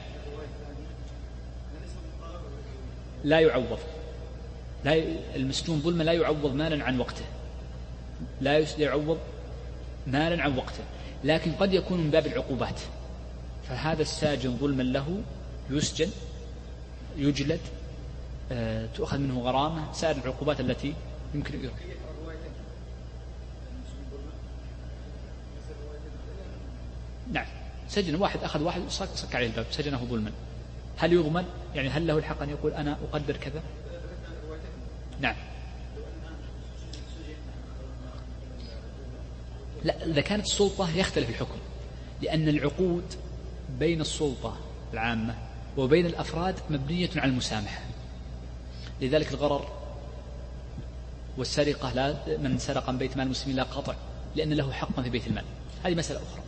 لا 3.25 3.41
يعوض. 3.41 3.79
لا 4.85 5.03
المسجون 5.37 5.81
ظلما 5.81 6.03
لا 6.03 6.13
يعوض 6.13 6.55
مالا 6.55 6.85
عن 6.85 7.01
وقته. 7.01 7.25
لا 8.41 8.59
يعوض 8.79 9.19
مالا 10.07 10.43
عن 10.43 10.57
وقته. 10.57 10.85
لكن 11.25 11.53
قد 11.53 11.73
يكون 11.73 12.01
من 12.01 12.11
باب 12.11 12.27
العقوبات. 12.27 12.81
فهذا 13.69 14.03
الساجن 14.03 14.57
ظلما 14.57 14.83
له 14.83 15.23
يسجن 15.71 16.11
يجلد 17.17 17.61
آه، 18.53 18.87
تؤخذ 18.87 19.19
منه 19.19 19.41
غرامة 19.41 19.93
سائر 19.93 20.17
العقوبات 20.17 20.61
التي 20.61 20.95
يمكن 21.35 21.65
يرى. 21.65 21.73
نعم. 27.33 27.47
سجن 27.89 28.15
واحد 28.15 28.43
أخذ 28.43 28.63
واحد 28.63 28.83
صك 28.89 29.35
عليه 29.35 29.47
الباب 29.47 29.67
سجنه 29.71 30.05
ظلما. 30.05 30.31
هل 30.97 31.13
يضمن؟ 31.13 31.45
يعني 31.75 31.89
هل 31.89 32.07
له 32.07 32.19
الحق 32.19 32.43
أن 32.43 32.51
يقول 32.51 32.73
أنا 32.73 32.99
أقدر 33.13 33.37
كذا؟ 33.37 33.63
نعم. 35.21 35.37
لا 39.85 40.07
إذا 40.07 40.21
كانت 40.21 40.45
السلطة 40.45 40.97
يختلف 40.97 41.31
الحكم 41.31 41.59
لأن 42.23 42.49
العقود 42.49 43.05
بين 43.79 44.01
السلطة 44.01 44.57
العامة 44.93 45.35
وبين 45.77 46.07
الأفراد 46.07 46.55
مبنية 46.71 47.11
على 47.17 47.31
المسامحة. 47.31 47.81
لذلك 49.01 49.33
الغرر 49.33 49.69
والسرقة 51.37 51.93
لا 51.93 52.39
من 52.39 52.59
سرق 52.59 52.91
من 52.91 52.99
بيت 52.99 53.17
مال 53.17 53.27
المسلمين 53.27 53.57
لا 53.57 53.63
قطع 53.63 53.95
لأن 54.37 54.53
له 54.53 54.73
حقا 54.73 55.03
في 55.03 55.11
بيت 55.11 55.27
المال. 55.27 55.45
هذه 55.85 55.95
مسألة 55.95 56.19
أخرى. 56.19 56.43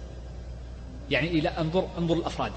يعني 1.11 1.29
إلى 1.29 1.49
أنظر 1.49 1.89
أنظر 1.99 2.15
الأفراد 2.15 2.53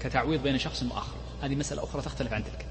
كتعويض 0.00 0.42
بين 0.42 0.58
شخص 0.58 0.82
وآخر. 0.82 1.16
هذه 1.42 1.54
مسألة 1.54 1.84
أخرى 1.84 2.02
تختلف 2.02 2.32
عن 2.32 2.44
تلك. 2.44 2.66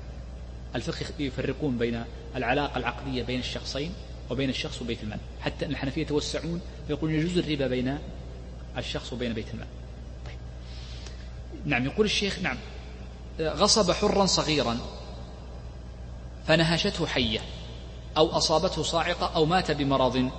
الفقه 0.76 1.06
يفرقون 1.20 1.78
بين 1.78 2.04
العلاقة 2.36 2.78
العقدية 2.78 3.24
بين 3.24 3.40
الشخصين 3.40 3.94
وبين 4.30 4.50
الشخص 4.50 4.82
وبيت 4.82 5.04
المال. 5.04 5.20
حتى 5.42 5.66
أن 5.66 5.72
الحنفية 5.72 6.02
يتوسعون 6.02 6.62
فيقولون 6.88 7.20
يجوز 7.20 7.38
الربا 7.38 7.68
بين 7.68 7.98
الشخص 8.78 9.14
وبين 9.14 9.34
بيت 9.34 9.54
المال. 9.54 9.68
طيب. 10.26 10.38
نعم 11.66 11.86
يقول 11.86 12.06
الشيخ 12.06 12.40
نعم. 12.40 12.58
غصب 13.42 13.92
حرا 13.92 14.26
صغيرا 14.26 14.78
فنهشته 16.48 17.08
حية 17.08 17.40
أو 18.18 18.38
أصابته 18.38 18.84
صاعقة 18.84 19.32
أو 19.36 19.46
مات 19.46 19.72
بمرض 19.72 20.32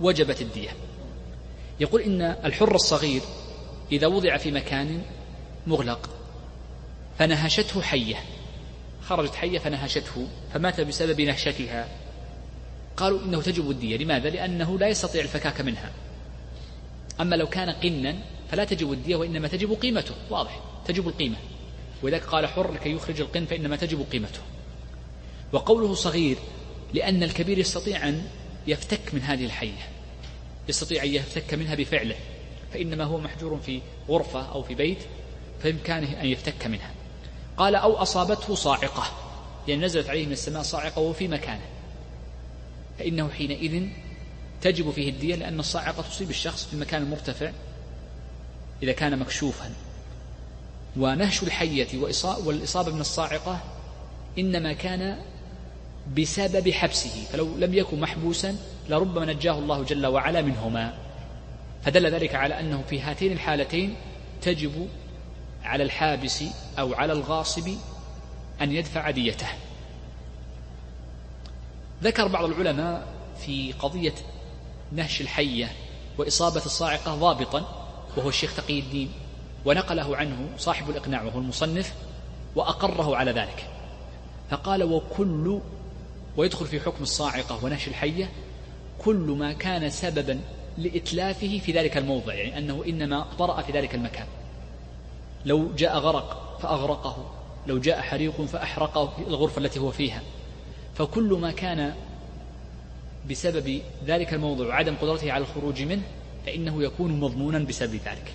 وجبت 0.00 0.40
الدية. 0.40 0.70
يقول 1.80 2.00
إن 2.00 2.22
الحر 2.22 2.74
الصغير 2.74 3.22
إذا 3.92 4.06
وضع 4.06 4.36
في 4.36 4.50
مكان 4.50 5.02
مغلق 5.66 6.10
فنهشته 7.18 7.82
حية. 7.82 8.16
خرجت 9.02 9.34
حية 9.34 9.58
فنهشته 9.58 10.28
فمات 10.54 10.80
بسبب 10.80 11.20
نهشتها. 11.20 11.88
قالوا 12.96 13.20
إنه 13.24 13.42
تجب 13.42 13.70
الدية. 13.70 13.96
لماذا؟ 13.96 14.30
لأنه 14.30 14.78
لا 14.78 14.88
يستطيع 14.88 15.22
الفكاك 15.22 15.60
منها. 15.60 15.92
أما 17.20 17.36
لو 17.36 17.46
كان 17.46 17.70
قنا 17.70 18.16
فلا 18.50 18.64
تجب 18.64 18.92
الدية 18.92 19.16
وإنما 19.16 19.48
تجب 19.48 19.72
قيمته. 19.72 20.14
واضح 20.30 20.60
تجب 20.86 21.08
القيمة. 21.08 21.36
ولذلك 22.04 22.24
قال 22.24 22.46
حر 22.46 22.72
لكي 22.72 22.92
يخرج 22.92 23.20
القن 23.20 23.44
فإنما 23.44 23.76
تجب 23.76 24.06
قيمته. 24.12 24.40
وقوله 25.52 25.94
صغير 25.94 26.36
لأن 26.94 27.22
الكبير 27.22 27.58
يستطيع 27.58 28.08
أن 28.08 28.28
يفتك 28.66 29.14
من 29.14 29.20
هذه 29.20 29.44
الحية 29.44 29.88
يستطيع 30.68 31.02
أن 31.02 31.14
يفتك 31.14 31.54
منها 31.54 31.74
بفعله 31.74 32.16
فإنما 32.72 33.04
هو 33.04 33.18
محجور 33.18 33.60
في 33.66 33.80
غرفة 34.08 34.52
أو 34.52 34.62
في 34.62 34.74
بيت 34.74 34.98
فإمكانه 35.62 36.20
أن 36.20 36.26
يفتك 36.26 36.66
منها. 36.66 36.90
قال 37.56 37.74
أو 37.74 37.96
أصابته 37.96 38.54
صاعقة 38.54 39.04
يعني 39.68 39.84
نزلت 39.84 40.08
عليه 40.08 40.26
من 40.26 40.32
السماء 40.32 40.62
صاعقة 40.62 41.00
وهو 41.00 41.12
في 41.12 41.28
مكانه. 41.28 41.66
فإنه 42.98 43.28
حينئذ 43.28 43.88
تجب 44.60 44.90
فيه 44.90 45.10
الدية 45.10 45.34
لأن 45.34 45.60
الصاعقة 45.60 46.02
تصيب 46.02 46.30
الشخص 46.30 46.64
في 46.64 46.74
المكان 46.74 47.02
المرتفع 47.02 47.52
إذا 48.82 48.92
كان 48.92 49.18
مكشوفا. 49.18 49.70
ونهش 50.96 51.42
الحية 51.42 51.98
والإصابة 52.44 52.92
من 52.92 53.00
الصاعقة 53.00 53.60
إنما 54.38 54.72
كان 54.72 55.18
بسبب 56.16 56.70
حبسه 56.70 57.24
فلو 57.32 57.56
لم 57.58 57.74
يكن 57.74 58.00
محبوسا 58.00 58.56
لربما 58.88 59.32
نجاه 59.32 59.58
الله 59.58 59.82
جل 59.82 60.06
وعلا 60.06 60.42
منهما. 60.42 60.94
فدل 61.82 62.06
ذلك 62.06 62.34
على 62.34 62.60
أنه 62.60 62.82
في 62.90 63.00
هاتين 63.00 63.32
الحالتين 63.32 63.96
تجب 64.42 64.88
على 65.64 65.82
الحابس 65.82 66.44
أو 66.78 66.94
على 66.94 67.12
الغاصب 67.12 67.68
أن 68.60 68.72
يدفع 68.72 69.10
ديته. 69.10 69.48
ذكر 72.02 72.28
بعض 72.28 72.44
العلماء 72.44 73.06
في 73.46 73.72
قضية 73.72 74.14
نهش 74.92 75.20
الحية 75.20 75.72
وإصابة 76.18 76.64
الصاعقة 76.66 77.14
ضابطا 77.14 77.88
وهو 78.16 78.28
الشيخ 78.28 78.56
تقي 78.56 78.80
الدين. 78.80 79.12
ونقله 79.64 80.16
عنه 80.16 80.48
صاحب 80.58 80.90
الإقناع 80.90 81.22
وهو 81.22 81.38
المصنف 81.38 81.94
وأقره 82.56 83.16
على 83.16 83.30
ذلك. 83.30 83.66
فقال 84.50 84.82
وكل 84.82 85.60
ويدخل 86.36 86.66
في 86.66 86.80
حكم 86.80 87.02
الصاعقة 87.02 87.64
ونهش 87.64 87.88
الحية 87.88 88.30
كل 89.04 89.36
ما 89.38 89.52
كان 89.52 89.90
سببا 89.90 90.40
لإتلافه 90.78 91.58
في 91.58 91.72
ذلك 91.72 91.96
الموضع 91.96 92.34
يعني 92.34 92.58
أنه 92.58 92.84
إنما 92.88 93.26
طرأ 93.38 93.62
في 93.62 93.72
ذلك 93.72 93.94
المكان. 93.94 94.26
لو 95.44 95.72
جاء 95.72 95.98
غرق 95.98 96.58
فأغرقه 96.62 97.30
لو 97.66 97.78
جاء 97.78 98.00
حريق 98.00 98.42
فأحرقه 98.42 99.06
في 99.06 99.28
الغرفة 99.28 99.58
التي 99.58 99.80
هو 99.80 99.90
فيها. 99.90 100.22
فكل 100.94 101.38
ما 101.40 101.50
كان 101.50 101.94
بسبب 103.30 103.80
ذلك 104.06 104.34
الموضوع 104.34 104.66
وعدم 104.66 104.96
قدرته 104.96 105.32
على 105.32 105.42
الخروج 105.42 105.82
منه 105.82 106.02
فإنه 106.46 106.82
يكون 106.82 107.20
مضمونا 107.20 107.58
بسبب 107.58 107.94
ذلك. 107.94 108.34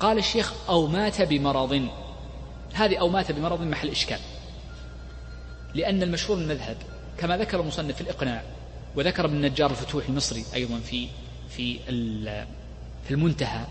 قال 0.00 0.18
الشيخ 0.18 0.52
أو 0.68 0.86
مات 0.86 1.22
بمرض. 1.22 1.88
هذه 2.74 2.96
أو 2.96 3.08
مات 3.08 3.32
بمرض 3.32 3.62
محل 3.62 3.88
إشكال. 3.88 4.18
لأن 5.74 6.02
المشهور 6.02 6.38
المذهب 6.38 6.76
كما 7.18 7.36
ذكر 7.36 7.60
المصنف 7.60 7.94
في 7.96 8.00
الإقناع 8.00 8.42
وذكر 8.96 9.24
ابن 9.24 9.36
النجار 9.36 9.70
الفتوح 9.70 10.08
المصري 10.08 10.44
أيضا 10.54 10.78
في 10.78 11.08
في 11.50 11.78
في 13.04 13.10
المنتهى. 13.10 13.64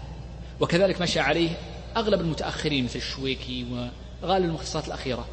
وكذلك 0.59 1.01
مشى 1.01 1.19
عليه 1.19 1.49
أغلب 1.97 2.21
المتأخرين 2.21 2.83
مثل 2.83 2.95
الشويكي 2.95 3.65
وغالب 4.23 4.45
المختصات 4.45 4.87
الأخيرة 4.87 5.27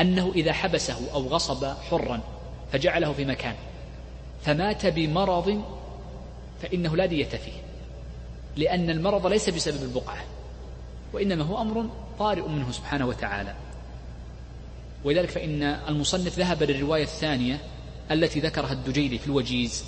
أنه 0.00 0.32
إذا 0.34 0.52
حبسه 0.52 1.12
أو 1.12 1.28
غصب 1.28 1.64
حرا 1.64 2.20
فجعله 2.72 3.12
في 3.12 3.24
مكان. 3.24 3.54
فمات 4.42 4.86
بمرض 4.86 5.64
فإنه 6.62 6.96
لا 6.96 7.06
دية 7.06 7.24
فيه. 7.24 7.67
لأن 8.58 8.90
المرض 8.90 9.26
ليس 9.26 9.50
بسبب 9.50 9.82
البقعة 9.82 10.24
وإنما 11.12 11.44
هو 11.44 11.62
أمر 11.62 11.90
طارئ 12.18 12.48
منه 12.48 12.72
سبحانه 12.72 13.06
وتعالى. 13.06 13.54
ولذلك 15.04 15.30
فإن 15.30 15.62
المصنف 15.62 16.38
ذهب 16.38 16.62
للرواية 16.62 17.02
الثانية 17.02 17.60
التي 18.10 18.40
ذكرها 18.40 18.72
الدجيلي 18.72 19.18
في 19.18 19.26
الوجيز 19.26 19.84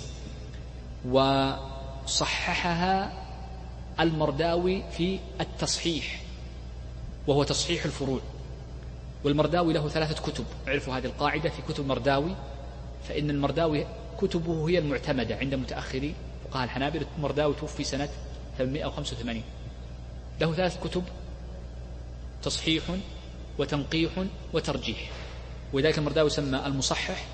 وصححها 2.05 3.13
المرداوي 3.99 4.83
في 4.91 5.19
التصحيح 5.41 6.21
وهو 7.27 7.43
تصحيح 7.43 7.85
الفروع. 7.85 8.19
والمرداوي 9.23 9.73
له 9.73 9.89
ثلاثة 9.89 10.31
كتب 10.31 10.45
اعرفوا 10.67 10.97
هذه 10.97 11.05
القاعدة 11.05 11.49
في 11.49 11.61
كتب 11.61 11.87
مرداوي 11.87 12.35
فإن 13.09 13.29
المرداوي 13.29 13.85
كتبه 14.21 14.69
هي 14.69 14.77
المعتمدة 14.77 15.35
عند 15.35 15.55
متأخري 15.55 16.13
فقهاء 16.45 16.63
الحنابلة. 16.63 17.05
المرداوي 17.17 17.53
توفي 17.53 17.83
سنة 17.83 18.09
885 18.57 19.43
له 20.41 20.53
ثلاث 20.53 20.83
كتب 20.83 21.03
تصحيح 22.43 22.83
وتنقيح 23.59 24.11
وترجيح. 24.53 25.09
ولذلك 25.73 25.97
المرداوي 25.97 26.29
سمى 26.29 26.65
المصحح 26.65 27.25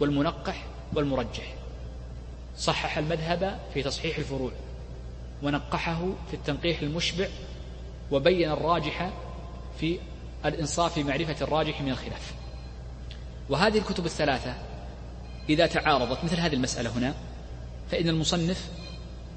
والمنقح 0.00 0.66
والمرجح. 0.94 1.54
صحح 2.58 2.98
المذهب 2.98 3.60
في 3.74 3.82
تصحيح 3.82 4.18
الفروع 4.18 4.52
ونقحه 5.42 6.00
في 6.30 6.34
التنقيح 6.34 6.82
المشبع 6.82 7.28
وبين 8.10 8.50
الراجح 8.50 9.10
في 9.80 9.98
الإنصاف 10.44 10.94
في 10.94 11.02
معرفة 11.02 11.36
الراجح 11.44 11.82
من 11.82 11.90
الخلاف. 11.90 12.34
وهذه 13.48 13.78
الكتب 13.78 14.06
الثلاثة 14.06 14.54
إذا 15.48 15.66
تعارضت 15.66 16.24
مثل 16.24 16.40
هذه 16.40 16.54
المسألة 16.54 16.90
هنا 16.90 17.14
فإن 17.90 18.08
المصنف 18.08 18.70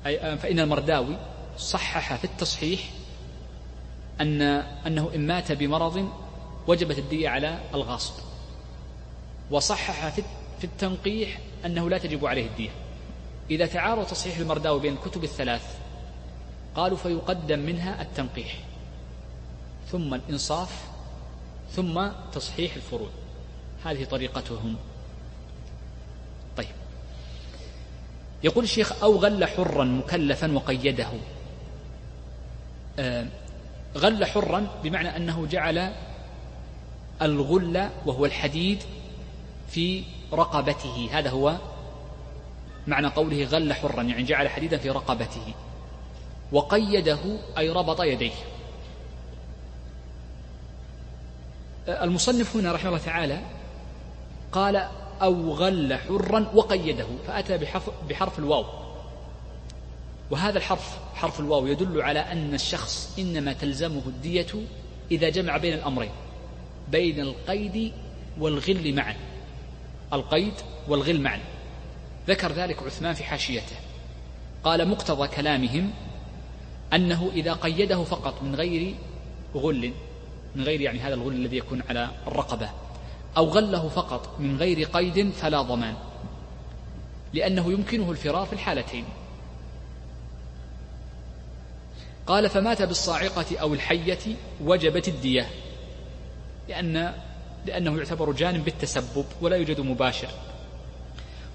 أي 0.05 0.37
فإن 0.37 0.59
المرداوي 0.59 1.17
صحح 1.57 2.15
في 2.15 2.23
التصحيح 2.23 2.89
أن 4.21 4.41
أنه 4.87 5.11
إن 5.15 5.27
مات 5.27 5.51
بمرض 5.51 6.09
وجبت 6.67 6.99
الدية 6.99 7.29
على 7.29 7.59
الغاصب. 7.73 8.13
وصحح 9.51 10.09
في 10.59 10.63
التنقيح 10.63 11.39
أنه 11.65 11.89
لا 11.89 11.97
تجب 11.97 12.25
عليه 12.25 12.47
الدية 12.47 12.69
إذا 13.51 13.65
تعارض 13.65 14.05
تصحيح 14.05 14.37
المرداوي 14.37 14.79
بين 14.79 14.93
الكتب 14.93 15.23
الثلاث 15.23 15.77
قالوا 16.75 16.97
فيقدم 16.97 17.59
منها 17.59 18.01
التنقيح 18.01 18.59
ثم 19.91 20.13
الإنصاف 20.13 20.87
ثم 21.71 22.07
تصحيح 22.33 22.75
الفروع. 22.75 23.09
هذه 23.85 24.03
طريقتهم. 24.03 24.75
يقول 28.43 28.63
الشيخ 28.63 29.03
أو 29.03 29.15
غل 29.15 29.45
حرا 29.45 29.83
مكلفا 29.83 30.51
وقيده. 30.51 31.07
آه 32.99 33.25
غل 33.97 34.25
حرا 34.25 34.67
بمعنى 34.83 35.17
أنه 35.17 35.45
جعل 35.45 35.93
الغل 37.21 37.89
وهو 38.05 38.25
الحديد 38.25 38.83
في 39.69 40.03
رقبته. 40.33 41.09
هذا 41.11 41.29
هو 41.29 41.55
معنى 42.87 43.07
قوله 43.07 43.43
غل 43.43 43.73
حرا 43.73 44.03
يعني 44.03 44.23
جعل 44.23 44.49
حديدا 44.49 44.77
في 44.77 44.89
رقبته. 44.89 45.53
وقيده 46.51 47.19
أي 47.57 47.69
ربط 47.69 48.01
يديه. 48.01 48.31
المصنف 51.87 52.55
هنا 52.55 52.71
رحمه 52.71 52.89
الله 52.89 53.01
تعالى 53.05 53.39
قال 54.51 54.87
أو 55.21 55.53
غل 55.53 55.93
حرا 55.93 56.51
وقيده 56.53 57.05
فأتى 57.27 57.57
بحرف, 57.57 57.89
بحرف 58.09 58.39
الواو. 58.39 58.65
وهذا 60.31 60.57
الحرف 60.57 60.97
حرف 61.15 61.39
الواو 61.39 61.67
يدل 61.67 62.01
على 62.01 62.19
أن 62.19 62.53
الشخص 62.53 63.15
إنما 63.19 63.53
تلزمه 63.53 64.01
الدية 64.07 64.47
إذا 65.11 65.29
جمع 65.29 65.57
بين 65.57 65.73
الأمرين 65.73 66.11
بين 66.91 67.19
القيد 67.19 67.91
والغل 68.39 68.93
معا. 68.95 69.15
القيد 70.13 70.53
والغل 70.87 71.21
معا. 71.21 71.39
ذكر 72.27 72.51
ذلك 72.51 72.83
عثمان 72.83 73.13
في 73.13 73.23
حاشيته. 73.23 73.75
قال 74.63 74.87
مقتضى 74.87 75.27
كلامهم 75.27 75.91
أنه 76.93 77.31
إذا 77.33 77.53
قيده 77.53 78.03
فقط 78.03 78.41
من 78.43 78.55
غير 78.55 78.95
غل 79.55 79.91
من 80.55 80.63
غير 80.63 80.81
يعني 80.81 80.99
هذا 80.99 81.13
الغل 81.13 81.33
الذي 81.33 81.57
يكون 81.57 81.83
على 81.89 82.09
الرقبة. 82.27 82.69
أو 83.37 83.45
غله 83.45 83.89
فقط 83.89 84.39
من 84.39 84.57
غير 84.57 84.83
قيد 84.83 85.29
فلا 85.31 85.61
ضمان 85.61 85.95
لأنه 87.33 87.71
يمكنه 87.71 88.11
الفرار 88.11 88.45
في 88.45 88.53
الحالتين. 88.53 89.05
قال 92.27 92.49
فمات 92.49 92.81
بالصاعقة 92.81 93.57
أو 93.61 93.73
الحية 93.73 94.35
وجبت 94.61 95.07
الدية 95.07 95.49
لأن 96.69 97.13
لأنه 97.65 97.97
يعتبر 97.97 98.31
جانب 98.31 98.65
بالتسبب 98.65 99.25
ولا 99.41 99.55
يوجد 99.55 99.81
مباشر. 99.81 100.29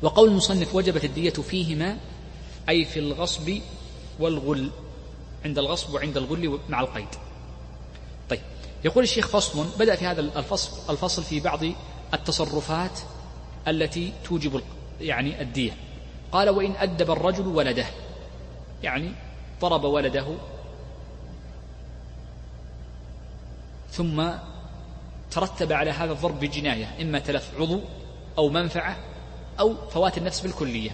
وقول 0.02 0.28
المصنف 0.28 0.74
وجبت 0.74 1.04
الدية 1.04 1.30
فيهما 1.30 1.96
أي 2.68 2.84
في 2.84 2.98
الغصب 2.98 3.58
والغل 4.20 4.70
عند 5.44 5.58
الغصب 5.58 5.94
وعند 5.94 6.16
الغل 6.16 6.58
مع 6.68 6.80
القيد. 6.80 7.27
يقول 8.84 9.04
الشيخ 9.04 9.28
فصل 9.28 9.66
بدأ 9.78 9.96
في 9.96 10.06
هذا 10.06 10.20
الفصل 10.20 10.92
الفصل 10.92 11.22
في 11.22 11.40
بعض 11.40 11.60
التصرفات 12.14 13.00
التي 13.68 14.12
توجب 14.24 14.62
يعني 15.00 15.42
الدية. 15.42 15.76
قال 16.32 16.48
وإن 16.48 16.74
أدب 16.76 17.10
الرجل 17.10 17.46
ولده. 17.46 17.86
يعني 18.82 19.12
ضرب 19.60 19.84
ولده. 19.84 20.26
ثم 23.90 24.28
ترتب 25.30 25.72
على 25.72 25.90
هذا 25.90 26.12
الضرب 26.12 26.40
بجناية 26.40 27.02
إما 27.02 27.18
تلف 27.18 27.50
عضو 27.60 27.80
أو 28.38 28.48
منفعة 28.48 28.96
أو 29.60 29.74
فوات 29.90 30.18
النفس 30.18 30.40
بالكلية. 30.40 30.90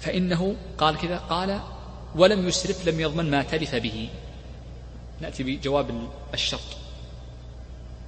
فإنه 0.00 0.56
قال 0.78 0.98
كذا 0.98 1.18
قال 1.18 1.60
ولم 2.16 2.48
يسرف 2.48 2.88
لم 2.88 3.00
يضمن 3.00 3.30
ما 3.30 3.42
تلف 3.42 3.74
به. 3.74 4.08
نأتي 5.20 5.42
بجواب 5.42 6.08
الشرط. 6.34 6.76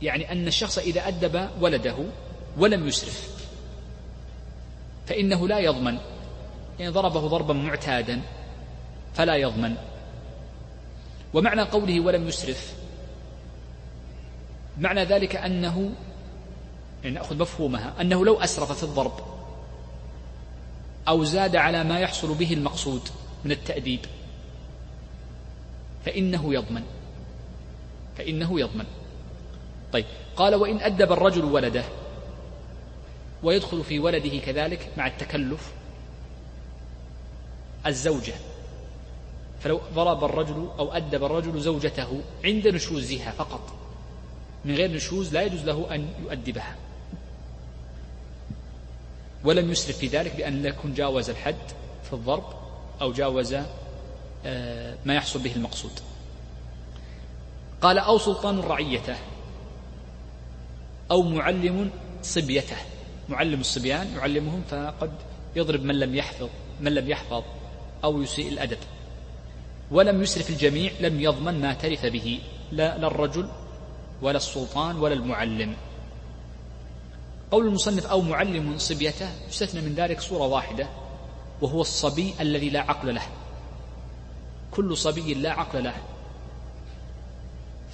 يعني 0.02 0.32
أن 0.32 0.46
الشخص 0.46 0.78
إذا 0.78 1.08
أدب 1.08 1.48
ولده 1.60 1.96
ولم 2.58 2.88
يسرف 2.88 3.28
فإنه 5.06 5.48
لا 5.48 5.58
يضمن. 5.58 5.98
يعني 6.78 6.92
ضربه 6.92 7.20
ضربا 7.20 7.54
معتادا 7.54 8.20
فلا 9.14 9.36
يضمن. 9.36 9.76
ومعنى 11.34 11.62
قوله 11.62 12.00
ولم 12.00 12.28
يسرف 12.28 12.74
معنى 14.78 15.04
ذلك 15.04 15.36
أنه 15.36 15.90
يعني 17.04 17.16
نأخذ 17.16 17.38
مفهومها 17.38 17.94
أنه 18.00 18.24
لو 18.24 18.40
أسرف 18.40 18.72
في 18.72 18.82
الضرب 18.82 19.20
أو 21.08 21.24
زاد 21.24 21.56
على 21.56 21.84
ما 21.84 22.00
يحصل 22.00 22.34
به 22.34 22.52
المقصود. 22.52 23.08
من 23.44 23.52
التأديب. 23.52 24.00
فإنه 26.04 26.54
يضمن. 26.54 26.82
فإنه 28.18 28.60
يضمن. 28.60 28.86
طيب 29.92 30.04
قال 30.36 30.54
وإن 30.54 30.80
أدب 30.80 31.12
الرجل 31.12 31.44
ولده 31.44 31.84
ويدخل 33.42 33.84
في 33.84 33.98
ولده 33.98 34.38
كذلك 34.38 34.88
مع 34.96 35.06
التكلف 35.06 35.72
الزوجة. 37.86 38.34
فلو 39.60 39.80
ضرب 39.94 40.24
الرجل 40.24 40.68
أو 40.78 40.92
أدب 40.92 41.24
الرجل 41.24 41.60
زوجته 41.60 42.20
عند 42.44 42.68
نشوزها 42.68 43.30
فقط 43.30 43.72
من 44.64 44.74
غير 44.74 44.90
نشوز 44.90 45.34
لا 45.34 45.42
يجوز 45.42 45.60
له 45.60 45.94
أن 45.94 46.08
يؤدبها. 46.24 46.76
ولم 49.44 49.70
يسرف 49.70 49.98
في 49.98 50.06
ذلك 50.06 50.36
بأن 50.36 50.66
يكون 50.66 50.94
جاوز 50.94 51.30
الحد 51.30 51.70
في 52.04 52.12
الضرب. 52.12 52.63
أو 53.00 53.12
جاوز 53.12 53.56
آه، 54.46 54.96
ما 55.04 55.14
يحصل 55.14 55.38
به 55.38 55.52
المقصود. 55.56 55.92
قال 57.82 57.98
أو 57.98 58.18
سلطان 58.18 58.60
رعيته 58.60 59.16
أو 61.10 61.22
معلم 61.22 61.90
صبيته. 62.22 62.76
معلم 63.28 63.60
الصبيان 63.60 64.14
يعلمهم 64.16 64.62
فقد 64.70 65.12
يضرب 65.56 65.84
من 65.84 65.98
لم 65.98 66.14
يحفظ 66.14 66.48
من 66.80 66.94
لم 66.94 67.10
يحفظ 67.10 67.42
أو 68.04 68.22
يسيء 68.22 68.48
الأدب. 68.48 68.78
ولم 69.90 70.22
يسرف 70.22 70.50
الجميع 70.50 70.92
لم 71.00 71.20
يضمن 71.20 71.60
ما 71.60 71.74
تلف 71.74 72.06
به 72.06 72.40
لا, 72.72 72.98
لا 72.98 73.06
الرجل 73.06 73.48
ولا 74.22 74.36
السلطان 74.36 74.96
ولا 74.96 75.14
المعلم. 75.14 75.76
قول 77.50 77.66
المصنف 77.66 78.06
أو 78.06 78.20
معلم 78.20 78.78
صبيته 78.78 79.28
يستثنى 79.48 79.80
من 79.80 79.94
ذلك 79.94 80.20
صورة 80.20 80.46
واحدة. 80.46 80.88
وهو 81.62 81.80
الصبي 81.80 82.34
الذي 82.40 82.70
لا 82.70 82.80
عقل 82.80 83.14
له. 83.14 83.26
كل 84.70 84.96
صبي 84.96 85.34
لا 85.34 85.52
عقل 85.52 85.84
له. 85.84 85.94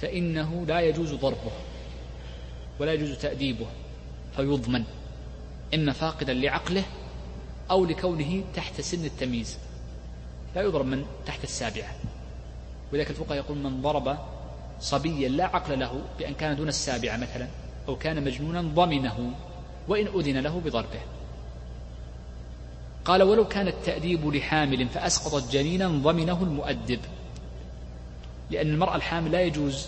فإنه 0.01 0.65
لا 0.67 0.79
يجوز 0.79 1.13
ضربه 1.13 1.51
ولا 2.79 2.93
يجوز 2.93 3.17
تأديبه 3.17 3.65
فيضمن 4.35 4.83
إما 5.73 5.93
فاقدا 5.93 6.33
لعقله 6.33 6.83
أو 7.71 7.85
لكونه 7.85 8.43
تحت 8.55 8.81
سن 8.81 9.05
التمييز. 9.05 9.57
لا 10.55 10.61
يضرب 10.61 10.85
من 10.85 11.05
تحت 11.25 11.43
السابعة. 11.43 11.95
ولذلك 12.93 13.09
الفقهاء 13.09 13.37
يقول 13.37 13.57
من 13.57 13.81
ضرب 13.81 14.17
صبيا 14.79 15.29
لا 15.29 15.45
عقل 15.45 15.79
له 15.79 16.01
بأن 16.19 16.33
كان 16.33 16.55
دون 16.55 16.67
السابعة 16.67 17.17
مثلا 17.17 17.47
أو 17.87 17.95
كان 17.95 18.23
مجنونا 18.23 18.61
ضمنه 18.61 19.33
وإن 19.87 20.07
أذن 20.07 20.37
له 20.37 20.61
بضربه. 20.65 21.01
قال 23.05 23.23
ولو 23.23 23.47
كان 23.47 23.67
التأديب 23.67 24.27
لحامل 24.35 24.89
فأسقطت 24.89 25.51
جنينا 25.51 25.87
ضمنه 25.87 26.43
المؤدب. 26.43 26.99
لأن 28.49 28.67
المرأة 28.67 28.95
الحامل 28.95 29.31
لا 29.31 29.41
يجوز 29.41 29.87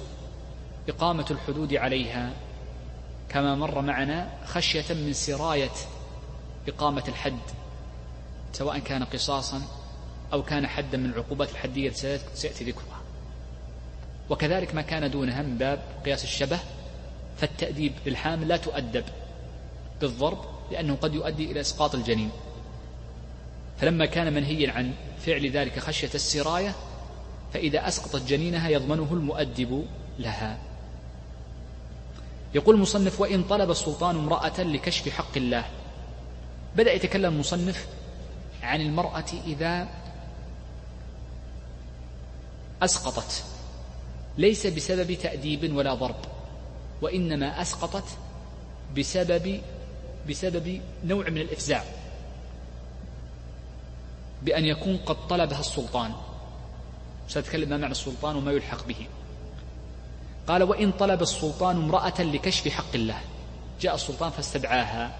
إقامة 0.89 1.25
الحدود 1.31 1.73
عليها 1.73 2.33
كما 3.29 3.55
مر 3.55 3.81
معنا 3.81 4.29
خشية 4.45 4.93
من 4.93 5.13
سراية 5.13 5.71
إقامة 6.67 7.03
الحد 7.07 7.39
سواء 8.53 8.79
كان 8.79 9.03
قصاصا 9.03 9.61
أو 10.33 10.43
كان 10.43 10.67
حدا 10.67 10.97
من 10.97 11.05
العقوبات 11.05 11.51
الحدية 11.51 11.91
سيأتي 12.33 12.63
ذكرها. 12.63 13.01
وكذلك 14.29 14.75
ما 14.75 14.81
كان 14.81 15.11
دونها 15.11 15.41
من 15.41 15.57
باب 15.57 15.79
قياس 16.05 16.23
الشبه 16.23 16.59
فالتأديب 17.37 17.93
للحامل 18.05 18.47
لا 18.47 18.57
تؤدب 18.57 19.03
بالضرب 20.01 20.39
لأنه 20.71 20.95
قد 20.95 21.13
يؤدي 21.13 21.51
إلى 21.51 21.61
إسقاط 21.61 21.95
الجنين. 21.95 22.29
فلما 23.77 24.05
كان 24.05 24.33
منهيا 24.33 24.71
عن 24.71 24.93
فعل 25.25 25.51
ذلك 25.51 25.79
خشية 25.79 26.09
السراية 26.15 26.75
فإذا 27.53 27.87
أسقطت 27.87 28.27
جنينها 28.27 28.69
يضمنه 28.69 29.07
المؤدب 29.11 29.85
لها. 30.19 30.57
يقول 32.55 32.75
المصنف 32.75 33.21
وإن 33.21 33.43
طلب 33.43 33.71
السلطان 33.71 34.15
امرأة 34.15 34.61
لكشف 34.61 35.09
حق 35.09 35.37
الله. 35.37 35.65
بدأ 36.75 36.93
يتكلم 36.93 37.33
المصنف 37.33 37.87
عن 38.63 38.81
المرأة 38.81 39.25
إذا 39.47 39.87
أسقطت. 42.83 43.43
ليس 44.37 44.67
بسبب 44.67 45.13
تأديب 45.13 45.75
ولا 45.75 45.93
ضرب 45.93 46.15
وإنما 47.01 47.61
أسقطت 47.61 48.17
بسبب 48.97 49.61
بسبب 50.29 50.81
نوع 51.05 51.29
من 51.29 51.41
الإفزاع. 51.41 51.83
بأن 54.43 54.65
يكون 54.65 54.97
قد 54.97 55.27
طلبها 55.27 55.59
السلطان. 55.59 56.11
سأتكلم 57.27 57.69
ما 57.69 57.77
معنى 57.77 57.91
السلطان 57.91 58.35
وما 58.35 58.51
يلحق 58.51 58.87
به. 58.87 59.07
قال 60.47 60.63
وإن 60.63 60.91
طلب 60.91 61.21
السلطان 61.21 61.75
امرأة 61.75 62.21
لكشف 62.21 62.67
حق 62.67 62.95
الله. 62.95 63.21
جاء 63.81 63.95
السلطان 63.95 64.29
فاستدعاها 64.29 65.19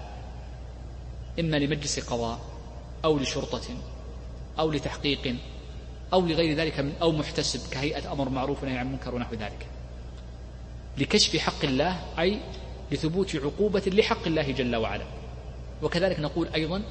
إما 1.40 1.56
لمجلس 1.56 2.00
قضاء 2.00 2.38
أو 3.04 3.18
لشرطة 3.18 3.62
أو 4.58 4.70
لتحقيق 4.70 5.36
أو 6.12 6.20
لغير 6.20 6.56
ذلك 6.56 6.80
من 6.80 6.92
أو 7.02 7.12
محتسب 7.12 7.70
كهيئة 7.70 8.12
أمر 8.12 8.28
معروف 8.28 8.62
ونهي 8.62 8.78
عن 8.78 8.92
منكر 8.92 9.14
ونحو 9.14 9.34
ذلك. 9.34 9.66
لكشف 10.98 11.36
حق 11.36 11.64
الله 11.64 11.98
أي 12.18 12.40
لثبوت 12.92 13.36
عقوبة 13.36 13.82
لحق 13.86 14.26
الله 14.26 14.50
جل 14.50 14.76
وعلا. 14.76 15.04
وكذلك 15.82 16.20
نقول 16.20 16.48
أيضا 16.54 16.82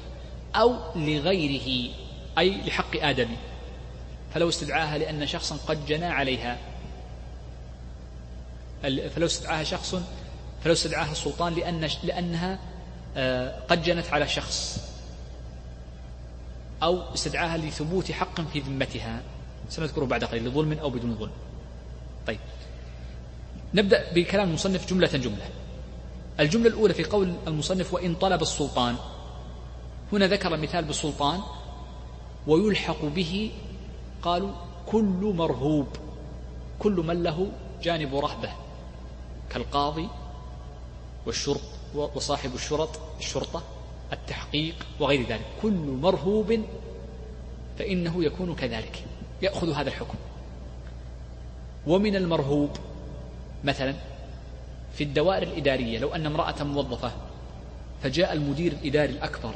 أو 0.54 0.76
لغيره. 0.96 1.94
أي 2.38 2.60
لحق 2.66 2.96
آدم 2.96 3.28
فلو 4.34 4.48
استدعاها 4.48 4.98
لأن 4.98 5.26
شخصا 5.26 5.56
قد 5.68 5.86
جنى 5.86 6.06
عليها. 6.06 6.58
فلو 8.82 9.26
استدعاها 9.26 9.64
شخص 9.64 9.94
فلو 10.64 10.72
استدعاها 10.72 11.12
السلطان 11.12 11.54
لأن 11.54 11.88
لأنها 12.02 12.58
آه، 13.16 13.60
قد 13.68 13.82
جنت 13.82 14.06
على 14.12 14.28
شخص. 14.28 14.88
أو 16.82 17.14
استدعاها 17.14 17.56
لثبوت 17.56 18.12
حق 18.12 18.40
في 18.40 18.60
ذمتها. 18.60 19.22
سنذكره 19.68 20.04
بعد 20.04 20.24
قليل 20.24 20.48
لظلم 20.48 20.72
أو 20.72 20.90
بدون 20.90 21.16
ظلم. 21.16 21.32
طيب. 22.26 22.38
نبدأ 23.74 24.12
بكلام 24.12 24.48
المصنف 24.48 24.88
جملة 24.88 25.06
جملة. 25.08 25.48
الجملة 26.40 26.68
الأولى 26.68 26.94
في 26.94 27.04
قول 27.04 27.34
المصنف 27.46 27.94
وإن 27.94 28.14
طلب 28.14 28.42
السلطان. 28.42 28.96
هنا 30.12 30.26
ذكر 30.26 30.56
مثال 30.56 30.84
بالسلطان. 30.84 31.40
ويلحق 32.46 33.04
به 33.04 33.50
قالوا 34.22 34.52
كل 34.86 35.34
مرهوب 35.36 35.86
كل 36.78 36.92
من 36.92 37.22
له 37.22 37.48
جانب 37.82 38.14
رهبة 38.14 38.50
كالقاضي 39.50 40.08
والشرط 41.26 41.60
وصاحب 41.94 42.54
الشرط 42.54 43.00
الشرطة 43.18 43.62
التحقيق 44.12 44.74
وغير 45.00 45.26
ذلك. 45.28 45.44
كل 45.62 45.98
مرهوب 46.02 46.60
فإنه 47.78 48.24
يكون 48.24 48.54
كذلك 48.54 49.04
يأخذ 49.42 49.72
هذا 49.72 49.88
الحكم. 49.88 50.18
ومن 51.86 52.16
المرهوب 52.16 52.70
مثلا 53.64 53.94
في 54.94 55.04
الدوائر 55.04 55.42
الإدارية 55.42 55.98
لو 55.98 56.14
أن 56.14 56.26
امرأة 56.26 56.62
موظفة 56.64 57.12
فجاء 58.02 58.32
المدير 58.32 58.72
الإداري 58.72 59.12
الأكبر 59.12 59.54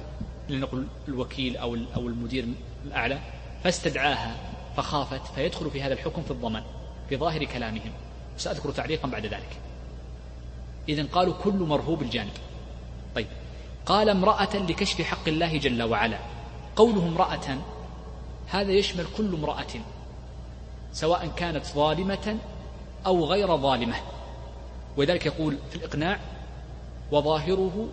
لنقل 0.49 0.87
الوكيل 1.09 1.57
أو 1.57 1.77
أو 1.97 2.07
المدير 2.07 2.45
الأعلى 2.85 3.19
فاستدعاها 3.65 4.37
فخافت 4.77 5.27
فيدخل 5.35 5.71
في 5.71 5.83
هذا 5.83 5.95
الحكم 5.95 6.23
في 6.23 6.31
الضمان 6.31 6.63
بظاهر 7.11 7.45
كلامهم. 7.45 7.93
سأذكر 8.37 8.71
تعليقا 8.71 9.09
بعد 9.09 9.27
ذلك. 9.27 9.57
إذا 10.89 11.07
قالوا 11.13 11.35
كل 11.45 11.53
مرهوب 11.53 12.03
الجانب. 12.03 12.33
طيب. 13.15 13.27
قال 13.87 14.09
امرأة 14.09 14.57
لكشف 14.57 15.03
حق 15.03 15.29
الله 15.29 15.59
جل 15.59 15.83
وعلا. 15.83 16.19
قوله 16.77 17.09
امرأة 17.09 17.59
هذا 18.49 18.73
يشمل 18.73 19.05
كل 19.17 19.35
امرأة 19.35 19.67
سواء 20.93 21.27
كانت 21.37 21.67
ظالمة 21.67 22.39
أو 23.07 23.25
غير 23.25 23.57
ظالمة. 23.57 23.97
ولذلك 24.97 25.27
يقول 25.27 25.59
في 25.71 25.77
الإقناع 25.77 26.19
وظاهره 27.13 27.89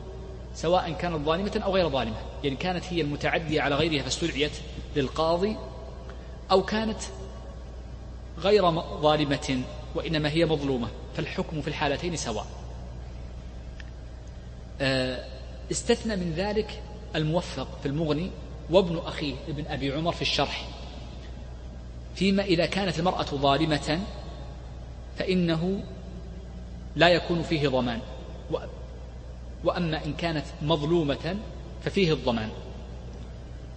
سواء 0.55 0.91
كانت 0.91 1.25
ظالمة 1.25 1.61
أو 1.63 1.75
غير 1.75 1.89
ظالمة. 1.89 2.17
يعني 2.43 2.55
كانت 2.55 2.83
هي 2.89 3.01
المتعدية 3.01 3.61
على 3.61 3.75
غيرها 3.75 4.03
فاستدعيت 4.03 4.51
للقاضي 4.95 5.57
أو 6.51 6.63
كانت 6.63 6.97
غير 8.39 8.71
ظالمة 9.01 9.61
وإنما 9.95 10.29
هي 10.29 10.45
مظلومة. 10.45 10.87
فالحكم 11.17 11.61
في 11.61 11.67
الحالتين 11.67 12.15
سواء. 12.15 12.45
آه، 14.81 15.25
استثنى 15.71 16.15
من 16.15 16.33
ذلك 16.33 16.81
الموفق 17.15 17.67
في 17.81 17.87
المغني 17.87 18.31
وابن 18.69 18.97
أخيه 19.05 19.35
ابن 19.47 19.67
أبي 19.67 19.93
عمر 19.93 20.11
في 20.11 20.21
الشرح. 20.21 20.67
فيما 22.15 22.43
إذا 22.43 22.65
كانت 22.65 22.99
المرأة 22.99 23.23
ظالمة 23.23 23.99
فإنه 25.17 25.83
لا 26.95 27.09
يكون 27.09 27.43
فيه 27.43 27.67
ضمان. 27.67 27.99
وأما 29.66 30.05
إن 30.05 30.13
كانت 30.13 30.45
مظلومة 30.61 31.36
ففيه 31.84 32.13
الضمان. 32.13 32.49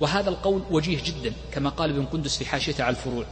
وهذا 0.00 0.30
القول 0.30 0.62
وجيه 0.70 0.98
جدا 1.04 1.32
كما 1.52 1.70
قال 1.70 1.90
ابن 1.90 2.04
قدس 2.04 2.38
في 2.38 2.46
حاشيته 2.46 2.84
على 2.84 2.96
الفروع. 2.96 3.24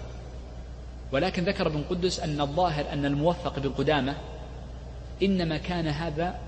ولكن 1.12 1.44
ذكر 1.44 1.66
ابن 1.66 1.82
قدس 1.82 2.20
أن 2.20 2.40
الظاهر 2.40 2.92
أن 2.92 3.04
الموفق 3.04 3.58
بن 3.58 3.68
قدامة 3.70 4.16
إنما 5.22 5.56
كان 5.56 5.86
هذا 5.86 6.38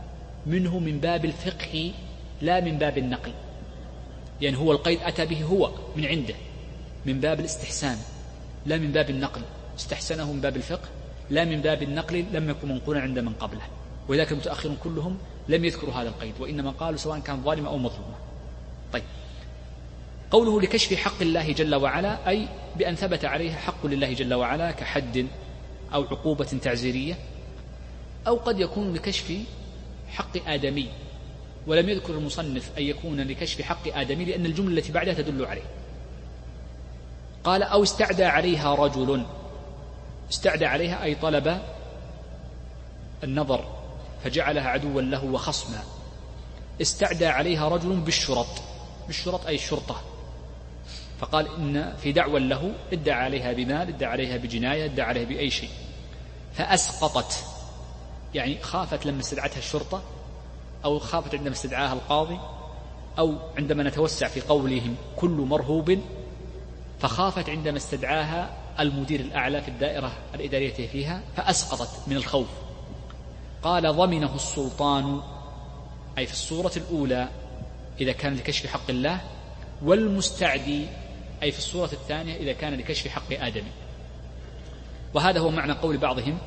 منه 0.47 0.79
من 0.79 1.01
باب 1.01 1.25
الفقه 1.25 1.93
لا 2.43 2.61
من 2.61 2.79
باب 2.79 2.99
النقل. 2.99 3.33
يعني 4.41 4.57
هو 4.57 4.73
القيد 4.73 4.99
أتى 5.03 5.27
به 5.27 5.45
هو 5.45 5.71
من 5.97 6.07
عنده 6.07 6.35
من 7.07 7.21
باب 7.21 7.41
الاستحسان 7.41 7.97
لا 8.67 8.77
من 8.77 8.93
باب 8.93 9.11
النقل. 9.11 9.41
استحسنه 9.79 10.33
من 10.33 10.41
باب 10.41 10.57
الفقه 10.57 10.89
لا 11.31 11.45
من 11.45 11.61
باب 11.61 11.83
النقل 11.83 12.25
لم 12.33 12.51
يكن 12.51 12.69
منقولا 12.69 13.01
عند 13.01 13.19
من 13.19 13.33
قبله. 13.33 13.63
ولذلك 14.09 14.33
المتأخرون 14.33 14.77
كلهم 14.85 15.19
لم 15.49 15.65
يذكروا 15.65 15.95
هذا 15.95 16.09
القيد 16.09 16.35
وإنما 16.41 16.71
قالوا 16.71 16.99
سواء 16.99 17.19
كان 17.19 17.43
ظالما 17.43 17.69
أو 17.69 17.79
مظلوما 17.79 18.15
طيب. 18.93 19.03
قوله 20.31 20.61
لكشف 20.61 20.95
حق 20.95 21.23
الله 21.23 21.53
جل 21.53 21.75
وعلا 21.75 22.29
أي 22.29 22.49
بأن 22.77 22.95
ثبت 22.95 23.25
عليها 23.25 23.57
حق 23.57 23.87
لله 23.87 24.13
جل 24.13 24.35
وعلا 24.35 24.71
كحد 24.71 25.27
أو 25.95 26.03
عقوبة 26.03 26.45
تعزيرية 26.45 27.19
أو 28.27 28.37
قد 28.37 28.61
يكون 28.61 28.95
لكشف 28.95 29.33
حق 30.09 30.49
آدمي 30.49 30.89
ولم 31.67 31.89
يذكر 31.89 32.15
المصنف 32.15 32.71
أن 32.79 32.83
يكون 32.83 33.21
لكشف 33.21 33.63
حق 33.63 33.97
آدمي 33.99 34.25
لأن 34.25 34.47
الجملة 34.47 34.79
التي 34.79 34.93
بعدها 34.93 35.15
تدل 35.15 35.45
عليه. 35.45 35.63
قال 37.45 37.63
أو 37.63 37.83
استعدى 37.83 38.25
عليها 38.25 38.75
رجل. 38.75 39.23
استعدى 40.31 40.67
عليها 40.67 41.05
أي 41.05 41.15
طلب 41.15 41.63
النظر. 43.25 43.78
فجعلها 44.25 44.69
عدوا 44.69 45.03
له 45.03 45.25
وخصما. 45.25 45.83
استعدى 46.83 47.27
عليها 47.27 47.69
رجل 47.69 47.97
بالشرط. 47.97 48.63
بالشرط 49.07 49.47
أي 49.47 49.55
الشرطة. 49.55 50.01
فقال 51.21 51.55
إن 51.55 51.97
في 52.03 52.13
دعوى 52.13 52.41
له 52.41 52.73
ادعى 52.93 53.25
عليها 53.25 53.53
بمال 53.53 53.89
ادعى 53.89 54.11
عليها 54.11 54.37
بجناية 54.37 54.85
ادعى 54.85 55.07
عليها 55.07 55.25
بأي 55.25 55.51
شيء. 55.51 55.71
فأسقطت. 56.55 57.45
يعني 58.35 58.63
خافت 58.63 59.07
لما 59.07 59.21
استدعتها 59.21 59.59
الشرطة 59.59 60.03
أو 60.85 60.99
خافت 60.99 61.35
عندما 61.35 61.55
استدعاها 61.55 61.93
القاضي 61.93 62.39
أو 63.19 63.35
عندما 63.57 63.83
نتوسع 63.83 64.29
في 64.29 64.41
قولهم 64.41 64.95
كل 65.17 65.31
مرهوب 65.31 65.99
فخافت 67.01 67.51
عندما 67.51 67.77
استدعاها 67.77 68.51
المدير 68.81 69.21
الأعلى 69.21 69.63
في 69.63 69.69
الدائرة 69.69 70.13
الإدارية 70.35 70.89
فيها 70.89 71.23
فأسقطت 71.37 72.09
من 72.09 72.17
الخوف. 72.17 72.49
قال 73.63 73.97
ضمنه 73.97 74.35
السلطان 74.35 75.21
أي 76.19 76.27
في 76.27 76.33
الصورة 76.33 76.73
الأولى 76.77 77.29
إذا 78.01 78.13
كان 78.13 78.35
لكشف 78.35 78.67
حق 78.67 78.91
الله 78.91 79.21
والمستعدي 79.83 80.87
أي 81.43 81.53
في 81.53 81.59
الصورة 81.59 81.91
الثانية 81.93 82.37
إذا 82.37 82.53
كان 82.53 82.75
لكشف 82.75 83.09
حق 83.09 83.33
آدم. 83.33 83.65
وهذا 85.15 85.41
هو 85.41 85.51
معنى 85.51 85.73
قول 85.73 85.97
بعضهم 85.97 86.39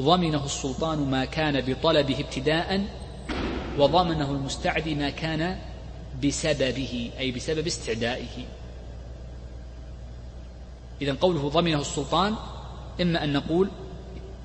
ضمنه 0.00 0.44
السلطان 0.44 1.10
ما 1.10 1.24
كان 1.24 1.60
بطلبه 1.60 2.20
ابتداء 2.20 2.84
وضمنه 3.78 4.30
المستعدي 4.30 4.94
ما 4.94 5.10
كان 5.10 5.58
بسببه 6.24 7.10
أي 7.18 7.30
بسبب 7.30 7.66
استعدائه. 7.66 8.44
إذا 11.02 11.16
قوله 11.20 11.48
ضمنه 11.48 11.80
السلطان 11.80 12.34
إما 13.00 13.24
أن 13.24 13.32
نقول 13.32 13.70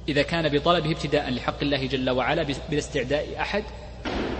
إذا 0.09 0.21
كان 0.21 0.49
بطلبه 0.49 0.91
ابتداء 0.91 1.29
لحق 1.29 1.61
الله 1.61 1.85
جل 1.85 2.09
وعلا 2.09 2.43
بلا 2.43 2.79
استعداء 2.79 3.41
أحد 3.41 3.63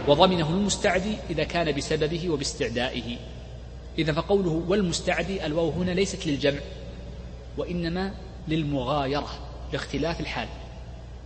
وضمنه 0.08 0.50
المستعدي 0.50 1.16
إذا 1.30 1.44
كان 1.44 1.76
بسببه 1.76 2.30
وباستعدائه. 2.30 3.18
إذا 4.00 4.14
فقوله 4.14 4.64
والمستعدي 4.68 5.46
الواو 5.46 5.70
هنا 5.70 5.92
ليست 5.92 6.28
للجمع 6.28 6.60
وإنما 7.58 8.14
للمغايرة 8.48 9.30
لاختلاف 9.74 10.20
الحال. 10.20 10.48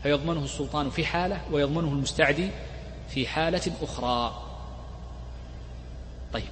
فيضمنه 0.03 0.43
السلطان 0.43 0.89
في 0.89 1.05
حالة 1.05 1.41
ويضمنه 1.51 1.87
المستعدي 1.87 2.49
في 3.09 3.27
حالة 3.27 3.71
أخرى. 3.81 4.43
طيب. 6.33 6.43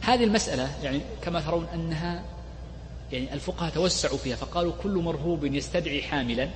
هذه 0.00 0.24
المسألة 0.24 0.84
يعني 0.84 1.00
كما 1.22 1.40
ترون 1.40 1.66
أنها 1.74 2.22
يعني 3.12 3.34
الفقهاء 3.34 3.70
توسعوا 3.74 4.18
فيها 4.18 4.36
فقالوا 4.36 4.72
كل 4.82 4.90
مرهوب 4.90 5.44
يستدعي 5.44 6.02
حاملا. 6.02 6.48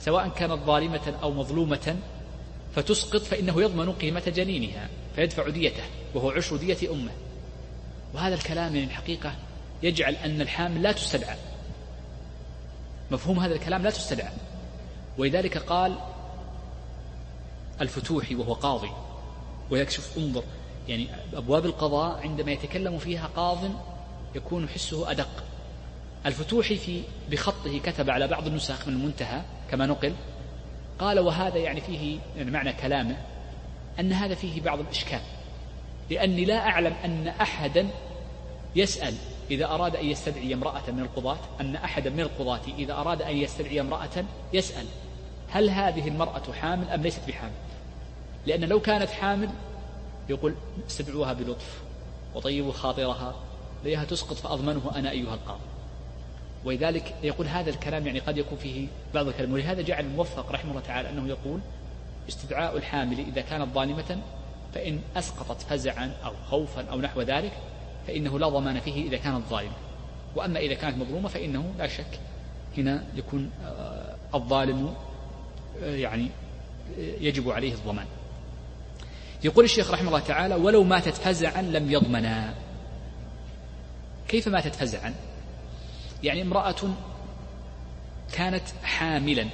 سواء 0.00 0.28
كانت 0.28 0.52
ظالمة 0.66 1.14
أو 1.22 1.32
مظلومة 1.32 1.96
فتسقط 2.74 3.20
فإنه 3.22 3.62
يضمن 3.62 3.92
قيمة 3.92 4.22
جنينها 4.26 4.88
فيدفع 5.16 5.48
ديته 5.48 5.82
وهو 6.14 6.30
عشر 6.30 6.56
دية 6.56 6.92
أمة. 6.92 7.10
وهذا 8.14 8.34
الكلام 8.34 8.76
يعني 8.76 8.86
الحقيقة 8.86 9.34
يجعل 9.82 10.14
أن 10.14 10.40
الحامل 10.40 10.82
لا 10.82 10.92
تستدعى. 10.92 11.36
مفهوم 13.10 13.38
هذا 13.38 13.54
الكلام 13.54 13.82
لا 13.82 13.90
تستدعى. 13.90 14.32
ولذلك 15.18 15.58
قال 15.58 15.98
الفتوحي 17.80 18.34
وهو 18.34 18.52
قاضي 18.52 18.90
ويكشف 19.70 20.18
انظر 20.18 20.42
يعني 20.88 21.08
أبواب 21.34 21.66
القضاء 21.66 22.20
عندما 22.20 22.52
يتكلم 22.52 22.98
فيها 22.98 23.26
قاض 23.36 23.58
يكون 24.34 24.68
حسه 24.68 25.10
أدق. 25.10 25.44
الفتوحي 26.26 26.76
في 26.76 27.02
بخطه 27.30 27.78
كتب 27.78 28.10
على 28.10 28.28
بعض 28.28 28.46
النسخ 28.46 28.88
من 28.88 28.94
المنتهى 28.94 29.42
كما 29.70 29.86
نقل. 29.86 30.14
قال 30.98 31.18
وهذا 31.18 31.56
يعني 31.58 31.80
فيه 31.80 32.18
يعني 32.36 32.50
معنى 32.50 32.72
كلامه 32.72 33.16
أن 34.00 34.12
هذا 34.12 34.34
فيه 34.34 34.60
بعض 34.60 34.80
الإشكال. 34.80 35.20
لأني 36.10 36.44
لا 36.44 36.58
أعلم 36.58 36.92
أن 37.04 37.28
أحدا 37.28 37.88
يسأل 38.76 39.14
إذا 39.50 39.64
أراد 39.66 39.96
أن 39.96 40.06
يستدعي 40.06 40.54
امرأة 40.54 40.90
من 40.90 41.00
القضاة 41.00 41.38
أن 41.60 41.76
أحدا 41.76 42.10
من 42.10 42.20
القضاة 42.20 42.60
إذا 42.78 42.92
أراد 42.92 43.22
أن 43.22 43.36
يستدعي 43.36 43.80
امرأة 43.80 44.24
يسأل 44.52 44.86
هل 45.50 45.70
هذه 45.70 46.08
المرأة 46.08 46.52
حامل 46.60 46.88
أم 46.88 47.02
ليست 47.02 47.20
بحامل؟ 47.28 47.52
لأن 48.46 48.64
لو 48.64 48.80
كانت 48.80 49.10
حامل 49.10 49.50
يقول 50.28 50.54
استدعوها 50.86 51.32
بلطف 51.32 51.80
وطيبوا 52.34 52.72
خاطرها 52.72 53.34
لأنها 53.84 54.04
تسقط 54.04 54.36
فأضمنه 54.36 54.92
أنا 54.94 55.10
أيها 55.10 55.34
القاضي. 55.34 55.75
ولذلك 56.66 57.14
يقول 57.22 57.46
هذا 57.46 57.70
الكلام 57.70 58.06
يعني 58.06 58.18
قد 58.18 58.38
يكون 58.38 58.58
فيه 58.58 58.86
بعض 59.14 59.28
الكلام. 59.28 59.52
ولهذا 59.52 59.82
جعل 59.82 60.04
الموفق 60.04 60.52
رحمه 60.52 60.70
الله 60.70 60.82
تعالى 60.82 61.10
أنه 61.10 61.28
يقول 61.28 61.60
استدعاء 62.28 62.76
الحامل 62.76 63.18
إذا 63.18 63.40
كانت 63.40 63.74
ظالمة 63.74 64.18
فإن 64.74 65.00
أسقطت 65.16 65.62
فزعا 65.62 66.12
أو 66.24 66.32
خوفا 66.50 66.84
أو 66.90 67.00
نحو 67.00 67.22
ذلك 67.22 67.52
فإنه 68.06 68.38
لا 68.38 68.48
ضمان 68.48 68.80
فيه 68.80 69.08
إذا 69.08 69.16
كانت 69.16 69.46
ظالمة. 69.50 69.76
وأما 70.36 70.58
إذا 70.58 70.74
كانت 70.74 70.98
مظلومة 70.98 71.28
فإنه 71.28 71.74
لا 71.78 71.86
شك 71.86 72.20
هنا 72.78 73.04
يكون 73.14 73.50
آه، 73.64 74.16
الظالم 74.34 74.94
آه، 75.82 75.96
يعني 75.96 76.30
آه، 76.98 77.14
يجب 77.20 77.50
عليه 77.50 77.74
الضمان. 77.74 78.06
يقول 79.44 79.64
الشيخ 79.64 79.90
رحمه 79.90 80.08
الله 80.08 80.20
تعالى 80.20 80.54
ولو 80.54 80.84
ماتت 80.84 81.14
فزعا 81.14 81.62
لم 81.62 81.90
يضمنا. 81.90 82.54
كيف 84.28 84.48
ماتت 84.48 84.74
فزعا؟ 84.74 85.14
يعني 86.22 86.42
امرأة 86.42 86.76
كانت 88.32 88.68
حاملا 88.82 89.48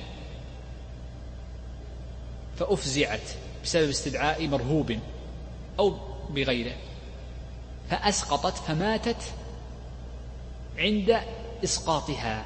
فأفزعت 2.57 3.31
بسبب 3.65 3.89
استدعاء 3.89 4.49
مرهوب 4.49 4.99
أو 5.79 5.97
بغيره 6.31 6.77
فأسقطت 7.91 8.57
فماتت 8.57 9.35
عند 10.79 11.21
إسقاطها. 11.65 12.45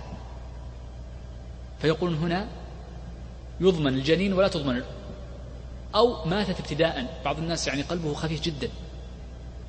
فيقولون 1.80 2.18
هنا 2.18 2.48
يضمن 3.60 3.94
الجنين 3.94 4.32
ولا 4.32 4.48
تضمن 4.48 4.82
أو 5.94 6.24
ماتت 6.24 6.60
ابتداء. 6.60 7.20
بعض 7.24 7.38
الناس 7.38 7.66
يعني 7.66 7.82
قلبه 7.82 8.14
خفيف 8.14 8.40
جدا 8.40 8.68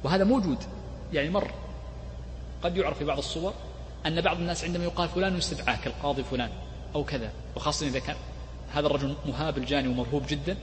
وهذا 0.04 0.24
موجود 0.24 0.58
يعني 1.14 1.30
مر. 1.30 1.52
قد 2.64 2.78
يعرف 2.78 2.98
في 2.98 3.06
بعض 3.06 3.18
الصور. 3.18 3.54
أن 4.06 4.22
بعض 4.22 4.38
الناس 4.38 4.64
عندما 4.64 4.84
يقال 4.84 5.10
فلان 5.10 5.38
يستدعى 5.38 5.78
كالقاضي 5.84 6.24
فلان 6.24 6.50
أو 6.96 7.04
كذا 7.04 7.32
وخاصة 7.56 7.88
إذا 7.88 8.00
كان 8.00 8.16
هذا 8.74 8.88
الرجل 8.88 9.16
مهاب 9.26 9.58
الجاني 9.58 9.88
ومرهوب 9.88 10.24
جدا 10.30 10.58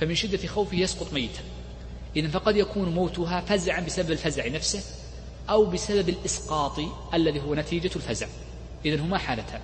فمن 0.00 0.14
شدة 0.14 0.48
خوفه 0.48 0.76
يسقط 0.76 1.12
ميتا. 1.12 1.42
إذا 2.16 2.28
فقد 2.28 2.56
يكون 2.56 2.88
موتها 2.88 3.40
فزعا 3.40 3.80
بسبب 3.80 4.10
الفزع 4.10 4.48
نفسه 4.48 4.82
أو 5.50 5.66
بسبب 5.66 6.08
الإسقاط 6.08 6.80
الذي 7.14 7.40
هو 7.40 7.54
نتيجة 7.54 7.90
الفزع. 7.96 8.26
إذا 8.84 9.02
هما 9.02 9.18
حالتان. 9.18 9.60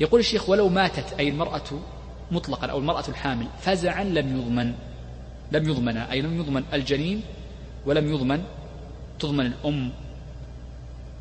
يقول 0.00 0.20
الشيخ 0.20 0.48
ولو 0.48 0.68
ماتت 0.68 1.12
أي 1.18 1.28
المرأة 1.28 1.80
مطلقا 2.30 2.66
أو 2.66 2.78
المرأة 2.78 3.04
الحامل 3.08 3.46
فزعا 3.60 4.04
لم 4.04 4.38
يضمن 4.38 4.74
لم 5.52 5.68
يضمن 5.68 5.96
أي 5.96 6.20
لم 6.22 6.40
يضمن 6.40 6.64
الجنين 6.72 7.22
ولم 7.86 8.14
يضمن 8.14 8.44
تضمن 9.18 9.46
الأم 9.46 9.92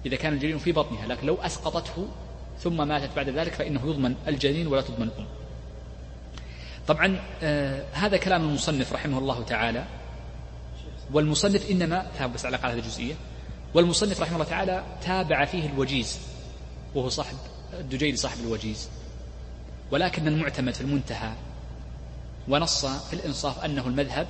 إذا 0.05 0.15
كان 0.15 0.33
الجنين 0.33 0.57
في 0.57 0.71
بطنها 0.71 1.07
لكن 1.07 1.27
لو 1.27 1.35
أسقطته 1.35 2.07
ثم 2.59 2.87
ماتت 2.87 3.15
بعد 3.15 3.29
ذلك 3.29 3.53
فإنه 3.53 3.89
يضمن 3.89 4.15
الجنين 4.27 4.67
ولا 4.67 4.81
تضمن 4.81 5.07
الأم. 5.07 5.25
طبعا 6.87 7.21
آه 7.43 7.85
هذا 7.93 8.17
كلام 8.17 8.43
المصنف 8.43 8.93
رحمه 8.93 9.17
الله 9.17 9.43
تعالى. 9.43 9.85
والمصنف 11.13 11.71
إنما 11.71 12.07
بس 12.33 12.45
على 12.45 12.57
هذه 12.57 12.73
الجزئية 12.73 13.13
والمصنف 13.73 14.21
رحمه 14.21 14.35
الله 14.35 14.45
تعالى 14.49 14.83
تابع 15.01 15.45
فيه 15.45 15.65
الوجيز 15.65 16.19
وهو 16.95 17.09
صاحب 17.09 17.37
الدجيلي 17.79 18.17
صاحب 18.17 18.37
الوجيز. 18.39 18.89
ولكن 19.91 20.27
المعتمد 20.27 20.73
في 20.73 20.81
المنتهى 20.81 21.31
ونص 22.47 22.85
في 22.85 23.13
الإنصاف 23.13 23.65
أنه 23.65 23.87
المذهب 23.87 24.27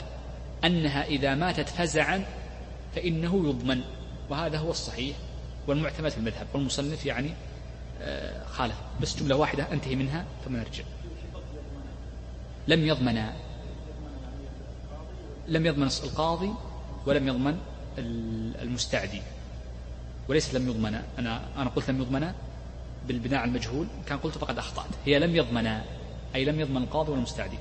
أنها 0.63 1.05
إذا 1.05 1.35
ماتت 1.35 1.69
فزعا 1.69 2.25
فإنه 2.95 3.49
يضمن 3.49 3.81
وهذا 4.29 4.57
هو 4.57 4.71
الصحيح. 4.71 5.15
والمعتمد 5.69 6.09
في 6.09 6.17
المذهب 6.17 6.47
والمصنف 6.53 7.05
يعني 7.05 7.33
آه، 8.01 8.45
خالف. 8.45 8.75
بس 9.01 9.19
جملة 9.19 9.35
واحدة 9.35 9.71
أنتهي 9.71 9.95
منها 9.95 10.25
ثم 10.45 10.55
نرجع. 10.55 10.83
لم 12.67 12.85
يضمن 12.85 13.25
لم 15.47 15.65
يضمن 15.65 15.89
القاضي 16.03 16.51
ولم 17.05 17.27
يضمن 17.27 17.57
المستعدي. 18.61 19.21
وليس 20.29 20.55
لم 20.55 20.69
يضمن. 20.69 21.01
أنا 21.19 21.41
أنا 21.57 21.69
قلت 21.69 21.89
لم 21.89 22.01
يضمن 22.01 22.31
بالبناء 23.07 23.39
على 23.39 23.49
المجهول 23.49 23.87
كان 24.05 24.17
قلت 24.17 24.37
فقد 24.37 24.57
أخطأت. 24.57 24.89
هي 25.05 25.19
لم 25.19 25.35
يضمن 25.35 25.67
أي 26.35 26.45
لم 26.45 26.59
يضمن 26.59 26.83
القاضي 26.83 27.11
ولا 27.11 27.17
المستعدي. 27.17 27.57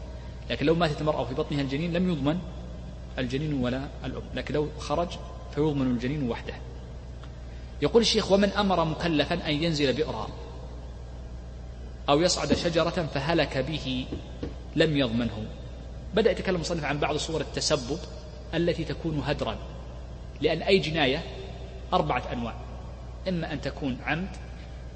لكن 0.50 0.66
لو 0.66 0.74
ماتت 0.74 1.00
المرأة 1.00 1.24
في 1.24 1.34
بطنها 1.34 1.60
الجنين 1.60 1.92
لم 1.92 2.10
يضمن 2.10 2.38
الجنين 3.18 3.52
ولا 3.52 3.88
الأم 4.04 4.22
لكن 4.34 4.54
لو 4.54 4.68
خرج 4.78 5.08
فيضمن 5.54 5.86
الجنين 5.86 6.30
وحده. 6.30 6.54
يقول 7.82 8.02
الشيخ 8.02 8.32
ومن 8.32 8.50
أمر 8.50 8.84
مكلفا 8.84 9.34
أن 9.48 9.62
ينزل 9.62 9.92
بئرا 9.92 10.28
أو 12.08 12.20
يصعد 12.20 12.54
شجرة 12.54 13.08
فهلك 13.14 13.58
به 13.58 14.06
لم 14.76 14.96
يضمنه. 14.96 15.46
بدأ 16.14 16.30
يتكلم 16.30 16.54
المصنف 16.54 16.84
عن 16.84 16.98
بعض 16.98 17.16
صور 17.16 17.40
التسبب 17.40 17.98
التي 18.54 18.84
تكون 18.84 19.22
هدرا 19.26 19.56
لأن 20.40 20.62
أي 20.62 20.78
جناية 20.78 21.22
أربعة 21.92 22.22
أنواع 22.32 22.54
إما 23.28 23.52
أن 23.52 23.60
تكون 23.60 23.98
عمد 24.06 24.28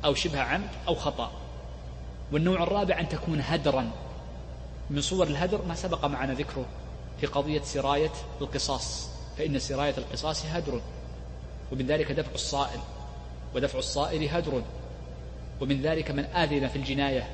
أو 0.04 0.14
شبه 0.14 0.40
عمد 0.40 0.68
أو 0.88 0.94
خطأ 0.94 1.32
والنوع 2.32 2.62
الرابع 2.62 3.00
أن 3.00 3.08
تكون 3.08 3.40
هدرا. 3.40 3.90
من 4.90 5.00
صور 5.00 5.26
الهدر 5.26 5.64
ما 5.68 5.74
سبق 5.74 6.04
معنا 6.04 6.34
ذكره 6.34 6.66
في 7.20 7.26
قضية 7.26 7.62
سراية 7.62 8.12
القصاص 8.40 9.08
فإن 9.38 9.58
سراية 9.58 9.94
القصاص 9.98 10.46
هدر. 10.46 10.80
ومن 11.72 11.86
ذلك 11.86 12.12
دفع 12.12 12.34
الصائل 12.34 12.80
ودفع 13.54 13.78
الصائل 13.78 14.28
هدر. 14.28 14.62
ومن 15.60 15.82
ذلك 15.82 16.10
من 16.10 16.24
آذن 16.24 16.68
في 16.68 16.76
الجناية 16.76 17.30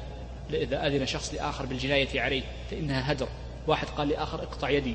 إذا 0.51 0.87
آذن 0.87 1.07
شخص 1.07 1.35
لآخر 1.35 1.67
بالجناية 1.67 2.21
عليه 2.21 2.43
فإنها 2.71 3.13
هدر. 3.13 3.29
واحد 3.67 3.87
قال 3.87 4.09
لآخر 4.09 4.43
اقطع 4.43 4.71
يدي 4.71 4.95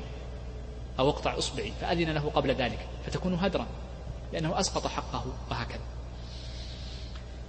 أو 0.98 1.08
اقطع 1.08 1.38
إصبعي 1.38 1.72
فأذن 1.80 2.10
له 2.10 2.30
قبل 2.34 2.50
ذلك 2.50 2.78
فتكون 3.06 3.34
هدرا 3.34 3.66
لأنه 4.32 4.60
أسقط 4.60 4.86
حقه 4.86 5.24
وهكذا. 5.50 5.80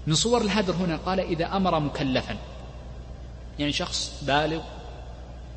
من 0.08 0.16
صور 0.16 0.42
الهدر 0.42 0.74
هنا 0.74 0.98
قال 0.98 1.20
إذا 1.20 1.46
أمر 1.46 1.80
مكلفا. 1.80 2.38
يعني 3.60 3.72
شخص 3.72 4.24
بالغ 4.24 4.64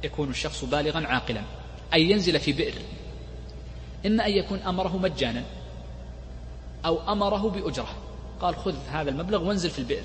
يكون 0.05 0.31
الشخص 0.31 0.65
بالغا 0.65 1.07
عاقلا. 1.07 1.43
أي 1.95 2.11
ينزل 2.11 2.41
في 2.41 2.53
بئر. 2.53 2.75
إما 4.07 4.27
أن 4.27 4.33
يكون 4.33 4.59
أمره 4.59 4.97
مجانا 4.97 5.45
أو 6.89 7.13
أمره 7.13 7.51
بأجرة. 7.51 7.95
قال 8.41 8.57
خذ 8.57 8.75
هذا 8.91 9.11
المبلغ 9.11 9.45
وانزل 9.45 9.71
في 9.71 9.79
البئر. 9.79 10.05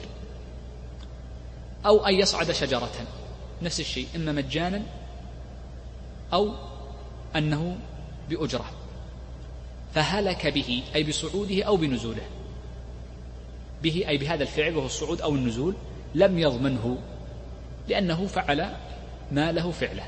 أو 1.85 2.05
أن 2.05 2.13
يصعد 2.13 2.51
شجرة. 2.51 2.91
نفس 3.61 3.79
الشيء 3.79 4.07
إما 4.15 4.31
مجانا 4.31 4.81
أو 6.33 6.51
أنه 7.35 7.77
بأجرة. 8.29 8.65
فهلك 9.93 10.47
به 10.47 10.83
أي 10.95 11.03
بصعوده 11.03 11.63
أو 11.63 11.77
بنزوله. 11.77 12.25
به 13.83 14.05
أي 14.07 14.17
بهذا 14.17 14.43
الفعل 14.43 14.75
وهو 14.75 14.85
الصعود 14.85 15.21
أو 15.21 15.35
النزول 15.35 15.75
لم 16.15 16.39
يضمنه 16.39 16.97
لأنه 17.87 18.27
فعل 18.27 18.75
ما 19.31 19.51
له 19.51 19.71
فعله. 19.71 20.07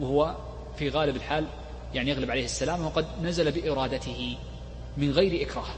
وهو 0.00 0.36
في 0.78 0.88
غالب 0.88 1.16
الحال 1.16 1.46
يعني 1.94 2.10
يغلب 2.10 2.30
عليه 2.30 2.44
السلام 2.44 2.84
وقد 2.84 3.06
نزل 3.22 3.52
بإرادته. 3.52 4.36
من 4.96 5.10
غير 5.10 5.46
إكراه. 5.46 5.68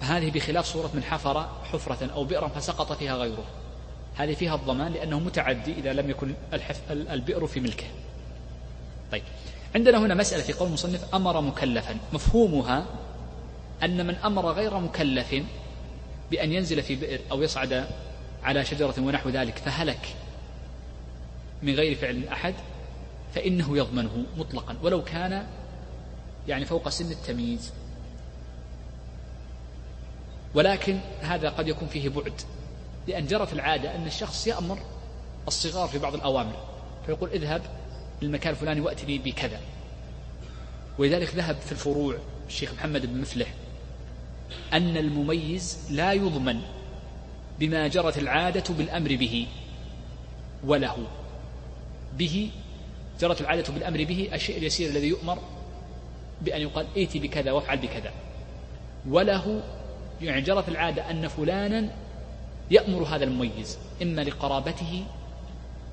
هذه 0.00 0.30
بخلاف 0.30 0.66
صورة 0.66 0.90
من 0.94 1.02
حفر 1.02 1.48
حفرة 1.64 2.10
أو 2.12 2.24
بئرا 2.24 2.48
فسقط 2.48 2.92
فيها 2.92 3.14
غيره. 3.14 3.44
هذه 4.16 4.34
فيها 4.34 4.54
الضمان 4.54 4.92
لأنه 4.92 5.18
متعدي 5.18 5.72
إذا 5.72 5.92
لم 5.92 6.10
يكن 6.10 6.34
البئر 6.90 7.46
في 7.46 7.60
ملكه. 7.60 7.86
طيب. 9.12 9.22
عندنا 9.74 9.98
هنا 9.98 10.14
مسألة 10.14 10.42
في 10.42 10.52
قول 10.52 10.68
المصنف 10.68 11.14
أمر 11.14 11.40
مكلفا. 11.40 11.96
مفهومها 12.12 12.86
أن 13.82 14.06
من 14.06 14.14
أمر 14.14 14.52
غير 14.52 14.78
مكلف 14.78 15.34
بأن 16.30 16.52
ينزل 16.52 16.82
في 16.82 16.96
بئر 16.96 17.20
أو 17.30 17.42
يصعد 17.42 17.88
على 18.42 18.64
شجرة 18.64 18.94
ونحو 18.98 19.28
ذلك 19.28 19.58
فهلك 19.58 20.16
من 21.62 21.74
غير 21.74 21.94
فعل 21.94 22.28
أحد 22.28 22.54
فإنه 23.34 23.78
يضمنه 23.78 24.24
مطلقا. 24.36 24.76
ولو 24.82 25.04
كان 25.04 25.46
يعني 26.48 26.64
فوق 26.64 26.88
سن 26.88 27.10
التمييز. 27.10 27.72
ولكن 30.54 30.98
هذا 31.20 31.48
قد 31.48 31.68
يكون 31.68 31.88
فيه 31.88 32.08
بعد 32.08 32.32
لأن 33.08 33.26
جرت 33.26 33.52
العادة 33.52 33.94
أن 33.94 34.06
الشخص 34.06 34.46
يأمر 34.46 34.78
الصغار 35.48 35.88
في 35.88 35.98
بعض 35.98 36.14
الأوامر 36.14 36.64
فيقول 37.06 37.30
اذهب 37.30 37.62
للمكان 38.22 38.52
الفلاني 38.52 38.80
وأتني 38.80 39.18
بكذا. 39.18 39.60
ولذلك 40.98 41.34
ذهب 41.34 41.56
في 41.56 41.72
الفروع 41.72 42.18
الشيخ 42.46 42.74
محمد 42.74 43.06
بن 43.06 43.20
مفلح 43.20 43.54
أن 44.72 44.96
المميز 44.96 45.78
لا 45.90 46.12
يضمن 46.12 46.60
بما 47.58 47.88
جرت 47.88 48.18
العادة 48.18 48.74
بالأمر 48.74 49.16
به 49.16 49.46
وله. 50.64 51.06
به 52.18 52.50
جرت 53.20 53.40
العادة 53.40 53.72
بالأمر 53.72 54.04
به 54.04 54.28
الشيء 54.32 54.58
اليسير 54.58 54.90
الذي 54.90 55.08
يؤمر 55.08 55.38
بأن 56.42 56.60
يقال 56.60 56.86
ائتي 56.96 57.18
بكذا 57.18 57.52
وافعل 57.52 57.78
بكذا. 57.78 58.12
وله 59.08 59.62
يعني 60.22 60.40
جرت 60.40 60.68
العادة 60.68 61.10
أن 61.10 61.28
فلانا 61.28 61.90
يأمر 62.70 63.02
هذا 63.02 63.24
المميز 63.24 63.78
إما 64.02 64.20
لقرابته 64.20 65.04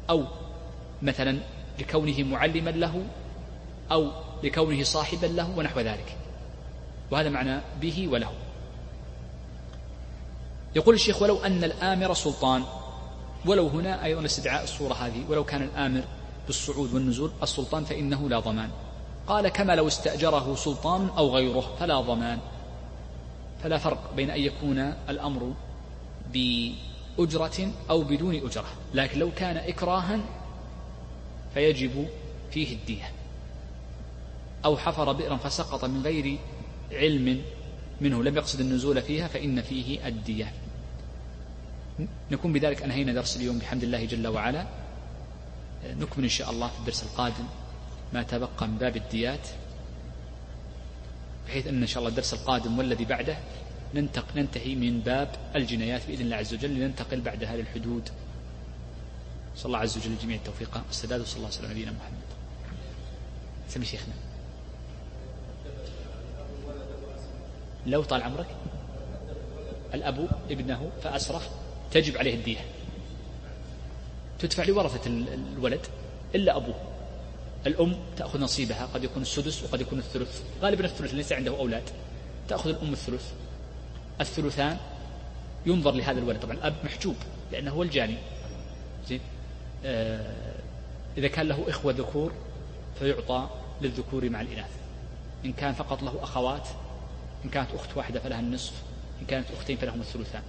أو 0.10 0.24
مثلا 1.02 1.38
لكونه 1.80 2.24
معلما 2.24 2.70
له 2.70 3.04
أو 3.91 4.12
لكونه 4.43 4.84
صاحبا 4.84 5.26
له 5.26 5.58
ونحو 5.58 5.80
ذلك. 5.80 6.18
وهذا 7.12 7.30
معنى 7.30 7.62
به 7.82 8.08
وله. 8.12 8.32
يقول 10.76 10.96
الشيخ 10.96 11.22
ولو 11.22 11.38
أن 11.38 11.64
الآمر 11.64 12.14
سلطان 12.14 12.64
ولو 13.46 13.68
هنا 13.68 14.06
أيضا 14.06 14.26
استدعاء 14.26 14.64
الصورة 14.64 14.93
هذه 14.93 15.24
ولو 15.30 15.43
كان 15.43 15.62
الآمر 15.62 16.04
بالصعود 16.48 16.93
والنزول 16.93 17.32
السلطان 17.43 17.84
فإنه 17.84 18.30
لا 18.30 18.39
ضمان. 18.39 18.70
قال 19.28 19.50
كما 19.50 19.76
لو 19.76 19.88
استأجره 19.88 20.56
سلطان 20.56 21.10
أو 21.18 21.36
غيره 21.36 21.76
فلا 21.80 22.02
ضمان. 22.02 22.40
فلا 23.64 23.78
فرق 23.78 24.14
بين 24.16 24.30
أن 24.30 24.40
يكون 24.40 24.80
الأمر 25.10 25.54
بأجرة 26.34 27.72
أو 27.90 28.02
بدون 28.02 28.36
أجرة. 28.36 28.66
لكن 28.94 29.20
لو 29.20 29.32
كان 29.32 29.58
إكراها 29.58 30.20
فيجب 31.54 32.08
فيه 32.52 32.76
الدية 32.76 33.12
أو 34.66 34.78
حفر 34.78 35.12
بئرا 35.12 35.38
فسقط 35.38 35.86
من 35.86 36.02
غير 36.04 36.38
علم 36.92 37.42
منه 38.02 38.24
لم 38.24 38.38
يقصد 38.38 38.60
النزول 38.60 39.02
فيها 39.02 39.28
فإن 39.28 39.62
فيه 39.62 40.08
الدية. 40.08 40.54
نكون 42.32 42.54
بذلك 42.54 42.82
أنهينا 42.82 43.14
درس 43.14 43.38
اليوم. 43.38 43.60
بحمد 43.60 43.84
الله 43.84 44.06
جل 44.06 44.28
وعلا. 44.28 44.68
نكمل 45.86 46.24
إن 46.24 46.30
شاء 46.30 46.52
الله 46.52 46.68
في 46.68 46.80
الدرس 46.80 47.04
القادم. 47.04 47.46
ما 48.14 48.24
تبقى 48.24 48.68
من 48.68 48.78
باب 48.78 48.95
الديات 48.97 49.47
بحيث 51.47 51.68
أن 51.68 51.82
إن 51.82 51.88
شاء 51.88 51.99
الله 51.99 52.10
الدرس 52.10 52.34
القادم 52.34 52.78
والذي 52.78 53.06
بعده 53.06 53.38
ننتق 53.93 54.26
ننتهي 54.36 54.76
من 54.76 54.99
باب 54.99 55.36
الجنايات 55.56 56.08
بإذن 56.08 56.22
الله 56.22 56.36
عز 56.36 56.53
وجل 56.53 56.70
لننتقل 56.70 57.22
بعدها 57.22 57.56
للحدود 57.58 58.10
صلى 59.56 59.66
الله 59.66 59.80
عز 59.80 59.97
وجل 59.97 60.12
الجميع 60.12 60.38
التوفيق. 60.38 60.82
والسداد 60.88 61.22
وصلى 61.22 61.38
الله 61.38 61.47
وسلم 61.47 61.72
نبينا 61.72 61.91
محمد. 61.91 62.26
سمي 63.70 63.86
شيخنا. 63.86 64.14
لو 67.86 68.03
طال 68.03 68.22
عمرك 68.22 68.47
الأب 69.93 70.30
ابنه 70.49 70.91
فأسرف 71.03 71.49
تجب 71.91 72.18
عليه 72.18 72.36
الدية. 72.36 72.66
تدفع 74.39 74.64
لورثة 74.64 75.08
الولد 75.08 75.86
إلا 76.36 76.58
أبوه. 76.58 76.95
الأم 77.68 77.95
تأخذ 78.18 78.39
نصيبها 78.39 78.86
قد 78.86 79.03
يكون 79.03 79.22
السدس 79.22 79.63
وقد 79.63 79.82
يكون 79.82 79.99
الثلث. 79.99 80.41
غالبا 80.61 80.86
الثلث 80.86 81.13
ليس 81.13 81.34
عنده 81.34 81.57
أولاد. 81.57 81.84
تأخذ 82.47 82.70
الأم 82.70 82.93
الثلث. 82.93 83.32
الثلثان 84.22 84.78
ينظر 85.66 85.91
لهذا 85.91 86.20
الولد. 86.20 86.39
طبعا 86.39 86.53
الأب 86.53 86.76
محجوب 86.84 87.16
لأنه 87.51 87.72
هو 87.72 87.84
الجاني. 87.84 88.18
زين؟ 89.07 89.20
آه 89.86 90.55
إذا 91.18 91.28
كان 91.28 91.47
له 91.47 91.66
إخوة 91.70 91.93
ذكور 91.93 92.32
فيعطى 92.99 93.49
للذكور 93.82 94.30
مع 94.30 94.41
الإناث. 94.41 94.72
إن 95.45 95.53
كان 95.53 95.74
فقط 95.74 96.03
له 96.03 96.24
أخوات 96.24 96.68
إن 97.45 97.49
كانت 97.49 97.72
أخت 97.72 97.97
واحدة 97.97 98.20
فلها 98.20 98.39
النصف 98.39 98.74
إن 99.22 99.26
كانت 99.26 99.51
أختين 99.51 99.78
فلهم 99.78 100.01
الثلثان. 100.01 100.43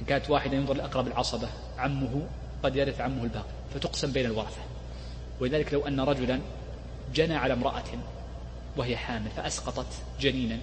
إن 0.00 0.06
كانت 0.06 0.30
واحدة 0.30 0.56
ينظر 0.56 0.74
لأقرب 0.74 1.06
العصبة 1.06 1.48
عمه 1.78 2.26
قد 2.62 2.76
يرث 2.76 3.00
عمه 3.00 3.24
الباقي 3.24 3.44
فتقسم 3.74 4.12
بين 4.12 4.26
الورثة 4.26 4.71
ولذلك 5.40 5.72
لو 5.72 5.86
أن 5.86 6.00
رجلا 6.00 6.40
جنى 7.14 7.36
على 7.36 7.52
امرأة 7.52 7.84
وهي 8.76 8.96
حامل 8.96 9.30
فأسقطت 9.30 9.86
جنينا 10.20 10.58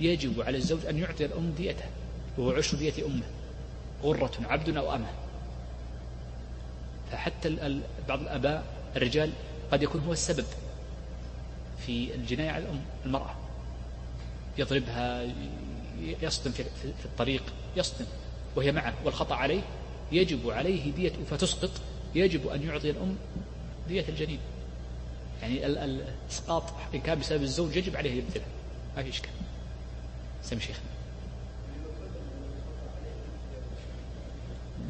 يجب 0.00 0.42
على 0.42 0.56
الزوج 0.56 0.86
أن 0.86 0.98
يعطي 0.98 1.24
الأم 1.24 1.50
ديته 1.50 1.84
وهو 2.38 2.50
عشر 2.50 2.76
دية 2.76 3.06
أمه 3.06 3.26
غرة 4.02 4.32
عبد 4.44 4.76
أو 4.76 4.94
أمه. 4.94 5.10
فحتى 7.12 7.80
بعض 8.08 8.20
الآباء 8.20 8.64
الرجال 8.96 9.30
قد 9.72 9.82
يكون 9.82 10.00
هو 10.00 10.12
السبب 10.12 10.44
في 11.86 12.14
الجناية 12.14 12.50
على 12.50 12.64
الأم 12.64 12.80
المرأة. 13.06 13.34
يضربها 14.58 15.26
يصدم 16.22 16.52
في 16.52 17.04
الطريق 17.04 17.42
يصدم 17.76 18.06
وهي 18.56 18.72
معه 18.72 18.94
والخطأ 19.04 19.34
عليه 19.34 19.60
يجب 20.12 20.50
عليه 20.50 20.92
دية 20.92 21.12
فتسقط 21.30 21.70
يجب 22.14 22.48
أن 22.48 22.62
يعطي 22.62 22.90
الأم 22.90 23.16
دية 23.88 24.08
الجنين 24.08 24.40
يعني 25.42 25.66
الإسقاط 25.66 26.62
إن 26.94 27.00
كان 27.00 27.18
بسبب 27.18 27.42
الزوج 27.42 27.76
يجب 27.76 27.96
عليه 27.96 28.12
يبذله. 28.12 28.44
ما 28.96 29.02
في 29.02 29.08
إشكال. 29.08 29.30
سم 30.42 30.60
شيخنا. 30.60 30.84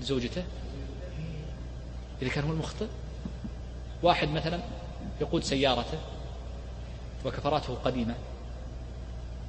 زوجته؟ 0.02 0.44
إذا 2.22 2.30
كان 2.30 2.44
هو 2.44 2.52
المخطئ؟ 2.52 2.86
واحد 4.02 4.28
مثلا 4.28 4.60
يقود 5.20 5.44
سيارته 5.44 5.98
وكفراته 7.24 7.74
قديمة 7.74 8.14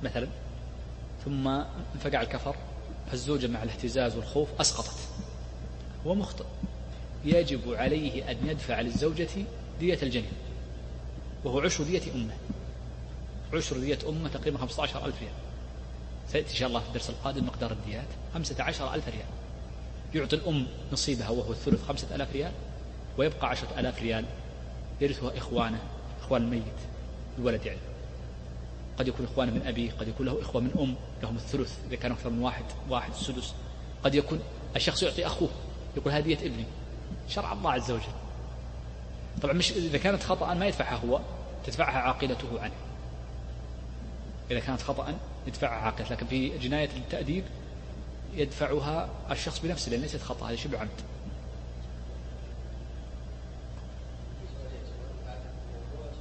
مثلا 0.04 0.28
ثم 1.26 1.48
انفقع 1.96 2.22
الكفر 2.22 2.56
فالزوجة 3.12 3.48
مع 3.48 3.64
الاهتزاز 3.64 4.16
والخوف 4.16 4.50
أسقطت. 4.60 4.98
هو 6.08 6.16
مخطئ. 6.16 6.46
يجب 7.26 7.74
عليه 7.74 8.32
أن 8.32 8.38
يدفع 8.46 8.82
للزوجة 8.82 9.30
دية 9.80 10.00
الجنين 10.04 10.32
وهو 11.44 11.60
عشر 11.60 11.84
دية 11.84 12.02
أمة. 12.16 12.34
عشر 13.54 13.80
دية 13.80 14.00
أمة 14.10 14.30
تقريبا 14.30 14.58
15 14.58 15.06
ألف 15.06 15.20
ريال. 15.22 15.34
سيأتي 16.32 16.50
إن 16.52 16.56
شاء 16.56 16.68
الله 16.68 16.80
في 16.80 16.88
الدرس 16.88 17.10
القادم 17.10 17.46
مقدار 17.46 17.72
الديات. 17.72 18.08
15 18.34 18.94
ألف 18.94 19.08
ريال. 19.08 19.26
يعطي 20.16 20.36
الأم 20.36 20.68
نصيبها 20.92 21.30
وهو 21.30 21.52
الثلث 21.52 21.84
خمسة 21.88 22.16
ألاف 22.16 22.34
ريال 22.34 22.52
ويبقى 23.18 23.50
عشرة 23.50 23.80
ألاف 23.80 24.02
ريال 24.02 24.26
يرثها 25.02 25.38
إخوانه 25.38 25.80
إخوان 26.22 26.42
الميت 26.42 26.64
الولد 27.40 27.66
يعني. 27.66 27.80
قد 29.00 29.08
يكون 29.08 29.26
إخوانه 29.26 29.52
من 29.52 29.68
أبيه 29.68 29.92
قد 29.92 30.08
يكون 30.08 30.26
له 30.26 30.42
إخوة 30.42 30.62
من 30.62 30.72
أم 30.80 30.96
لهم 31.24 31.36
الثلث 31.36 31.74
إذا 31.88 31.96
كانوا 31.96 32.18
أكثر 32.18 32.30
من 32.30 32.42
واحد 32.42 32.64
واحد 32.90 33.12
السدس 33.12 33.54
قد 34.04 34.16
يكون 34.16 34.40
الشخص 34.76 35.04
يعطي 35.04 35.26
أخوه 35.26 35.50
يقول 35.98 36.14
هذه 36.14 36.34
ابني. 36.34 36.66
شرع 37.30 37.54
الله 37.54 37.72
عز 37.72 37.92
وجل. 37.92 38.14
طبعا 39.42 39.54
مش 39.54 39.72
إذا 39.72 39.98
كانت 39.98 40.24
خطأ 40.24 40.54
ما 40.54 40.66
يدفعها 40.66 40.96
هو 40.96 41.20
تدفعها 41.66 41.98
عاقلته 42.00 42.62
عنه. 42.62 42.74
إذا 44.52 44.60
كانت 44.60 44.82
خطأ 44.82 45.14
يدفعها 45.48 45.82
عاقلة 45.86 46.10
لكن 46.10 46.28
في 46.28 46.58
جناية 46.58 46.90
التأديب 46.98 47.44
يدفعها 48.34 49.10
الشخص 49.32 49.60
بنفسه 49.60 49.92
لأن 49.92 50.02
ليست 50.02 50.22
خطأ 50.22 50.50
هذا 50.50 50.56
شبه 50.56 50.80
عمد. 50.80 50.90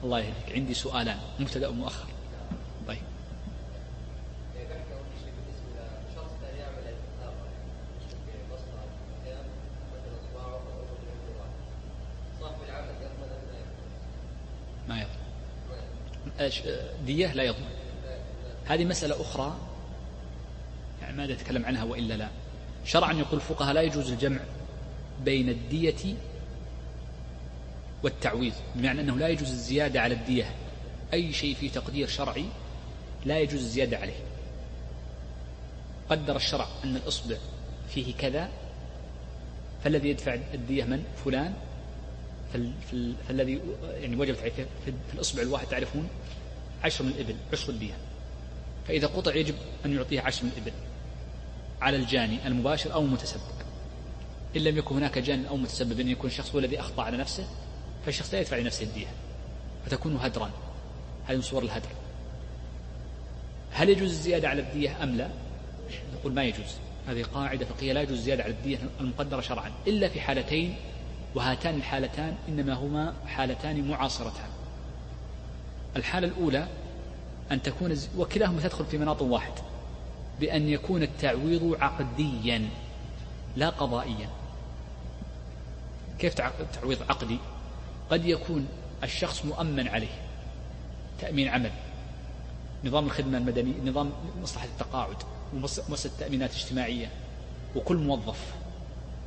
الله 0.04 0.18
يهديك. 0.18 0.52
عندي 0.54 0.74
سؤالان 0.74 1.18
مبتدأ 1.40 1.68
ومؤخر 1.68 2.06
طيب 2.88 3.02
ما 14.88 15.00
يضمن 15.00 16.32
دية 17.06 17.32
لا 17.32 17.42
يضمن. 17.42 17.70
هذه 18.66 18.84
مسألة 18.84 19.20
أخرى 19.20 19.56
يعني 21.02 21.16
ماذا 21.16 21.32
يتكلم 21.32 21.64
عنها 21.64 21.84
وإلا 21.84 22.14
لا. 22.14 22.28
شرعا 22.84 23.12
يقول 23.12 23.34
الفقهاء 23.34 23.74
لا 23.74 23.82
يجوز 23.82 24.10
الجمع 24.10 24.40
بين 25.24 25.48
الدية 25.48 26.14
والتعويض 28.02 28.52
بمعنى 28.74 29.00
أنه 29.00 29.16
لا 29.16 29.28
يجوز 29.28 29.50
الزيادة 29.50 30.00
على 30.00 30.14
الدية. 30.14 30.50
أي 31.12 31.32
شيء 31.32 31.54
في 31.54 31.68
تقدير 31.68 32.08
شرعي 32.08 32.44
لا 33.26 33.38
يجوز 33.38 33.60
الزيادة 33.60 33.98
عليه. 33.98 34.20
قدر 36.10 36.36
الشرع 36.36 36.66
أن 36.84 36.96
الإصبع 36.96 37.36
فيه 37.88 38.14
كذا 38.14 38.48
فالذي 39.84 40.08
يدفع 40.08 40.34
الدية 40.54 40.84
من؟ 40.84 41.04
فلان. 41.24 41.54
فالذي 43.28 43.60
يعني 44.00 44.16
وجبت 44.16 44.38
عليه 44.38 44.52
في 44.84 45.14
الإصبع 45.14 45.42
الواحد 45.42 45.66
تعرفون؟ 45.66 46.08
عشر 46.84 47.04
من 47.04 47.10
الإبل 47.10 47.36
عشر 47.52 47.72
الدية 47.72 47.94
فإذا 48.88 49.06
قطع 49.06 49.34
يجب 49.34 49.54
أن 49.84 49.94
يعطيه 49.94 50.20
عشر 50.20 50.44
من 50.44 50.50
الإبل 50.56 50.72
على 51.80 51.96
الجاني 51.96 52.46
المباشر 52.46 52.92
أو 52.92 53.02
المتسبب. 53.02 53.54
إن 54.56 54.60
لم 54.60 54.78
يكن 54.78 54.96
هناك 54.96 55.18
جان 55.18 55.46
أو 55.46 55.56
متسبب 55.56 56.00
أن 56.00 56.08
يكون 56.08 56.30
الشخص 56.30 56.52
هو 56.52 56.58
الذي 56.58 56.80
أخطأ 56.80 57.02
على 57.02 57.16
نفسه 57.16 57.46
فالشخص 58.06 58.34
لا 58.34 58.40
يدفع 58.40 58.56
لنفسه 58.56 58.84
الدية. 58.84 59.06
فتكون 59.86 60.16
هدرا. 60.16 60.50
هذه 61.26 61.36
من 61.36 61.42
صور 61.42 61.62
الهدر. 61.62 61.88
هل 63.70 63.88
يجوز 63.88 64.10
الزيادة 64.10 64.48
على 64.48 64.62
الدية 64.62 65.02
أم 65.02 65.16
لا؟ 65.16 65.28
نقول 66.14 66.32
ما 66.32 66.44
يجوز. 66.44 66.76
هذه 67.08 67.22
قاعدة 67.22 67.66
فقهية 67.66 67.92
لا 67.92 68.02
يجوز 68.02 68.18
الزيادة 68.18 68.42
على 68.42 68.52
الدية 68.52 68.78
المقدرة 69.00 69.40
شرعا 69.40 69.72
إلا 69.86 70.08
في 70.08 70.20
حالتين 70.20 70.76
وهاتان 71.34 71.74
الحالتان 71.74 72.34
إنما 72.48 72.74
هما 72.74 73.14
حالتان 73.26 73.88
معاصرتان. 73.88 74.48
الحالة 75.96 76.28
الأولى 76.28 76.68
أن 77.52 77.62
تكون 77.62 77.98
وكلاهما 78.18 78.60
تدخل 78.60 78.84
في 78.84 78.98
مناط 78.98 79.22
واحد 79.22 79.52
بأن 80.40 80.68
يكون 80.68 81.02
التعويض 81.02 81.76
عقديا 81.80 82.68
لا 83.56 83.70
قضائيا. 83.70 84.28
كيف 86.18 86.34
تعويض 86.74 87.02
عقدي؟ 87.08 87.38
قد 88.10 88.26
يكون 88.26 88.68
الشخص 89.02 89.44
مؤمن 89.44 89.88
عليه 89.88 90.20
تأمين 91.20 91.48
عمل 91.48 91.70
نظام 92.84 93.06
الخدمة 93.06 93.38
المدنية 93.38 93.90
نظام 93.90 94.12
مصلحة 94.42 94.64
التقاعد 94.66 95.16
ومؤسسة 95.54 96.08
التأمينات 96.08 96.50
الاجتماعية 96.50 97.10
وكل 97.76 97.96
موظف. 97.96 98.54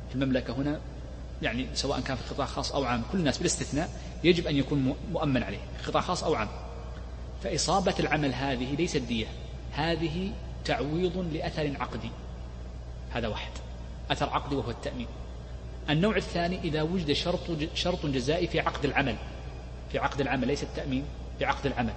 في 0.08 0.14
المملكة 0.14 0.52
هنا 0.54 0.80
يعني 1.42 1.66
سواء 1.74 2.00
كان 2.00 2.16
في 2.16 2.34
قطاع 2.34 2.46
خاص 2.46 2.72
أو 2.72 2.84
عام 2.84 3.02
كل 3.12 3.18
الناس 3.18 3.38
بالاستثناء 3.38 3.90
يجب 4.24 4.46
أن 4.46 4.56
يكون 4.56 4.94
مؤمن 5.12 5.42
عليه 5.42 5.58
قطاع 5.86 6.02
خاص 6.02 6.24
أو 6.24 6.34
عام. 6.34 6.48
فإصابة 7.44 7.94
العمل 8.00 8.34
هذه 8.34 8.74
ليست 8.74 8.96
دية 8.96 9.26
هذه 9.72 10.32
تعويض 10.64 11.28
لأثر 11.32 11.76
عقدي. 11.80 12.10
هذا 13.10 13.28
واحد. 13.28 13.50
أثر 14.10 14.30
عقدي 14.30 14.56
وهو 14.56 14.70
التأمين. 14.70 15.06
النوع 15.90 16.16
الثاني 16.16 16.60
إذا 16.60 16.82
وجد 16.82 17.12
شرط 17.12 17.40
شرط 17.74 18.06
جزائي 18.06 18.46
في 18.46 18.60
عقد 18.60 18.84
العمل. 18.84 19.16
في 19.92 19.98
عقد 19.98 20.20
العمل 20.20 20.48
ليس 20.48 20.62
التأمين 20.62 21.04
في 21.38 21.44
عقد 21.44 21.66
العمل. 21.66 21.92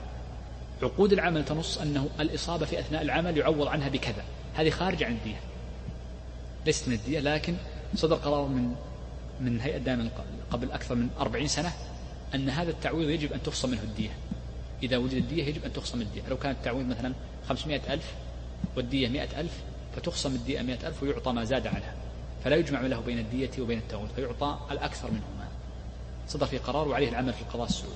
عقود 0.83 1.13
العمل 1.13 1.45
تنص 1.45 1.77
أنه 1.77 2.09
الإصابة 2.19 2.65
في 2.65 2.79
أثناء 2.79 3.01
العمل 3.01 3.37
يعوض 3.37 3.67
عنها 3.67 3.89
بكذا. 3.89 4.23
هذه 4.55 4.69
خارجة 4.69 5.05
عن 5.05 5.11
الدية. 5.11 5.39
ليست 6.65 6.87
من 6.87 6.93
الدية 6.93 7.19
لكن 7.19 7.55
صدر 7.95 8.15
قرار 8.15 8.47
من 8.47 8.75
من 9.41 9.61
هيئة 9.61 9.77
دائما 9.77 10.09
قبل 10.51 10.71
أكثر 10.71 10.95
من 10.95 11.09
أربعين 11.19 11.47
سنة 11.47 11.73
أن 12.35 12.49
هذا 12.49 12.71
التعويض 12.71 13.09
يجب 13.09 13.33
أن 13.33 13.43
تفصل 13.43 13.71
منه 13.71 13.81
الدية. 13.81 14.09
إذا 14.83 14.97
وجد 14.97 15.13
الدية 15.13 15.45
يجب 15.45 15.65
أن 15.65 15.73
تخصم 15.73 16.01
الدية. 16.01 16.21
لو 16.29 16.37
كان 16.37 16.51
التعويض 16.51 16.85
مثلا 16.85 17.13
خمسمائة 17.49 17.93
ألف 17.93 18.13
والدية 18.75 19.07
مئة 19.07 19.39
ألف 19.39 19.53
فتخصم 19.95 20.35
الدية 20.35 20.61
مئة 20.61 20.87
ألف 20.87 21.03
ويعطى 21.03 21.31
ما 21.31 21.43
زاد 21.43 21.67
عنها. 21.67 21.93
فلا 22.43 22.55
يجمع 22.55 22.81
له 22.81 22.99
بين 22.99 23.19
الدية 23.19 23.51
وبين 23.59 23.77
التعويض 23.77 24.09
فيعطى 24.15 24.59
الأكثر 24.71 25.11
منهما. 25.11 25.47
صدر 26.27 26.45
في 26.45 26.57
قرار 26.57 26.87
وعليه 26.87 27.09
العمل 27.09 27.33
في 27.33 27.41
القضاء 27.41 27.67
السعودي. 27.67 27.95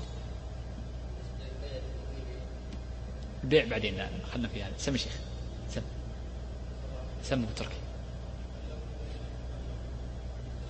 البيع 3.44 3.66
بعدين 3.66 3.98
لا 3.98 4.10
خلنا 4.34 4.48
في 4.48 4.64
هذا. 4.64 4.74
سم 4.78 4.98
شيخ. 4.98 5.18
سم. 5.70 5.82
سم 7.24 7.46
تركي. 7.56 7.76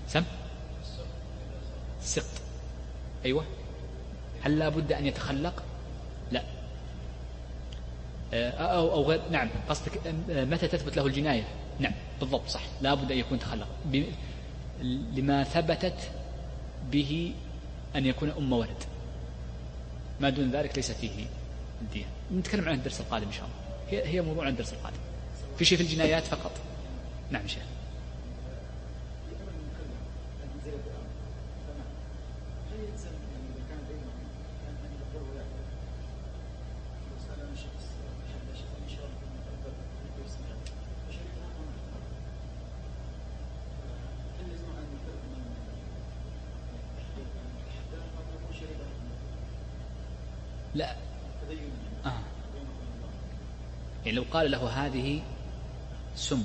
سم؟ 0.07 0.23
سقط. 2.05 2.41
أيوه. 3.25 3.45
هل 4.41 4.59
لا 4.59 4.69
بد 4.69 4.91
أن 4.91 5.05
يتخلق؟ 5.05 5.63
لا. 6.31 6.43
آه، 8.33 8.49
أو, 8.49 8.91
أو 8.91 9.03
غير 9.03 9.21
نعم. 9.31 9.49
قصدك 9.69 10.07
آه، 10.29 10.45
متى 10.45 10.67
تثبت 10.67 10.97
له 10.97 11.05
الجناية؟ 11.05 11.43
نعم 11.79 11.93
بالضبط 12.19 12.47
صح. 12.47 12.61
لا 12.81 12.93
بد 12.93 13.11
أن 13.11 13.17
يكون 13.17 13.39
تخلق. 13.39 13.67
لما 15.15 15.43
ثبتت 15.43 16.11
به 16.91 17.33
أن 17.95 18.05
يكون 18.05 18.29
أم 18.29 18.53
ولد. 18.53 18.83
ما 20.19 20.29
دون 20.29 20.51
ذلك 20.51 20.75
ليس 20.75 20.91
فيه 20.91 21.25
الدين 21.81 22.05
نتكلم 22.33 22.69
عن 22.69 22.75
الدرس 22.75 22.99
القادم 22.99 23.27
إن 23.27 23.33
شاء 23.33 23.45
الله. 23.45 23.55
هي 23.89 24.07
هي 24.07 24.21
موضوع 24.21 24.47
الدرس 24.47 24.73
القادم. 24.73 24.97
في 25.57 25.65
شيء 25.65 25.77
في 25.77 25.83
الجنايات 25.83 26.23
فقط؟ 26.23 26.51
نعم 27.31 27.47
شيخ. 27.47 27.63
يعني 54.15 54.27
لو 54.27 54.33
قال 54.33 54.51
له 54.51 54.67
هذه 54.67 55.21
سم. 56.15 56.43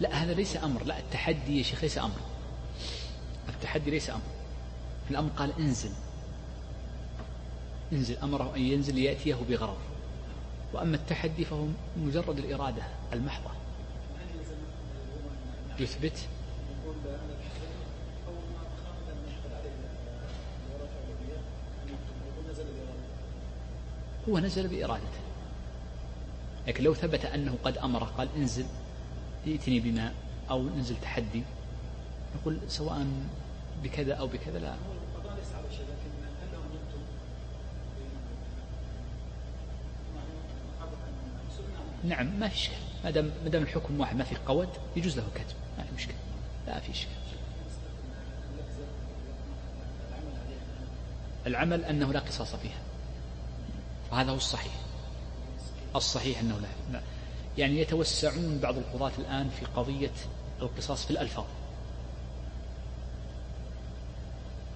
لا 0.00 0.24
هذا 0.24 0.34
ليس 0.34 0.56
أمر. 0.56 0.84
لا 0.84 0.98
التحدي 0.98 1.58
يا 1.58 1.62
شيخ 1.62 1.82
ليس 1.82 1.98
أمر. 1.98 2.20
التحدي 3.48 3.90
ليس 3.90 4.10
أمر. 4.10 4.20
الأمر 5.10 5.30
قال 5.36 5.52
انزل. 5.58 5.90
انزل. 7.92 8.16
أمره 8.16 8.56
أن 8.56 8.60
ينزل 8.60 8.94
ليأتيه 8.94 9.34
بغرض. 9.34 9.78
وأما 10.72 10.96
التحدي 10.96 11.44
فهو 11.44 11.66
مجرد 11.96 12.38
الإرادة 12.38 12.82
المحضة. 13.12 13.50
يثبت. 15.80 16.28
هو 24.28 24.38
نزل 24.38 24.68
بإرادته. 24.68 25.20
لكن 26.66 26.84
لو 26.84 26.94
ثبت 26.94 27.24
أنه 27.24 27.56
قد 27.64 27.78
أمره 27.78 28.04
قال 28.04 28.28
انزل 28.36 28.66
ائتني 29.46 29.80
بماء 29.80 30.14
أو 30.50 30.68
انزل 30.68 30.96
تحدي 30.96 31.42
نقول 32.36 32.58
سواء 32.68 33.06
بكذا 33.82 34.14
أو 34.14 34.26
بكذا 34.26 34.58
لا. 34.58 34.74
نعم 42.04 42.40
ما 42.40 42.48
في 42.48 42.54
إشكال. 42.54 42.87
ما 43.04 43.10
دام 43.10 43.30
ما 43.44 43.50
دام 43.50 43.62
الحكم 43.62 44.00
واحد 44.00 44.16
ما 44.16 44.24
في 44.24 44.36
قود 44.46 44.68
يجوز 44.96 45.16
له 45.16 45.24
كتب. 45.34 45.56
ما 45.78 45.84
في 45.84 45.94
مشكلة. 45.94 46.16
لا 46.66 46.80
في 46.80 46.92
إشكال 46.92 47.12
العمل 51.46 51.84
أنه 51.84 52.12
لا 52.12 52.20
قصاص 52.20 52.54
فيها. 52.54 52.80
وهذا 54.12 54.30
هو 54.30 54.36
الصحيح. 54.36 54.72
الصحيح 55.96 56.40
أنه 56.40 56.60
لا. 56.92 57.00
يعني 57.58 57.80
يتوسعون 57.80 58.58
بعض 58.62 58.76
القضاة 58.76 59.12
الآن 59.18 59.50
في 59.50 59.66
قضية 59.66 60.12
القصاص 60.62 61.04
في 61.04 61.10
الألفاظ. 61.10 61.44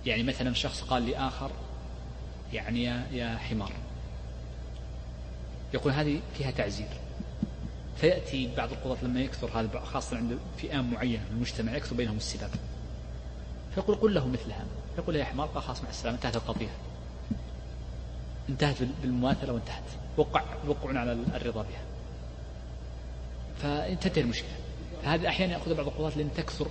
يعني 0.07 0.23
مثلا 0.23 0.55
شخص 0.55 0.83
قال 0.83 1.07
لآخر 1.07 1.51
يعني 2.53 2.85
يا 3.13 3.37
حمار. 3.37 3.73
يقول 5.75 5.93
هذه 5.93 6.21
فيها 6.39 6.51
تعزير. 6.51 7.02
فيأتي 8.03 8.51
بعض 8.57 8.73
القضاة 8.73 9.05
لما 9.05 9.21
يكثر 9.21 9.51
هذا 9.55 9.81
خاصة 9.81 10.17
عند 10.17 10.39
فئام 10.57 10.91
معينة 10.91 11.23
من 11.31 11.37
المجتمع 11.37 11.77
يكثر 11.77 11.97
بينهم 11.97 12.17
السباب 12.17 12.51
فيقول 13.75 13.97
قل 13.97 14.15
له 14.15 14.29
مثل 14.29 14.53
هذا. 14.53 14.67
يقول 14.99 15.17
يا 15.17 15.25
حمار 15.25 15.49
خلاص 15.49 15.83
مع 15.83 15.91
السلامة 15.91 16.17
انتهت 16.17 16.37
القضية. 16.37 16.71
انتهت 18.49 18.77
بالمماثلة 19.03 19.53
وانتهت. 19.53 19.83
وقع 20.17 20.45
وقعنا 20.69 21.01
على 21.01 21.13
الرضا 21.13 21.63
بها. 21.63 21.83
فانتهت 23.63 24.19
المشكلة. 24.19 24.57
هذه 25.05 25.29
أحيانا 25.29 25.53
يأخذ 25.53 25.75
بعض 25.75 25.87
القضاة 25.87 26.19
لأن 26.19 26.35
تكثر 26.37 26.67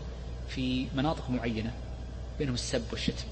في 0.49 0.87
مناطق 0.95 1.29
معينة 1.29 1.73
بينهم 2.39 2.53
السب 2.53 2.83
والشتم. 2.91 3.25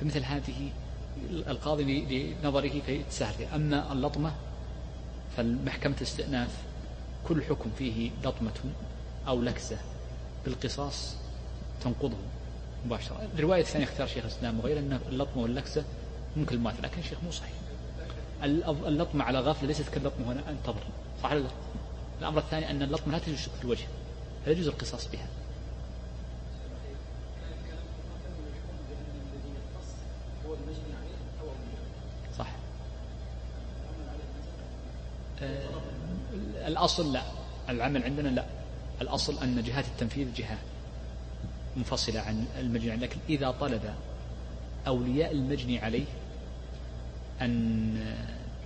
فمثل 0.00 0.24
هذه 0.24 0.70
القاضي 1.30 2.34
لنظره 2.42 2.80
فيتسهل 2.86 3.44
أما 3.54 3.92
اللطمة 3.92 4.32
فالمحكمة 5.36 5.94
الاستئناف 5.96 6.50
كل 7.28 7.44
حكم 7.44 7.70
فيه 7.78 8.10
لطمة 8.24 8.52
أو 9.28 9.42
لكزة 9.42 9.78
بالقصاص 10.44 11.14
تنقضه 11.84 12.16
مباشرة. 12.86 13.28
الرواية 13.34 13.60
الثانية 13.60 13.84
اختار 13.84 14.06
شيخ 14.06 14.24
الإسلام 14.24 14.58
وغيره 14.60 14.78
أن 14.78 15.00
اللطمة 15.08 15.42
واللكزة 15.42 15.84
ممكن 16.36 16.54
المماثلة 16.54 16.80
لكن 16.82 16.98
الشيخ 16.98 17.18
مو 17.24 17.30
صحيح. 17.30 17.52
اللطمة 18.68 19.24
على 19.24 19.40
غفلة 19.40 19.68
ليست 19.68 19.88
كاللطمة 19.88 20.32
هنا 20.32 20.50
أنتظر. 20.50 20.82
صح 21.22 21.32
الأمر 22.20 22.38
الثاني 22.38 22.70
أن 22.70 22.82
اللطمة 22.82 23.12
لا 23.12 23.18
تجوز 23.18 23.38
في 23.38 23.64
الوجه 23.64 23.84
لا 24.46 24.52
يجوز 24.52 24.68
القصاص 24.68 25.08
بها 25.08 25.26
آه، 32.40 32.46
الأصل 36.66 37.12
لا. 37.12 37.22
العمل 37.68 38.02
عندنا 38.04 38.28
لا. 38.28 38.44
الأصل 39.00 39.38
أن 39.42 39.62
جهات 39.62 39.84
التنفيذ 39.84 40.34
جهة 40.34 40.58
منفصلة 41.76 42.20
عن 42.20 42.46
المجني 42.58 42.96
لكن 42.96 43.16
إذا 43.28 43.50
طلب 43.50 43.94
أولياء 44.86 45.32
المجني 45.32 45.78
عليه 45.78 46.04
أن 47.40 48.16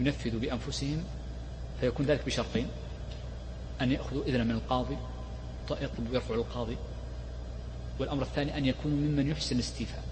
ينفذوا 0.00 0.40
بأنفسهم 0.40 1.04
فيكون 1.80 2.06
ذلك 2.06 2.26
بشرطين. 2.26 2.66
أن 3.80 3.92
يأخذوا 3.92 4.24
إذنا 4.24 4.44
من 4.44 4.50
القاضي 4.50 4.96
يطلب 5.70 6.10
ويرفع 6.10 6.34
القاضي. 6.34 6.76
والأمر 7.98 8.22
الثاني 8.22 8.58
أن 8.58 8.66
يكونوا 8.66 8.96
ممن 8.96 9.30
يحسن 9.30 9.54
الاستيفاء 9.54 10.04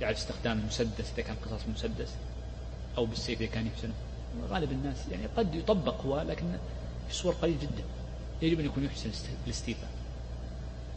يعرف 0.00 0.16
استخدام 0.16 0.58
المسدس 0.58 1.12
إذا 1.14 1.22
كان 1.22 1.36
قصاص 1.44 1.60
مسدس 1.74 2.08
أو 2.98 3.06
بالسيف 3.06 3.40
إذا 3.40 3.50
كان 3.50 3.66
يحسنه. 3.66 3.94
غالب 4.50 4.72
الناس 4.72 4.96
يعني 5.10 5.26
قد 5.36 5.54
يطبق 5.54 6.00
هو 6.00 6.20
لكن 6.20 6.46
في 7.08 7.14
صور 7.14 7.34
قليل 7.34 7.60
جدا. 7.60 7.84
يجب 8.42 8.60
أن 8.60 8.66
يكون 8.66 8.84
يحسن 8.84 9.10
الاستيفاء. 9.46 9.90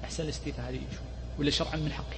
أحسن 0.04 0.24
الاستيفاء 0.24 0.70
هذه 0.70 0.80
شو؟ 0.92 1.02
ولا 1.40 1.52
شرعا 1.52 1.76
من 1.76 1.92
حقه. 1.92 2.18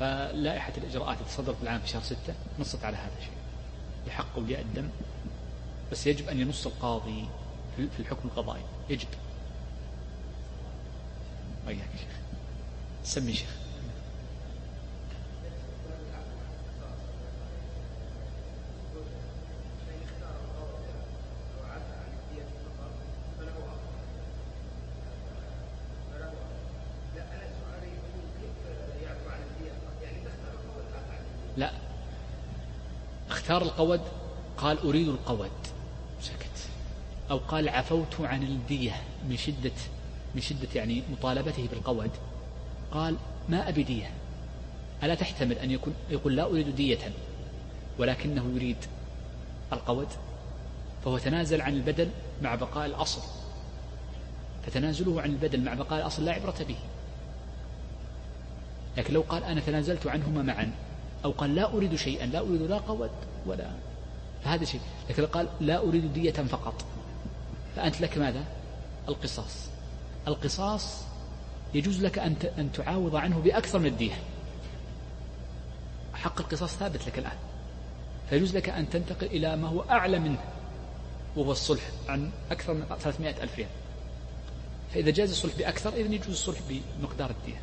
فلائحة 0.00 0.72
الإجراءات 0.76 1.20
التي 1.20 1.32
صدرت 1.32 1.56
العام 1.62 1.80
في 1.80 1.88
شهر 1.88 2.02
ستة 2.02 2.34
نصت 2.58 2.84
على 2.84 2.96
هذا 2.96 3.12
الشيء. 3.18 3.32
بحق 4.06 4.36
أولياء 4.36 4.60
الدم. 4.60 4.88
بس 5.92 6.06
يجب 6.06 6.28
أن 6.28 6.40
ينص 6.40 6.66
القاضي 6.66 7.24
في 7.76 8.00
الحكم 8.00 8.28
القضائي. 8.28 8.62
يجب. 8.90 9.08
وياك 11.66 11.90
شيخ. 11.98 12.16
سمي 13.04 13.32
شيخ 13.32 13.48
لا 31.56 31.70
اختار 33.56 33.62
القود؟ 33.62 34.00
قال 34.58 34.78
أريد 34.78 35.08
القود. 35.08 35.50
سكت. 36.20 36.68
أو 37.30 37.38
قال 37.38 37.68
عفوت 37.68 38.20
عن 38.20 38.42
الدية 38.42 39.02
من 39.28 39.36
شدة 39.36 39.72
من 40.34 40.40
شدة 40.40 40.68
يعني 40.74 41.02
مطالبته 41.12 41.68
بالقود. 41.68 42.10
قال 42.92 43.16
ما 43.48 43.68
أبي 43.68 43.82
دية؟ 43.82 44.10
ألا 45.02 45.14
تحتمل 45.14 45.58
أن 45.58 45.70
يكون 45.70 45.94
يقول 46.10 46.36
لا 46.36 46.44
أريد 46.44 46.76
دية 46.76 47.12
ولكنه 47.98 48.52
يريد 48.54 48.76
القود؟ 49.72 50.08
فهو 51.04 51.18
تنازل 51.18 51.60
عن 51.60 51.72
البدل 51.72 52.08
مع 52.42 52.54
بقاء 52.54 52.86
الأصل. 52.86 53.20
فتنازله 54.66 55.22
عن 55.22 55.30
البدل 55.30 55.60
مع 55.60 55.74
بقاء 55.74 56.00
الأصل 56.00 56.24
لا 56.24 56.32
عبرة 56.32 56.64
به. 56.68 56.76
لكن 58.96 59.14
لو 59.14 59.20
قال 59.28 59.44
أنا 59.44 59.60
تنازلت 59.60 60.06
عنهما 60.06 60.42
معا 60.42 60.72
أو 61.24 61.30
قال 61.30 61.54
لا 61.54 61.72
أريد 61.72 61.94
شيئا 61.94 62.26
لا 62.26 62.40
أريد 62.40 62.62
لا 62.62 62.78
قود 62.78 63.10
ولا. 63.46 63.70
فهذا 64.44 64.64
شيء. 64.64 64.80
لكن 65.10 65.26
قال 65.26 65.48
لا 65.60 65.78
أريد 65.78 66.12
دية 66.12 66.32
فقط 66.32 66.84
فأنت 67.76 68.00
لك 68.00 68.18
ماذا؟ 68.18 68.44
القصاص. 69.08 69.68
القصاص 70.28 71.02
يجوز 71.74 72.04
لك 72.04 72.18
أن 72.18 72.36
أن 72.58 72.72
تعاوض 72.72 73.16
عنه 73.16 73.38
بأكثر 73.38 73.78
من 73.78 73.86
الدية 73.86 74.14
حق 76.14 76.40
القصاص 76.40 76.76
ثابت 76.76 77.06
لك 77.06 77.18
الآن. 77.18 77.36
فيجوز 78.30 78.56
لك 78.56 78.68
أن 78.68 78.90
تنتقل 78.90 79.26
إلى 79.26 79.56
ما 79.56 79.68
هو 79.68 79.80
أعلى 79.80 80.18
منه 80.18 80.38
وهو 81.36 81.52
الصلح 81.52 81.82
عن 82.08 82.30
أكثر 82.50 82.74
من 82.74 82.84
300 83.00 83.42
ألف 83.42 83.56
ريال. 83.56 83.68
فإذا 84.94 85.10
جاز 85.10 85.30
الصلح 85.30 85.56
بأكثر 85.58 85.92
إذن 85.92 86.12
يجوز 86.12 86.28
الصلح 86.28 86.58
بمقدار 86.68 87.30
الدية. 87.30 87.60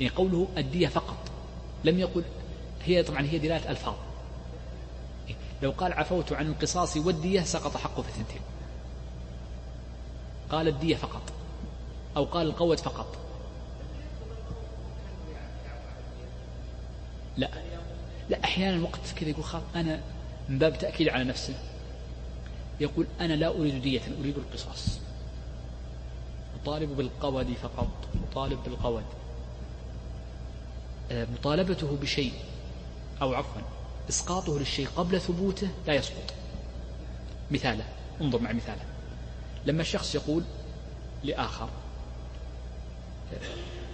يعني 0.00 0.12
قوله 0.14 0.48
الدية 0.56 0.88
فقط. 0.88 1.16
لم 1.84 1.98
يقل 1.98 2.24
هي 2.86 3.02
طبعا 3.02 3.22
هي 3.22 3.38
دلالة 3.38 3.70
ألفاظ. 3.70 3.94
لو 5.62 5.70
قال 5.70 5.92
عفوت 5.92 6.32
عن 6.32 6.46
القصاص 6.46 6.96
والدية 6.96 7.40
سقط 7.40 7.76
حقه 7.76 8.02
في 8.02 8.08
الثنتين. 8.08 8.40
قال 10.50 10.68
الدية 10.68 10.96
فقط. 10.96 11.22
أو 12.16 12.24
قال 12.24 12.46
القود 12.46 12.78
فقط. 12.78 13.16
لا. 17.36 17.48
لا 18.30 18.44
أحيانا 18.44 18.82
وقت 18.82 19.00
كذا 19.16 19.28
يقول 19.28 19.44
خاف 19.44 19.62
أنا 19.74 20.00
من 20.48 20.58
باب 20.58 20.78
تأكيد 20.78 21.08
على 21.08 21.24
نفسه 21.24 21.54
يقول 22.80 23.06
أنا 23.20 23.32
لا 23.32 23.48
أريد 23.48 23.82
دية 23.82 24.00
أريد 24.20 24.38
القصاص. 24.38 25.00
أطالب 26.62 26.96
بالقود 26.96 27.52
فقط. 27.62 28.08
أطالب 28.30 28.58
بالقود. 28.64 29.04
آه، 31.10 31.26
مطالبته 31.32 31.96
بشيء. 31.96 32.32
أو 33.22 33.34
عفوا 33.34 33.62
إسقاطه 34.08 34.58
للشيء 34.58 34.88
قبل 34.96 35.20
ثبوته 35.20 35.68
لا 35.86 35.94
يسقط. 35.94 36.34
مثاله 37.50 37.84
انظر 38.20 38.40
مع 38.40 38.52
مثاله. 38.52 38.84
لما 39.66 39.82
الشخص 39.82 40.14
يقول 40.14 40.42
لآخر 41.24 41.68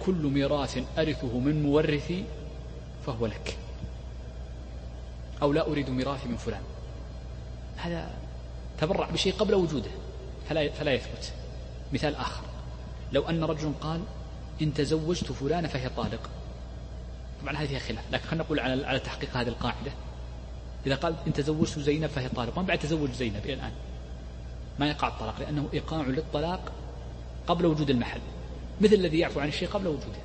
كل 0.05 0.13
ميراث 0.13 0.83
أرثه 0.97 1.39
من 1.39 1.63
مورثي 1.63 2.25
فهو 3.05 3.25
لك. 3.25 3.57
أو 5.41 5.53
لا 5.53 5.67
أريد 5.67 5.89
ميراثي 5.89 6.27
من 6.27 6.37
فلان. 6.37 6.61
هذا 7.77 8.11
تبرع 8.79 9.09
بشيء 9.09 9.33
قبل 9.33 9.55
وجوده 9.55 9.91
فلا 10.49 10.71
فلا 10.71 10.93
يثبت. 10.93 11.33
مثال 11.93 12.15
آخر 12.15 12.43
لو 13.11 13.29
أن 13.29 13.43
رجل 13.43 13.73
قال 13.81 14.01
إن 14.61 14.73
تزوجت 14.73 15.31
فلانة 15.31 15.67
فهي 15.67 15.89
طالق. 15.89 16.29
طبعا 17.43 17.57
هذه 17.57 17.67
فيها 17.67 17.79
خلاف 17.79 18.03
لكن 18.11 18.27
خلينا 18.27 18.43
نقول 18.43 18.59
على 18.59 18.85
على 18.85 18.99
تحقيق 18.99 19.37
هذه 19.37 19.47
القاعدة. 19.47 19.91
إذا 20.85 20.95
قال 20.95 21.15
إن 21.27 21.33
تزوجت 21.33 21.79
زينب 21.79 22.09
فهي 22.09 22.29
طالق 22.29 22.57
ما 22.57 22.63
بعد 22.63 22.79
تزوج 22.79 23.11
زينب 23.11 23.45
إلى 23.45 23.53
الآن. 23.53 23.71
ما 24.79 24.87
يقع 24.87 25.07
الطلاق 25.07 25.39
لأنه 25.39 25.69
إيقاع 25.73 26.01
للطلاق 26.01 26.71
قبل 27.47 27.65
وجود 27.65 27.89
المحل. 27.89 28.19
مثل 28.81 28.93
الذي 28.93 29.19
يعفو 29.19 29.39
عن 29.39 29.47
الشيء 29.47 29.67
قبل 29.67 29.87
وجوده. 29.87 30.23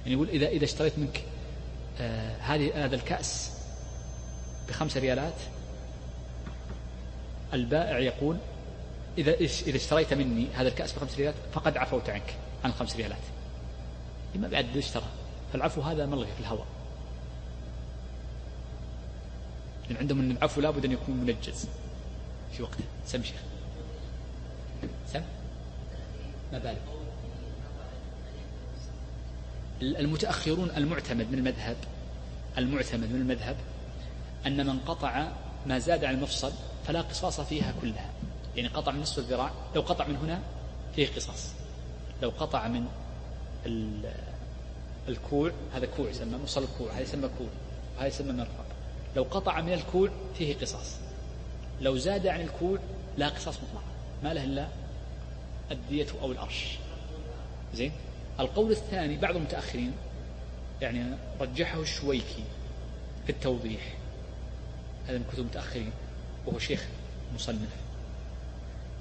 يعني 0.00 0.12
يقول 0.12 0.28
إذا 0.28 0.48
إذا 0.48 0.64
اشتريت 0.64 0.98
منك 0.98 1.22
آه 2.00 2.36
هذه 2.36 2.84
هذا 2.84 2.96
الكأس 2.96 3.52
بخمس 4.68 4.96
ريالات 4.96 5.34
البائع 7.52 7.98
يقول 7.98 8.36
إذا 9.18 9.34
إذا 9.34 9.76
اشتريت 9.76 10.14
مني 10.14 10.46
هذا 10.54 10.68
الكأس 10.68 10.92
بخمس 10.92 11.16
ريالات 11.16 11.34
فقد 11.52 11.76
عفوت 11.76 12.10
عنك 12.10 12.34
عن 12.64 12.70
الخمس 12.70 12.96
ريالات. 12.96 13.18
ما 14.34 14.48
بعد 14.48 14.76
اشترى 14.76 15.06
فالعفو 15.52 15.80
هذا 15.80 16.06
ملغي 16.06 16.32
في 16.34 16.40
الهواء 16.40 16.66
لأن 19.88 19.96
عندهم 19.96 20.20
أن 20.20 20.30
العفو 20.30 20.60
لابد 20.60 20.84
أن 20.84 20.92
يكون 20.92 21.16
منجز. 21.16 21.68
في 22.52 22.62
وقته. 22.62 22.84
سم 23.06 23.22
شيخ. 23.22 23.40
سم؟ 25.12 25.22
ما 26.52 26.58
بالك. 26.58 26.82
المتأخرون 29.82 30.70
المعتمد 30.76 31.32
من 31.32 31.38
المذهب 31.38 31.76
المعتمد 32.58 33.12
من 33.12 33.20
المذهب 33.20 33.56
أن 34.46 34.66
من 34.66 34.78
قطع 34.78 35.28
ما 35.66 35.78
زاد 35.78 36.04
عن 36.04 36.14
المفصل 36.14 36.52
فلا 36.86 37.00
قصاص 37.00 37.40
فيها 37.40 37.74
كلها. 37.82 38.10
يعني 38.56 38.68
قطع 38.68 38.92
من 38.92 39.00
نصف 39.00 39.18
الذراع 39.18 39.50
لو 39.74 39.80
قطع 39.80 40.06
من 40.06 40.16
هنا 40.16 40.42
فيه 40.96 41.08
قصاص. 41.16 41.52
لو 42.22 42.32
قطع 42.38 42.68
من 42.68 42.86
الكوع 45.08 45.52
هذا 45.74 45.86
كوع 45.96 46.08
يسمى 46.10 46.38
مفصل 46.38 46.62
الكوع 46.62 46.92
هذا 46.92 47.00
يسمى 47.00 47.30
كوع 47.38 47.48
وهذا 47.96 48.08
يسمى 48.08 48.32
مرفق. 48.32 48.66
لو 49.16 49.22
قطع 49.22 49.60
من 49.60 49.72
الكوع 49.72 50.08
فيه 50.38 50.56
قصاص. 50.56 50.96
لو 51.80 51.96
زاد 51.96 52.26
عن 52.26 52.40
الكوع 52.40 52.78
لا 53.18 53.28
قصاص 53.28 53.56
مطلق 53.56 53.84
ما 54.22 54.34
له 54.34 54.44
إلا 54.44 54.68
الدية 55.70 56.06
أو 56.22 56.32
الأرش 56.32 56.78
زين؟ 57.74 57.92
القول 58.40 58.70
الثاني 58.70 59.16
بعض 59.16 59.36
المتأخرين 59.36 59.92
يعني 60.80 61.16
رجحه 61.40 61.80
الشويكي 61.80 62.44
في 63.26 63.32
التوضيح. 63.32 63.94
هذا 65.08 65.18
من 65.18 65.24
كتب 65.32 65.38
المتأخرين 65.38 65.92
وهو 66.46 66.58
شيخ 66.58 66.86
مصنف. 67.34 67.76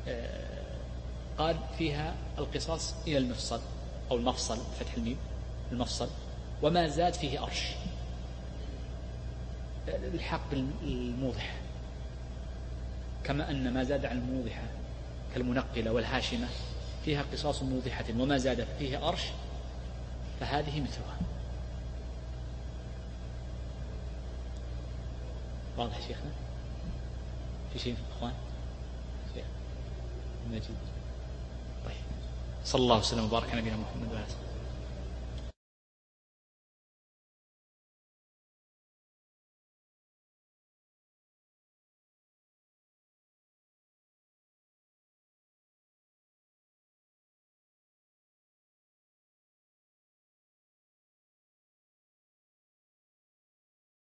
آه، 0.08 0.64
قال 1.38 1.58
فيها 1.78 2.16
القصاص 2.38 2.94
إلى 3.08 3.18
المفصل. 3.18 3.62
أو 4.12 4.16
المفصل 4.16 4.58
فتح 4.80 4.94
الميم 4.98 5.18
المفصل. 5.72 6.10
وما 6.64 6.88
زاد 6.88 7.14
فيه 7.14 7.44
أرش. 7.44 7.64
الحق 9.88 10.42
بالموضح 10.52 11.56
كما 13.24 13.52
أن 13.52 13.74
ما 13.74 13.84
زاد 13.84 14.06
عن 14.06 14.18
الموضحة 14.18 14.64
كالمنقلة 15.34 15.92
والهاشمة 15.92 16.48
فيها 17.06 17.24
قصاص 17.34 17.64
موضحة. 17.64 18.06
وما 18.20 18.38
زاد 18.38 18.68
فيه 18.80 19.08
أرش 19.10 19.22
فهذه 20.40 20.82
مثلها. 20.82 21.18
واضح 25.78 26.00
شيخنا؟ 26.08 26.32
في 27.74 27.80
شيء 27.80 27.96
أخوان 28.18 28.34
شيخ 29.36 29.46
مجيد. 30.52 30.97
صلى 32.68 32.82
الله 32.82 32.98
وسلم 32.98 33.26
وبارك 33.26 33.50
على 33.52 33.62
نبينا 33.62 33.78
محمد 33.78 34.08
وعلى 34.12 34.24
آله. 34.28 34.47